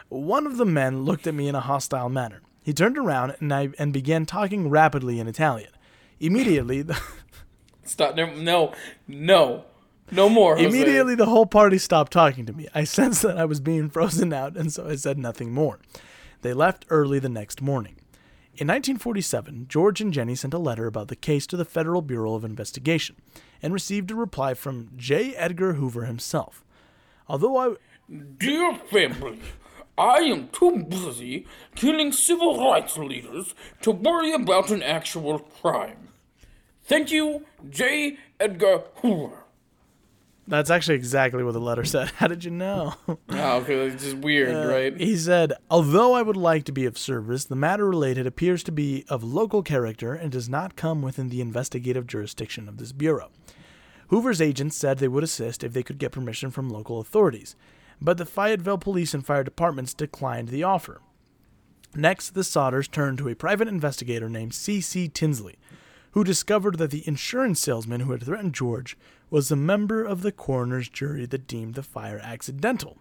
[0.10, 2.42] One of the men looked at me in a hostile manner.
[2.62, 5.72] He turned around and I and began talking rapidly in Italian.
[6.20, 7.02] Immediately, the,
[7.84, 8.16] Stop.
[8.16, 8.74] No, no,
[9.08, 9.66] no,
[10.12, 10.56] no more.
[10.56, 10.68] Jose.
[10.68, 12.68] immediately the whole party stopped talking to me.
[12.74, 15.80] I sensed that I was being frozen out, and so I said nothing more.
[16.44, 17.96] They left early the next morning.
[18.56, 22.36] In 1947, George and Jenny sent a letter about the case to the Federal Bureau
[22.36, 23.16] of Investigation
[23.62, 25.34] and received a reply from J.
[25.36, 26.66] Edgar Hoover himself.
[27.30, 27.76] Although I
[28.38, 29.40] Dear family,
[29.98, 36.10] I am too busy killing civil rights leaders to worry about an actual crime.
[36.84, 38.18] Thank you, J.
[38.42, 39.43] Edgar Hoover.
[40.48, 42.10] That's actually exactly what the letter said.
[42.18, 42.96] How did you know?
[43.08, 44.96] Oh, okay, it's just weird, uh, right?
[44.98, 48.72] he said, Although I would like to be of service, the matter related appears to
[48.72, 53.32] be of local character and does not come within the investigative jurisdiction of this Bureau.
[54.10, 57.56] Hoover's agents said they would assist if they could get permission from local authorities,
[58.02, 61.02] but the Fayetteville Police and Fire Departments declined the offer.
[61.96, 65.08] Next, the Sodders turned to a private investigator named C.C.
[65.08, 65.58] Tinsley,
[66.12, 68.98] who discovered that the insurance salesman who had threatened George
[69.34, 73.00] was a member of the coroner's jury that deemed the fire accidental.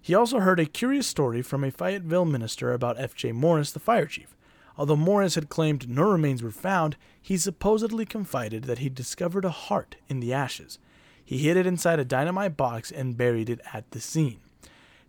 [0.00, 3.32] He also heard a curious story from a Fayetteville minister about F.J.
[3.32, 4.36] Morris, the fire chief.
[4.78, 9.50] Although Morris had claimed no remains were found, he supposedly confided that he discovered a
[9.50, 10.78] heart in the ashes.
[11.24, 14.38] He hid it inside a dynamite box and buried it at the scene.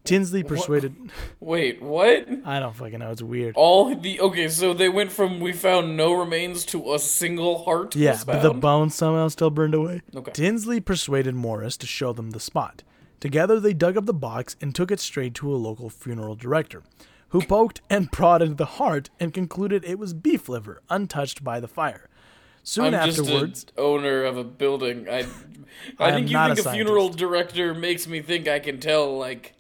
[0.07, 0.95] Tinsley persuaded.
[1.39, 2.27] Wait, what?
[2.45, 3.11] I don't fucking know.
[3.11, 3.55] It's weird.
[3.55, 7.95] All the okay, so they went from we found no remains to a single heart.
[7.95, 10.01] Yeah, but the bones somehow still burned away.
[10.15, 10.31] Okay.
[10.31, 12.84] Tinsley persuaded Morris to show them the spot.
[13.19, 16.84] Together, they dug up the box and took it straight to a local funeral director,
[17.29, 21.67] who poked and prodded the heart and concluded it was beef liver, untouched by the
[21.67, 22.09] fire.
[22.63, 25.07] Soon I'm just afterwards, an owner of a building.
[25.09, 25.25] I,
[25.99, 29.17] I I think you think a a, funeral director makes me think I can tell.
[29.17, 29.53] Like,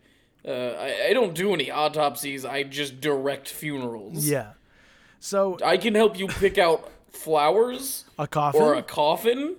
[0.47, 2.45] uh, I, I don't do any autopsies.
[2.45, 4.27] I just direct funerals.
[4.27, 4.53] yeah.
[5.19, 8.61] So I can help you pick out flowers a coffin.
[8.61, 9.55] or a coffin.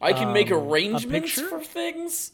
[0.00, 2.32] I can make arrangements for things.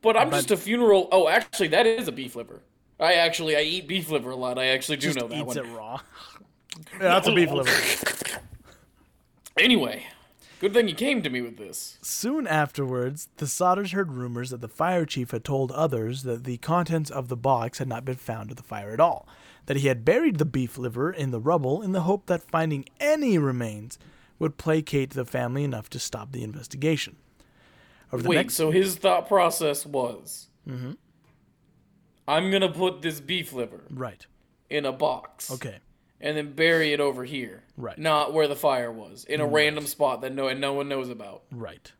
[0.00, 1.08] But I'm just a funeral.
[1.10, 2.60] Oh, actually, that is a beef liver.
[3.00, 4.58] I actually I eat beef liver a lot.
[4.58, 5.58] I actually do know that eats one.
[5.58, 6.00] it raw.
[6.92, 7.70] yeah, that's a beef liver.
[9.58, 10.06] Anyway,
[10.60, 11.98] good thing you came to me with this.
[12.02, 16.58] Soon afterwards, the Sodders heard rumors that the fire chief had told others that the
[16.58, 19.28] contents of the box had not been found at the fire at all,
[19.66, 22.84] that he had buried the beef liver in the rubble in the hope that finding
[23.00, 23.98] any remains
[24.38, 27.16] would placate the family enough to stop the investigation.
[28.12, 30.92] Over the Wait, next so his thought process was, mm-hmm.
[32.26, 34.24] I'm gonna put this beef liver right,
[34.70, 35.78] in a box, okay,
[36.20, 37.96] and then bury it over here, Right.
[37.96, 41.08] Not where the fire was, in a random spot that no and no one knows
[41.08, 41.92] about, right,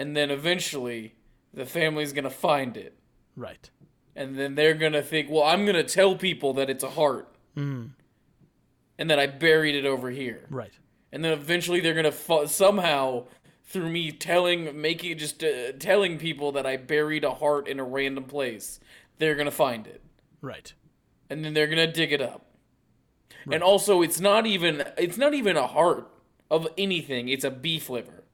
[0.00, 1.14] and then eventually
[1.54, 2.98] the family's gonna find it,
[3.36, 3.70] right,
[4.16, 7.90] and then they're gonna think, well, I'm gonna tell people that it's a heart, Mm.
[8.98, 10.72] and that I buried it over here, right,
[11.12, 13.26] and then eventually they're gonna fu- somehow
[13.64, 17.84] through me telling making just uh, telling people that i buried a heart in a
[17.84, 18.80] random place
[19.18, 20.02] they're gonna find it.
[20.40, 20.72] Right.
[21.30, 22.46] and then they're gonna dig it up
[23.52, 26.10] and also it's not even it's not even a heart
[26.50, 28.24] of anything it's a beef liver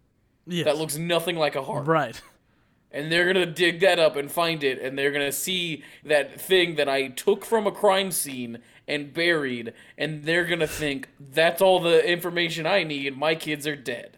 [0.47, 0.65] Yes.
[0.67, 2.21] that looks nothing like a heart right.
[2.93, 6.75] and they're gonna dig that up and find it and they're gonna see that thing
[6.77, 11.81] that i took from a crime scene and buried and they're gonna think that's all
[11.81, 14.17] the information i need my kids are dead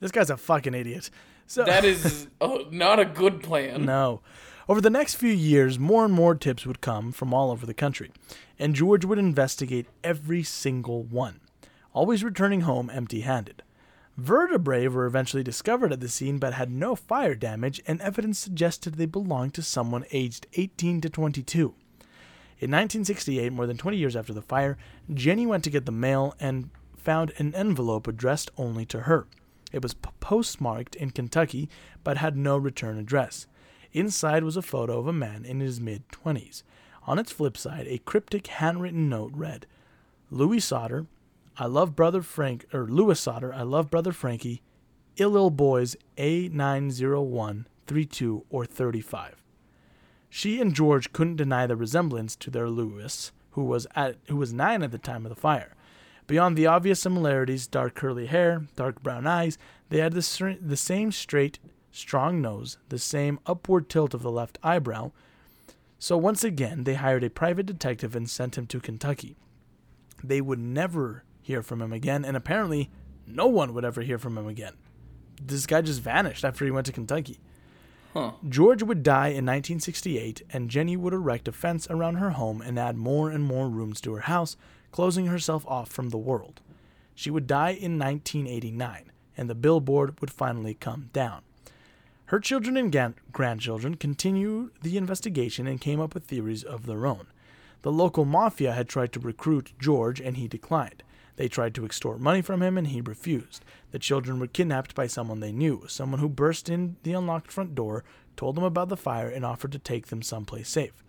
[0.00, 1.10] This guy's a fucking idiot.
[1.46, 3.84] So That is uh, not a good plan.
[3.86, 4.20] No.
[4.68, 7.72] Over the next few years, more and more tips would come from all over the
[7.72, 8.12] country,
[8.58, 11.40] and George would investigate every single one,
[11.94, 13.62] always returning home empty handed.
[14.18, 18.96] Vertebrae were eventually discovered at the scene but had no fire damage, and evidence suggested
[18.96, 21.74] they belonged to someone aged 18 to 22.
[22.58, 24.76] In 1968, more than 20 years after the fire,
[25.14, 29.26] Jenny went to get the mail and found an envelope addressed only to her.
[29.72, 31.70] It was postmarked in Kentucky
[32.04, 33.46] but had no return address.
[33.92, 36.62] Inside was a photo of a man in his mid 20s.
[37.06, 39.66] On its flip side, a cryptic handwritten note read,
[40.30, 41.06] Louis Sodder,
[41.56, 44.62] I love brother Frank, or Louis Sodder, I love brother Frankie,
[45.16, 49.42] ill ill boys A901, 32 or 35.
[50.28, 54.52] She and George couldn't deny the resemblance to their Louis, who was at who was
[54.52, 55.74] nine at the time of the fire.
[56.26, 59.56] Beyond the obvious similarities dark curly hair, dark brown eyes
[59.88, 61.58] they had the, the same straight,
[61.98, 65.10] strong nose, the same upward tilt of the left eyebrow.
[65.98, 69.36] So once again, they hired a private detective and sent him to Kentucky.
[70.22, 72.90] They would never hear from him again, and apparently,
[73.26, 74.74] no one would ever hear from him again.
[75.42, 77.40] This guy just vanished after he went to Kentucky.
[78.14, 78.32] Huh.
[78.48, 82.78] George would die in 1968, and Jenny would erect a fence around her home and
[82.78, 84.56] add more and more rooms to her house,
[84.92, 86.60] closing herself off from the world.
[87.14, 91.42] She would die in 1989, and the billboard would finally come down.
[92.28, 97.06] Her children and gan- grandchildren continued the investigation and came up with theories of their
[97.06, 97.28] own.
[97.80, 101.02] The local mafia had tried to recruit George, and he declined.
[101.36, 103.64] They tried to extort money from him, and he refused.
[103.92, 107.74] The children were kidnapped by someone they knew, someone who burst in the unlocked front
[107.74, 108.04] door,
[108.36, 111.02] told them about the fire, and offered to take them someplace safe.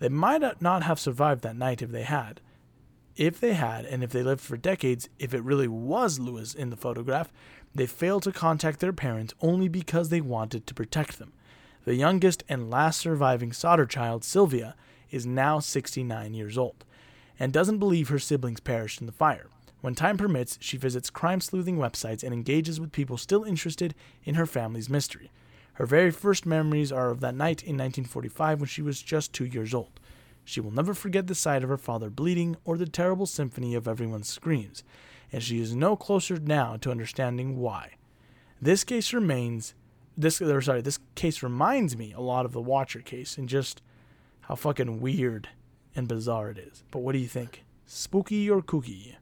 [0.00, 2.40] They might not have survived that night if they had.
[3.14, 6.70] If they had, and if they lived for decades, if it really was Louis in
[6.70, 7.32] the photograph,
[7.76, 11.32] they failed to contact their parents only because they wanted to protect them.
[11.84, 14.74] The youngest and last surviving Sodder child, Sylvia,
[15.10, 16.84] is now 69 years old
[17.38, 19.48] and doesn't believe her siblings perished in the fire.
[19.82, 23.94] When time permits, she visits crime sleuthing websites and engages with people still interested
[24.24, 25.30] in her family's mystery.
[25.74, 29.44] Her very first memories are of that night in 1945 when she was just two
[29.44, 30.00] years old.
[30.44, 33.86] She will never forget the sight of her father bleeding or the terrible symphony of
[33.86, 34.82] everyone's screams,
[35.36, 37.90] and she is no closer now to understanding why.
[38.58, 39.74] This case remains
[40.16, 43.82] this or sorry, this case reminds me a lot of the Watcher case and just
[44.40, 45.50] how fucking weird
[45.94, 46.84] and bizarre it is.
[46.90, 47.64] But what do you think?
[47.84, 49.16] Spooky or kooky?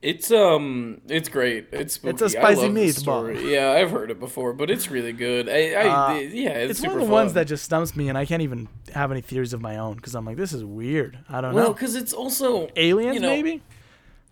[0.00, 1.68] It's um, it's great.
[1.72, 2.10] It's spooky.
[2.10, 3.50] It's a spicy meatball.
[3.50, 5.48] Yeah, I've heard it before, but it's really good.
[5.48, 7.12] I, I Uh, yeah, it's, It's super one of the fun.
[7.12, 9.96] ones that just stumps me, and I can't even have any theories of my own
[9.96, 11.18] because I'm like, this is weird.
[11.28, 11.72] I don't well, know.
[11.72, 13.60] because it's also Aliens, you know, maybe?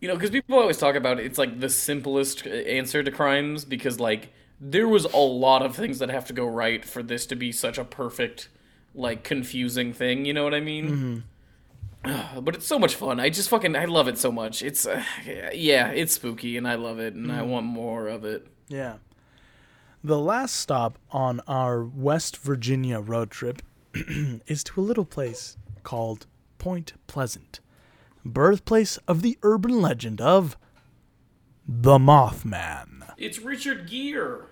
[0.01, 3.10] You know, because people always talk about it, it's like the simplest uh, answer to
[3.10, 7.02] crimes because like there was a lot of things that have to go right for
[7.02, 8.48] this to be such a perfect,
[8.94, 10.26] like confusing thing.
[10.26, 10.88] You know what I mean?
[10.88, 11.18] Mm-hmm.
[12.41, 13.19] But it's so much fun.
[13.20, 14.62] I just fucking I love it so much.
[14.62, 15.03] It's uh,
[15.55, 17.51] yeah, it's spooky and I love it and I Mm-hmm.
[17.51, 18.47] want more of it.
[18.69, 18.95] Yeah.
[20.05, 23.62] The last stop on our West Virginia road trip
[23.95, 26.27] is to a little place called
[26.59, 27.61] Point Pleasant,
[28.24, 30.57] birthplace of the urban legend of
[31.66, 33.12] the Mothman.
[33.19, 34.43] It's Richard Gere.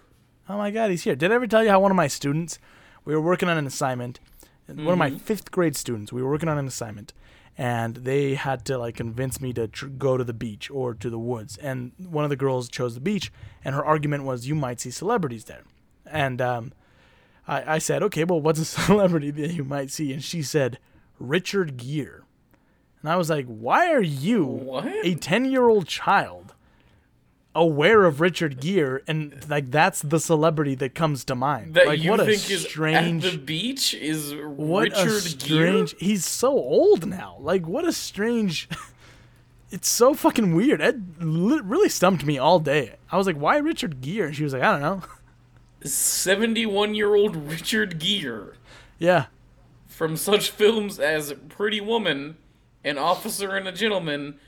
[0.48, 1.14] Oh my god, he's here.
[1.14, 2.58] Did I ever tell you how one of my students,
[3.04, 4.18] we were working on an assignment,
[4.66, 7.12] one of my fifth grade students, we were working on an assignment,
[7.56, 11.08] and they had to like convince me to tr- go to the beach or to
[11.08, 11.56] the woods.
[11.58, 13.32] And one of the girls chose the beach,
[13.64, 15.62] and her argument was, you might see celebrities there.
[16.06, 16.72] And um,
[17.48, 20.12] I, I said, okay, well, what's a celebrity that you might see?
[20.12, 20.78] And she said,
[21.18, 22.20] Richard Gere.
[23.00, 24.86] And I was like, why are you, What?
[25.04, 26.43] a 10 year old child,
[27.54, 29.00] aware of Richard Gere?
[29.06, 31.74] And like, that's the celebrity that comes to mind.
[31.74, 33.24] That like, you what a strange.
[33.24, 35.90] is at the beach is what Richard a strange.
[35.92, 36.06] Gere.
[36.08, 37.36] He's so old now.
[37.40, 38.68] Like, what a strange.
[39.70, 40.80] it's so fucking weird.
[40.80, 42.96] It really stumped me all day.
[43.10, 44.26] I was like, why Richard Gere?
[44.26, 45.02] And she was like, I don't know.
[45.88, 48.54] Seventy-one-year-old Richard Gere.
[48.98, 49.26] yeah.
[49.86, 52.36] from such films as Pretty Woman,
[52.82, 54.38] An Officer and a Gentleman,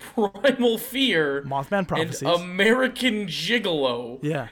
[0.00, 2.22] Primal Fear, Mothman and Prophecies.
[2.22, 4.48] American Gigolo, yeah.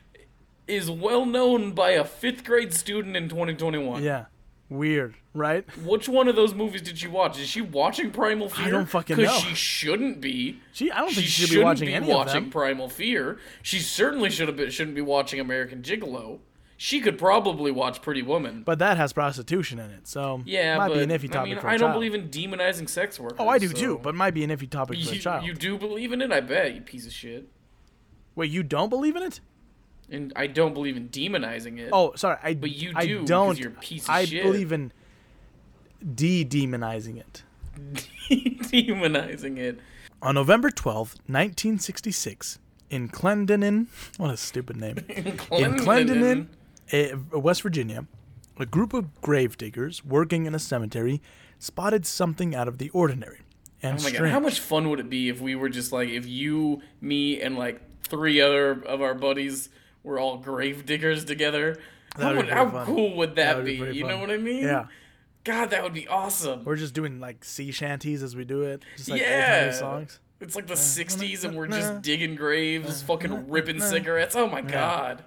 [0.67, 4.03] is well known by a fifth grade student in 2021.
[4.03, 4.27] Yeah.
[4.71, 5.65] Weird, right?
[5.79, 7.41] Which one of those movies did she watch?
[7.41, 8.67] Is she watching Primal Fear?
[8.67, 9.49] I don't fucking Because know.
[9.49, 10.61] she shouldn't be.
[10.73, 12.51] She, I don't think She should be watching be any watching of them.
[12.51, 13.39] Primal Fear.
[13.63, 16.41] She certainly should have been, shouldn't be watching American Gigolo.
[16.81, 18.63] She could probably watch Pretty Woman.
[18.65, 21.55] But that has prostitution in it, so yeah, might but be an iffy topic I
[21.55, 23.35] mean, for a I don't believe in demonizing sex work.
[23.41, 25.45] Oh, I do so- too, but might be an iffy topic for a You, child.
[25.45, 26.31] you do believe in it?
[26.31, 27.49] I bet, you piece of shit.
[28.37, 29.41] Wait, you don't believe in it?
[30.09, 31.91] And I don't believe in demonizing it.
[31.93, 32.55] Oh, sorry, I.
[32.55, 32.97] But you do.
[32.97, 33.59] I don't.
[33.59, 34.45] you're a piece of I shit.
[34.45, 34.93] believe in
[36.15, 37.43] de-demonizing it.
[38.31, 39.81] demonizing it.
[40.23, 42.59] On November twelfth, 1966,
[42.91, 43.87] in Clendenin,
[44.17, 44.99] what a stupid name.
[45.09, 45.25] in
[45.77, 46.47] Clendenin,
[46.93, 48.07] eh, West Virginia,
[48.59, 51.21] a group of grave diggers working in a cemetery
[51.59, 53.41] spotted something out of the ordinary
[53.83, 54.19] and Oh my strange.
[54.19, 57.41] god, how much fun would it be if we were just like if you, me,
[57.41, 59.69] and like three other of our buddies
[60.03, 61.77] were all grave diggers together?
[62.17, 62.87] How, That would how fun.
[62.87, 63.97] cool would that, would be be?
[63.97, 64.11] You fun.
[64.11, 64.65] know what I mean?
[64.65, 64.87] Yeah.
[65.45, 66.65] God, that would be awesome.
[66.65, 69.71] We're just doing like sea shanties as we do it, just like Yeah.
[69.73, 70.19] songs.
[70.41, 74.37] It's like the '60s, and we're just digging graves, fucking ripping cigarettes.
[74.37, 75.25] Oh my god,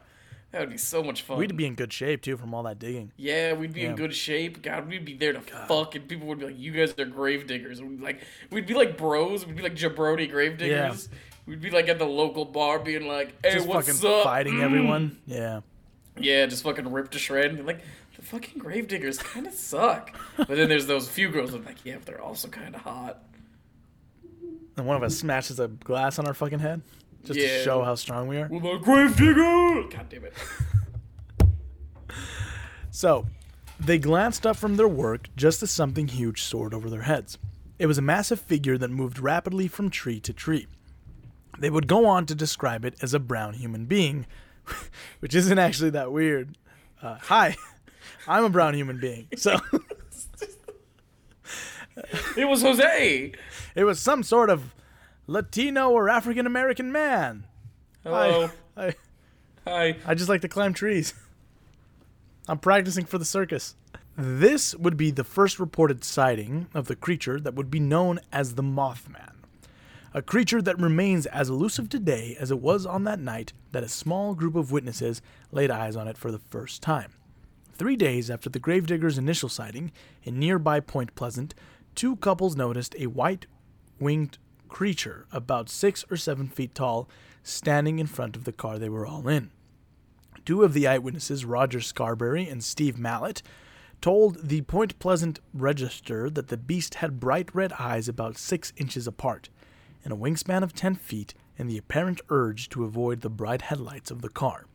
[0.51, 1.37] That would be so much fun.
[1.37, 3.11] We'd be in good shape too from all that digging.
[3.15, 3.91] Yeah, we'd be Yeah.
[3.91, 4.61] in good shape.
[4.61, 7.47] God, we'd be there to fuck, and people would be like, "You guys are grave
[7.47, 9.45] diggers." And we'd be like, we'd be like bros.
[9.45, 11.07] We'd be like jabroni grave diggers.
[11.09, 11.17] Yeah.
[11.45, 14.53] We'd be like at the local bar, being like, "Hey, Just what's fucking up?" fighting
[14.55, 14.63] Mm.
[14.63, 15.17] everyone.
[15.25, 15.61] Yeah.
[16.17, 17.51] Yeah, just fucking ripped to shred.
[17.51, 17.79] And like,
[18.17, 20.13] the fucking grave diggers kind of suck.
[20.37, 22.81] but then there's those few girls that are like, yeah, but they're also kind of
[22.81, 23.23] hot.
[24.77, 26.81] And one of us smashes a glass on our fucking head
[27.23, 28.47] just to show how strong we are.
[28.49, 29.83] Well, the grave digger.
[29.89, 30.33] God damn it.
[32.93, 33.25] So,
[33.79, 37.37] they glanced up from their work just as something huge soared over their heads.
[37.79, 40.67] It was a massive figure that moved rapidly from tree to tree.
[41.57, 44.25] They would go on to describe it as a brown human being,
[45.19, 46.57] which isn't actually that weird.
[47.01, 47.55] Uh, hi,
[48.27, 49.27] I'm a brown human being.
[49.37, 49.57] So,
[52.37, 53.31] It was Jose.
[53.75, 54.73] it was some sort of
[55.27, 57.45] Latino or African American man.
[58.03, 58.49] Hello.
[58.75, 58.95] I, I,
[59.67, 59.95] Hi.
[60.05, 61.13] I just like to climb trees.
[62.47, 63.75] I'm practicing for the circus.
[64.17, 68.55] This would be the first reported sighting of the creature that would be known as
[68.55, 69.35] the Mothman.
[70.13, 73.87] A creature that remains as elusive today as it was on that night that a
[73.87, 75.21] small group of witnesses
[75.51, 77.13] laid eyes on it for the first time.
[77.75, 79.91] Three days after the gravedigger's initial sighting,
[80.23, 81.55] in nearby Point Pleasant,
[81.95, 83.45] two couples noticed a white
[83.99, 84.37] winged
[84.71, 87.07] creature about six or seven feet tall
[87.43, 89.51] standing in front of the car they were all in.
[90.45, 93.43] Two of the eyewitnesses, Roger Scarberry and Steve Mallette,
[93.99, 99.05] told the Point Pleasant Register that the beast had bright red eyes about six inches
[99.05, 99.49] apart,
[100.03, 104.09] and a wingspan of ten feet, and the apparent urge to avoid the bright headlights
[104.09, 104.65] of the car.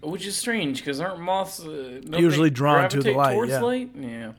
[0.00, 3.60] Which is strange because aren't moths uh, Usually drawn to the light, yeah.
[3.60, 3.90] light?
[3.98, 4.32] Yeah.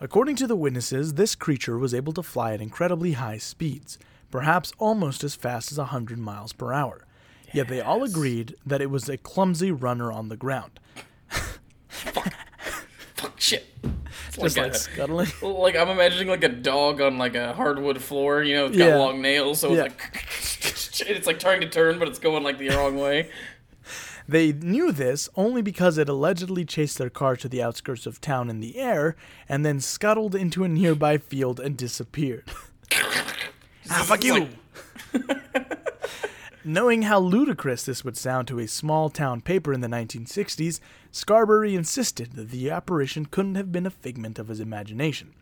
[0.00, 3.98] According to the witnesses, this creature was able to fly at incredibly high speeds,
[4.30, 7.06] perhaps almost as fast as 100 miles per hour.
[7.52, 10.78] Yet they all agreed that it was a clumsy runner on the ground.
[11.88, 12.32] Fuck
[13.16, 13.66] Fuck shit.
[14.32, 15.28] Just like, like a- scuttling.
[15.42, 18.42] like I'm imagining like a dog on like a hardwood floor.
[18.42, 18.96] You know, it's got Yeah.
[18.96, 19.84] long nails, so Yeah.
[19.84, 23.28] it's like it's like trying to turn, but it's going like the wrong way.
[24.28, 28.48] They knew this only because it allegedly chased their car to the outskirts of town
[28.48, 29.16] in the air
[29.48, 32.44] and then scuttled into a nearby field and disappeared.
[33.90, 34.48] ah, fuck you!
[35.12, 35.36] like-
[36.64, 40.78] Knowing how ludicrous this would sound to a small town paper in the 1960s,
[41.10, 45.32] Scarberry insisted that the apparition couldn't have been a figment of his imagination.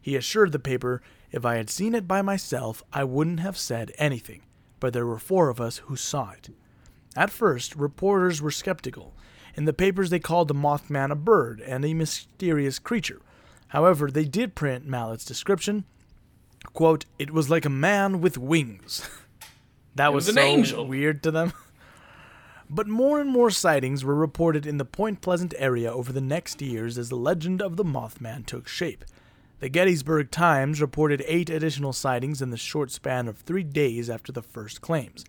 [0.00, 1.02] He assured the paper,
[1.32, 4.42] if I had seen it by myself, I wouldn't have said anything,
[4.78, 6.50] but there were four of us who saw it.
[7.16, 9.14] At first, reporters were skeptical.
[9.56, 13.22] In the papers, they called the Mothman a bird and a mysterious creature.
[13.68, 15.84] However, they did print Mallette's description.
[16.72, 19.08] Quote, it was like a man with wings.
[19.94, 20.86] that was, was an so angel.
[20.86, 21.52] weird to them.
[22.68, 26.60] But more and more sightings were reported in the Point Pleasant area over the next
[26.60, 29.04] years as the legend of the Mothman took shape.
[29.60, 34.32] The Gettysburg Times reported eight additional sightings in the short span of three days after
[34.32, 35.24] the first claims.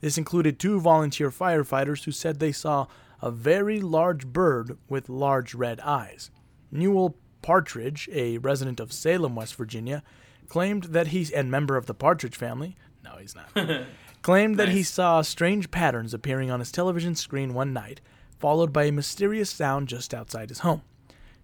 [0.00, 2.88] This included two volunteer firefighters who said they saw
[3.22, 6.30] a very large bird with large red eyes.
[6.72, 10.02] Newell Partridge, a resident of Salem, West Virginia,
[10.50, 13.86] claimed that he and member of the Partridge family, no, he's not,
[14.22, 18.02] claimed that he saw strange patterns appearing on his television screen one night,
[18.38, 20.82] followed by a mysterious sound just outside his home.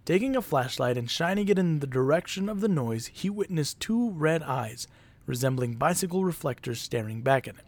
[0.05, 4.11] Taking a flashlight and shining it in the direction of the noise, he witnessed two
[4.11, 4.87] red eyes,
[5.25, 7.65] resembling bicycle reflectors staring back at him.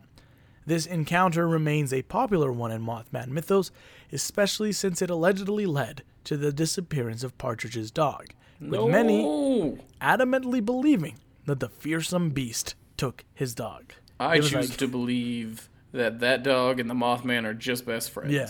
[0.66, 3.72] This encounter remains a popular one in Mothman mythos,
[4.12, 8.28] especially since it allegedly led to the disappearance of Partridge's dog,
[8.62, 9.78] with many No.
[10.02, 11.16] adamantly believing
[11.50, 13.94] that the fearsome beast took his dog.
[14.20, 18.32] I choose like- to believe that that dog and the Mothman are just best friends.
[18.34, 18.50] Yeah.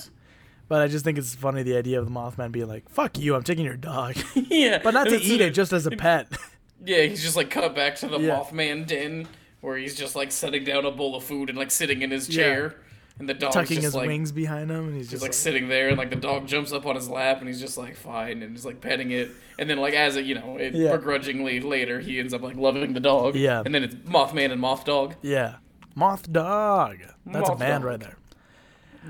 [0.68, 3.34] But I just think it's funny the idea of the Mothman being like, "Fuck you,
[3.36, 4.78] I'm taking your dog," yeah.
[4.84, 6.28] but not to eat it, just as a pet.
[6.86, 8.38] Yeah, he's just like cut back to the Yeah.
[8.38, 9.28] Mothman den
[9.62, 12.30] where he's just like setting down a bowl of food and like sitting in his
[12.30, 12.70] Yeah.
[13.20, 15.30] And the dog's tucking just his like wings behind him, and he's he's just like
[15.30, 17.78] like, sitting there, and like the dog jumps up on his lap, and he's just
[17.78, 20.74] like fine, and he's like petting it, and then like as it you know it
[20.74, 20.96] Yeah.
[20.96, 23.36] begrudgingly later he ends up like loving the dog.
[23.36, 23.62] Yeah.
[23.66, 25.16] and then it's Mothman and Moth Dog.
[25.22, 25.56] yeah,
[25.96, 26.98] Moth Dog.
[27.26, 27.90] That's a Moth band dog.
[27.92, 28.18] right there.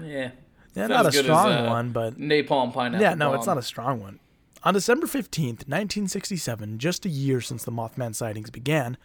[0.04, 0.32] Yeah,
[0.76, 3.02] Yeah, Not a good as, strong uh, one, but Napalm Pineapple.
[3.02, 4.20] yeah, no, it's not a strong one.
[4.64, 8.98] On December 15th, 1967, just a year since the Mothman sightings began,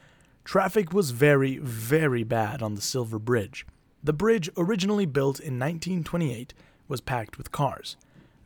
[0.45, 3.65] traffic was very, very bad on the Silver Bridge.
[4.05, 6.53] The bridge, originally built in 1928,
[6.87, 7.97] was packed with cars.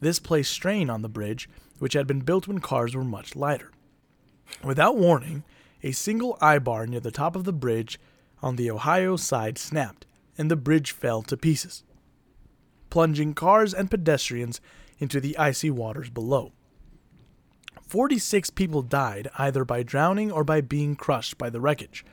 [0.01, 1.49] This placed strain on the bridge,
[1.81, 3.73] which had been built when cars were much lighter.
[4.63, 5.43] Without warning,
[5.83, 7.99] a single eye bar near the top of the bridge
[8.41, 10.07] on the Ohio side snapped,
[10.39, 11.83] and the bridge fell to pieces.
[12.91, 14.61] plunging cars and pedestrians
[14.99, 16.53] into the icy waters below.
[17.87, 22.05] 46 people died either by drowning or by being crushed by the wreckage.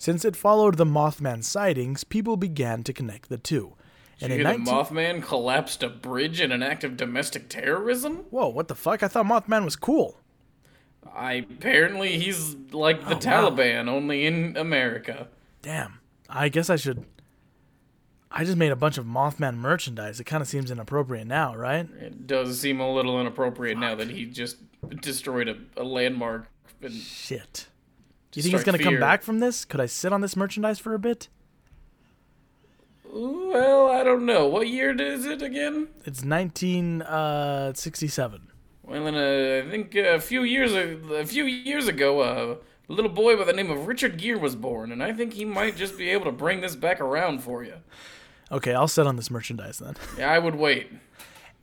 [0.00, 3.74] Since it followed the Mothman sightings, people began to connect the two.
[4.18, 8.24] Did And in hear the Mothman collapsed a bridge in an act of domestic terrorism?
[8.30, 9.02] Whoa, what the fuck?
[9.02, 10.18] I thought Mothman was cool.
[11.14, 13.50] I apparently he's like the Oh, wow.
[13.50, 15.28] Taliban, only in America.
[15.60, 16.00] Damn.
[16.30, 17.04] I guess I should.
[18.30, 20.18] I just made a bunch of Mothman merchandise.
[20.18, 21.86] It kind of seems inappropriate now, right?
[22.00, 24.56] It does seem a little inappropriate now that he just
[25.02, 26.46] destroyed a, a landmark.
[26.80, 27.66] And Shit.
[28.30, 29.64] Do you think he's gonna come back from this?
[29.64, 31.28] Could I sit on this merchandise for a bit?
[33.12, 34.46] well, I don't know.
[34.46, 35.88] What year is it again?
[36.04, 38.40] It's 1967.
[38.40, 38.44] Uh,
[38.84, 42.56] well, in a, uh, I think uh, a few years a few years ago, uh,
[42.88, 45.44] a little boy by the name of Richard Gere was born, and I think he
[45.44, 47.74] might just be able to bring this back around for you.
[48.52, 49.96] Okay, I'll sit on this merchandise then.
[50.18, 50.90] Yeah, I would wait.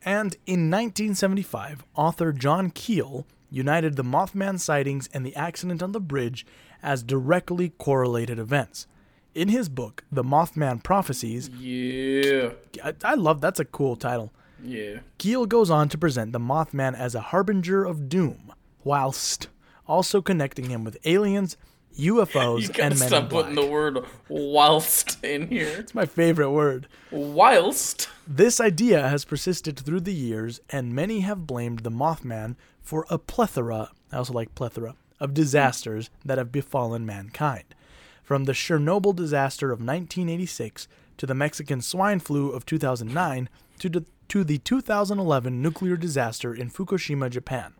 [0.04, 6.00] And in 1975, author John Keel united the Mothman sightings and the accident on the
[6.00, 6.46] bridge
[6.82, 8.86] as directly correlated events.
[9.34, 12.50] In his book, The Mothman Prophecies, Yeah,
[12.82, 14.32] I, I love that's a cool title.
[14.62, 15.00] yeah.
[15.18, 18.52] Keel goes on to present the Mothman as a harbinger of doom,
[18.84, 19.48] whilst
[19.86, 21.56] also connecting him with aliens,
[21.98, 23.42] UFOs, You gotta and men stop in black.
[23.44, 25.68] putting the word whilst in here.
[25.78, 26.86] It's my favorite word.
[27.10, 28.08] Whilst.
[28.26, 32.56] This idea has persisted through the years, and many have blamed the Mothman
[32.88, 37.74] for a plethora, I also like plethora, of disasters that have befallen mankind.
[38.22, 40.88] From the Chernobyl disaster of 1986
[41.18, 43.50] to the Mexican swine flu of 2009
[43.80, 47.74] to the, to the 2011 nuclear disaster in Fukushima, Japan.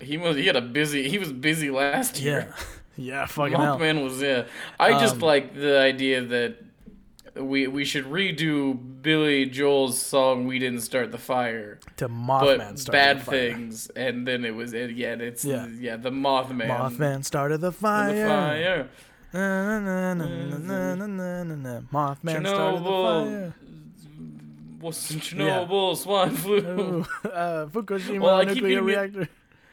[0.00, 2.54] He was he had a busy he was busy last year.
[2.96, 3.74] Yeah, yeah fucking hell.
[3.74, 4.46] Um, Mothman was yeah.
[4.80, 6.64] I just like the idea that
[7.38, 12.84] we we should redo Billy Joel's song "We Didn't Start the Fire" to Mothman.
[12.86, 15.66] But bad things, and then it was it, yeah, it's yeah.
[15.78, 16.68] yeah, the Mothman.
[16.68, 18.14] Mothman started the fire.
[18.14, 18.88] The fire.
[21.92, 23.54] Mothman started the fire.
[24.80, 26.06] What's in Chernobyl?
[26.06, 26.36] Yeah.
[26.36, 27.00] Flu.
[27.30, 29.28] uh, Fukushima well, nuclear reactor.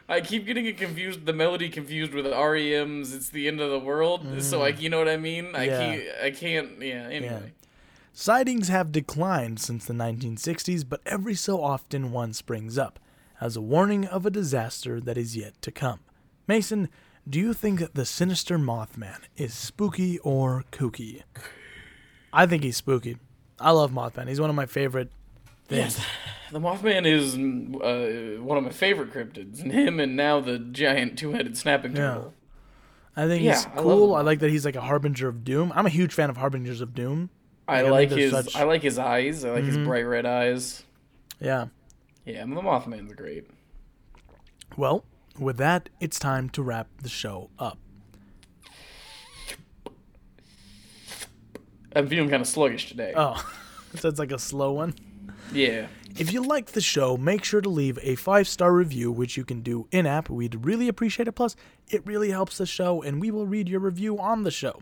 [0.08, 3.78] I keep getting it confused, the melody confused with REM's "It's the End of the
[3.78, 5.54] World." So like, you know what I mean?
[5.54, 5.70] I Mm.
[5.70, 5.78] Yeah.
[5.78, 6.02] can't.
[6.24, 6.82] I can't.
[6.82, 7.08] Yeah.
[7.10, 7.52] Anyway.
[8.12, 13.00] Sightings have declined since the 1960s, but every so often one springs up
[13.40, 16.00] as a warning of a disaster that is yet to come.
[16.46, 16.88] Mason,
[17.28, 21.22] do you think that the sinister Mothman is spooky or kooky?
[22.32, 23.16] I think he's spooky.
[23.58, 24.28] I love Mothman.
[24.28, 25.10] He's one of my favorite
[25.66, 25.98] things.
[25.98, 26.06] Yes,
[26.54, 29.60] the Mothman is uh, one of my favorite cryptids.
[29.60, 32.14] And him and now the giant two-headed snapping Yeah.
[32.14, 32.34] turtle.
[33.16, 34.10] I think Yeah, he's cool.
[34.14, 34.18] him.
[34.18, 35.72] I like that he's like a harbinger of doom.
[35.74, 37.30] I'm a huge fan of harbingers of doom.
[37.66, 38.30] I I like they're his.
[38.32, 38.58] such- Mm-hmm.
[38.58, 39.44] I like his eyes.
[39.44, 40.84] I like his bright red eyes.
[41.40, 41.66] Yeah.
[42.24, 43.48] Yeah, the Mothman's great.
[44.76, 45.04] Well,
[45.38, 47.78] with that, it's time to wrap the show up.
[51.96, 53.12] I'm feeling kind of sluggish today.
[53.16, 53.44] Oh,
[53.96, 54.94] so it's like a slow one.
[55.52, 55.86] yeah.
[56.16, 59.44] If you like the show, make sure to leave a five star review, which you
[59.44, 60.30] can do in app.
[60.30, 61.32] We'd really appreciate it.
[61.32, 61.56] Plus,
[61.88, 64.80] it really helps the show, and we will read your review on the show.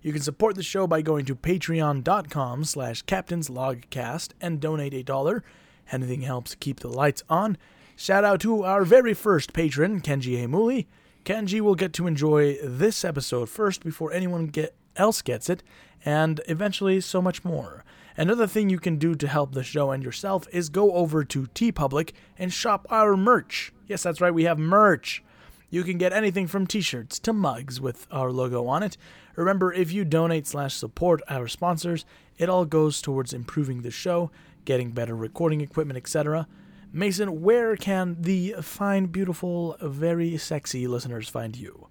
[0.00, 5.44] You can support the show by going to patreon.com slash captainslogcast and donate a dollar.
[5.92, 7.58] Anything helps keep the lights on.
[7.94, 10.86] Shout out to our very first patron, Kenji Emuli.
[11.26, 15.62] Kenji will get to enjoy this episode first before anyone get, else gets it,
[16.06, 17.84] and eventually so much more.
[18.20, 21.44] Another thing you can do to help the show and yourself is go over to
[21.54, 23.72] TeePublic and shop our merch.
[23.86, 25.24] Yes, that's right, we have merch.
[25.70, 28.98] You can get anything from t-shirts to mugs with our logo on it.
[29.36, 32.04] Remember, if you donate slash support our sponsors,
[32.36, 34.30] it all goes towards improving the show,
[34.66, 36.46] getting better recording equipment, etc.
[36.92, 41.88] Mason, where can the fine, beautiful, very sexy listeners find you?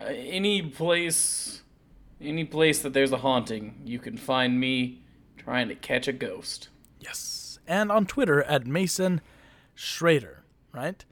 [0.00, 1.62] Uh, any place,
[2.20, 5.02] any place that there's a haunting, you can find me
[5.50, 6.68] trying to catch a ghost.
[7.00, 7.58] Yes.
[7.66, 9.20] And on Twitter at Mason
[9.74, 11.04] Schrader, right?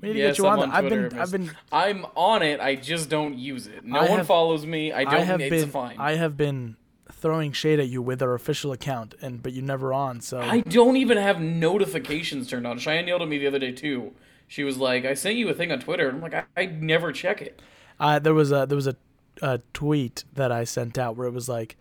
[0.00, 0.62] We need to yes, get you I'm on.
[0.64, 0.76] on that.
[0.76, 2.60] I've been I've been I'm on it.
[2.60, 3.84] I just don't use it.
[3.86, 4.92] No I one have- follows me.
[4.92, 5.14] I don't.
[5.14, 5.96] I have it's been fine.
[5.98, 6.76] I have been
[7.10, 10.60] throwing shade at you with our official account and but you're never on, so I
[10.60, 12.78] don't even have notifications turned on.
[12.78, 14.12] Cheyenne yelled at me the other day too.
[14.46, 16.66] She was like, "I sent you a thing on Twitter." And I'm like, I, I
[16.66, 17.60] never check it.
[17.98, 18.96] Uh, there was a there was a,
[19.40, 21.76] a tweet that I sent out where it was like,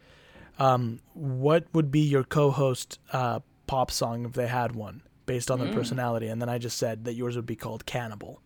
[0.59, 5.59] um, "What would be your co-host uh, pop song if they had one based on
[5.59, 8.41] their personality?" And then I just said that yours would be called "Cannibal."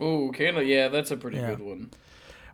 [0.00, 1.50] Oh, Canada, yeah, that's a pretty Yeah.
[1.50, 1.90] good one.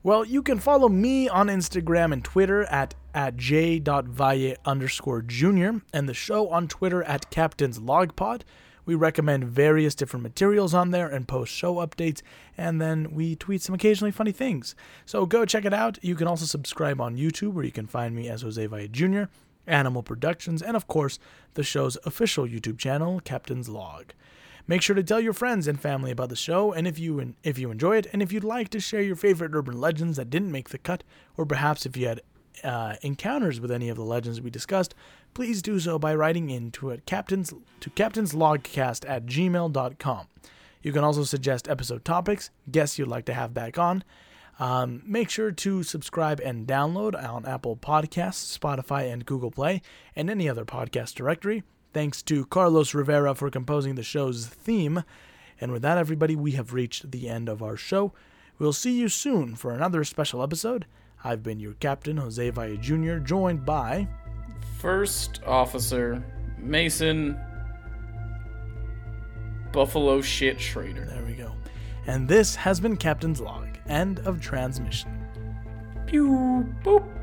[0.03, 6.09] Well, you can follow me on Instagram and Twitter at, at j.valle underscore junior and
[6.09, 8.43] the show on Twitter at Captain's Logpod.
[8.85, 12.23] We recommend various different materials on there and post show updates,
[12.57, 14.75] and then we tweet some occasionally funny things.
[15.07, 15.99] So go check it out.
[16.03, 19.25] You can also subscribe on YouTube, where you can find me as Jose Valle Jr.,
[19.67, 21.19] Animal Productions, and of course,
[21.55, 24.13] the show's official YouTube channel, Captain's Log.
[24.67, 27.59] Make sure to tell your friends and family about the show, and if you if
[27.59, 30.53] you enjoy it, and if you'd like to share your favorite urban legends that didn't
[30.53, 31.03] make the cut,
[31.37, 32.21] or perhaps if you had
[32.65, 34.95] uh, encounters with any of the legends we discussed,
[35.35, 40.27] please do so by writing in to it captains to captainslogcast at gmail.com.
[40.83, 44.03] You can also suggest episode topics, guests you'd like to have back on.
[44.59, 49.81] Um, make sure to subscribe and download on Apple Podcasts, Spotify, and Google Play,
[50.15, 51.63] and any other podcast directory.
[51.93, 55.03] Thanks to Carlos Rivera for composing the show's theme.
[55.61, 58.13] And with that, everybody, we have reached the end of our show.
[58.59, 60.87] We'll see you soon for another special episode.
[61.23, 64.09] I've been your captain, Jose Valle Jr., joined by
[64.79, 66.25] First Officer
[66.59, 67.39] Mason
[69.73, 71.05] Buffalo Shit Schrader.
[71.05, 71.53] There we go.
[72.07, 73.69] And this has been Captain's Log.
[73.87, 75.27] End of transmission.
[76.07, 77.20] Pew boop.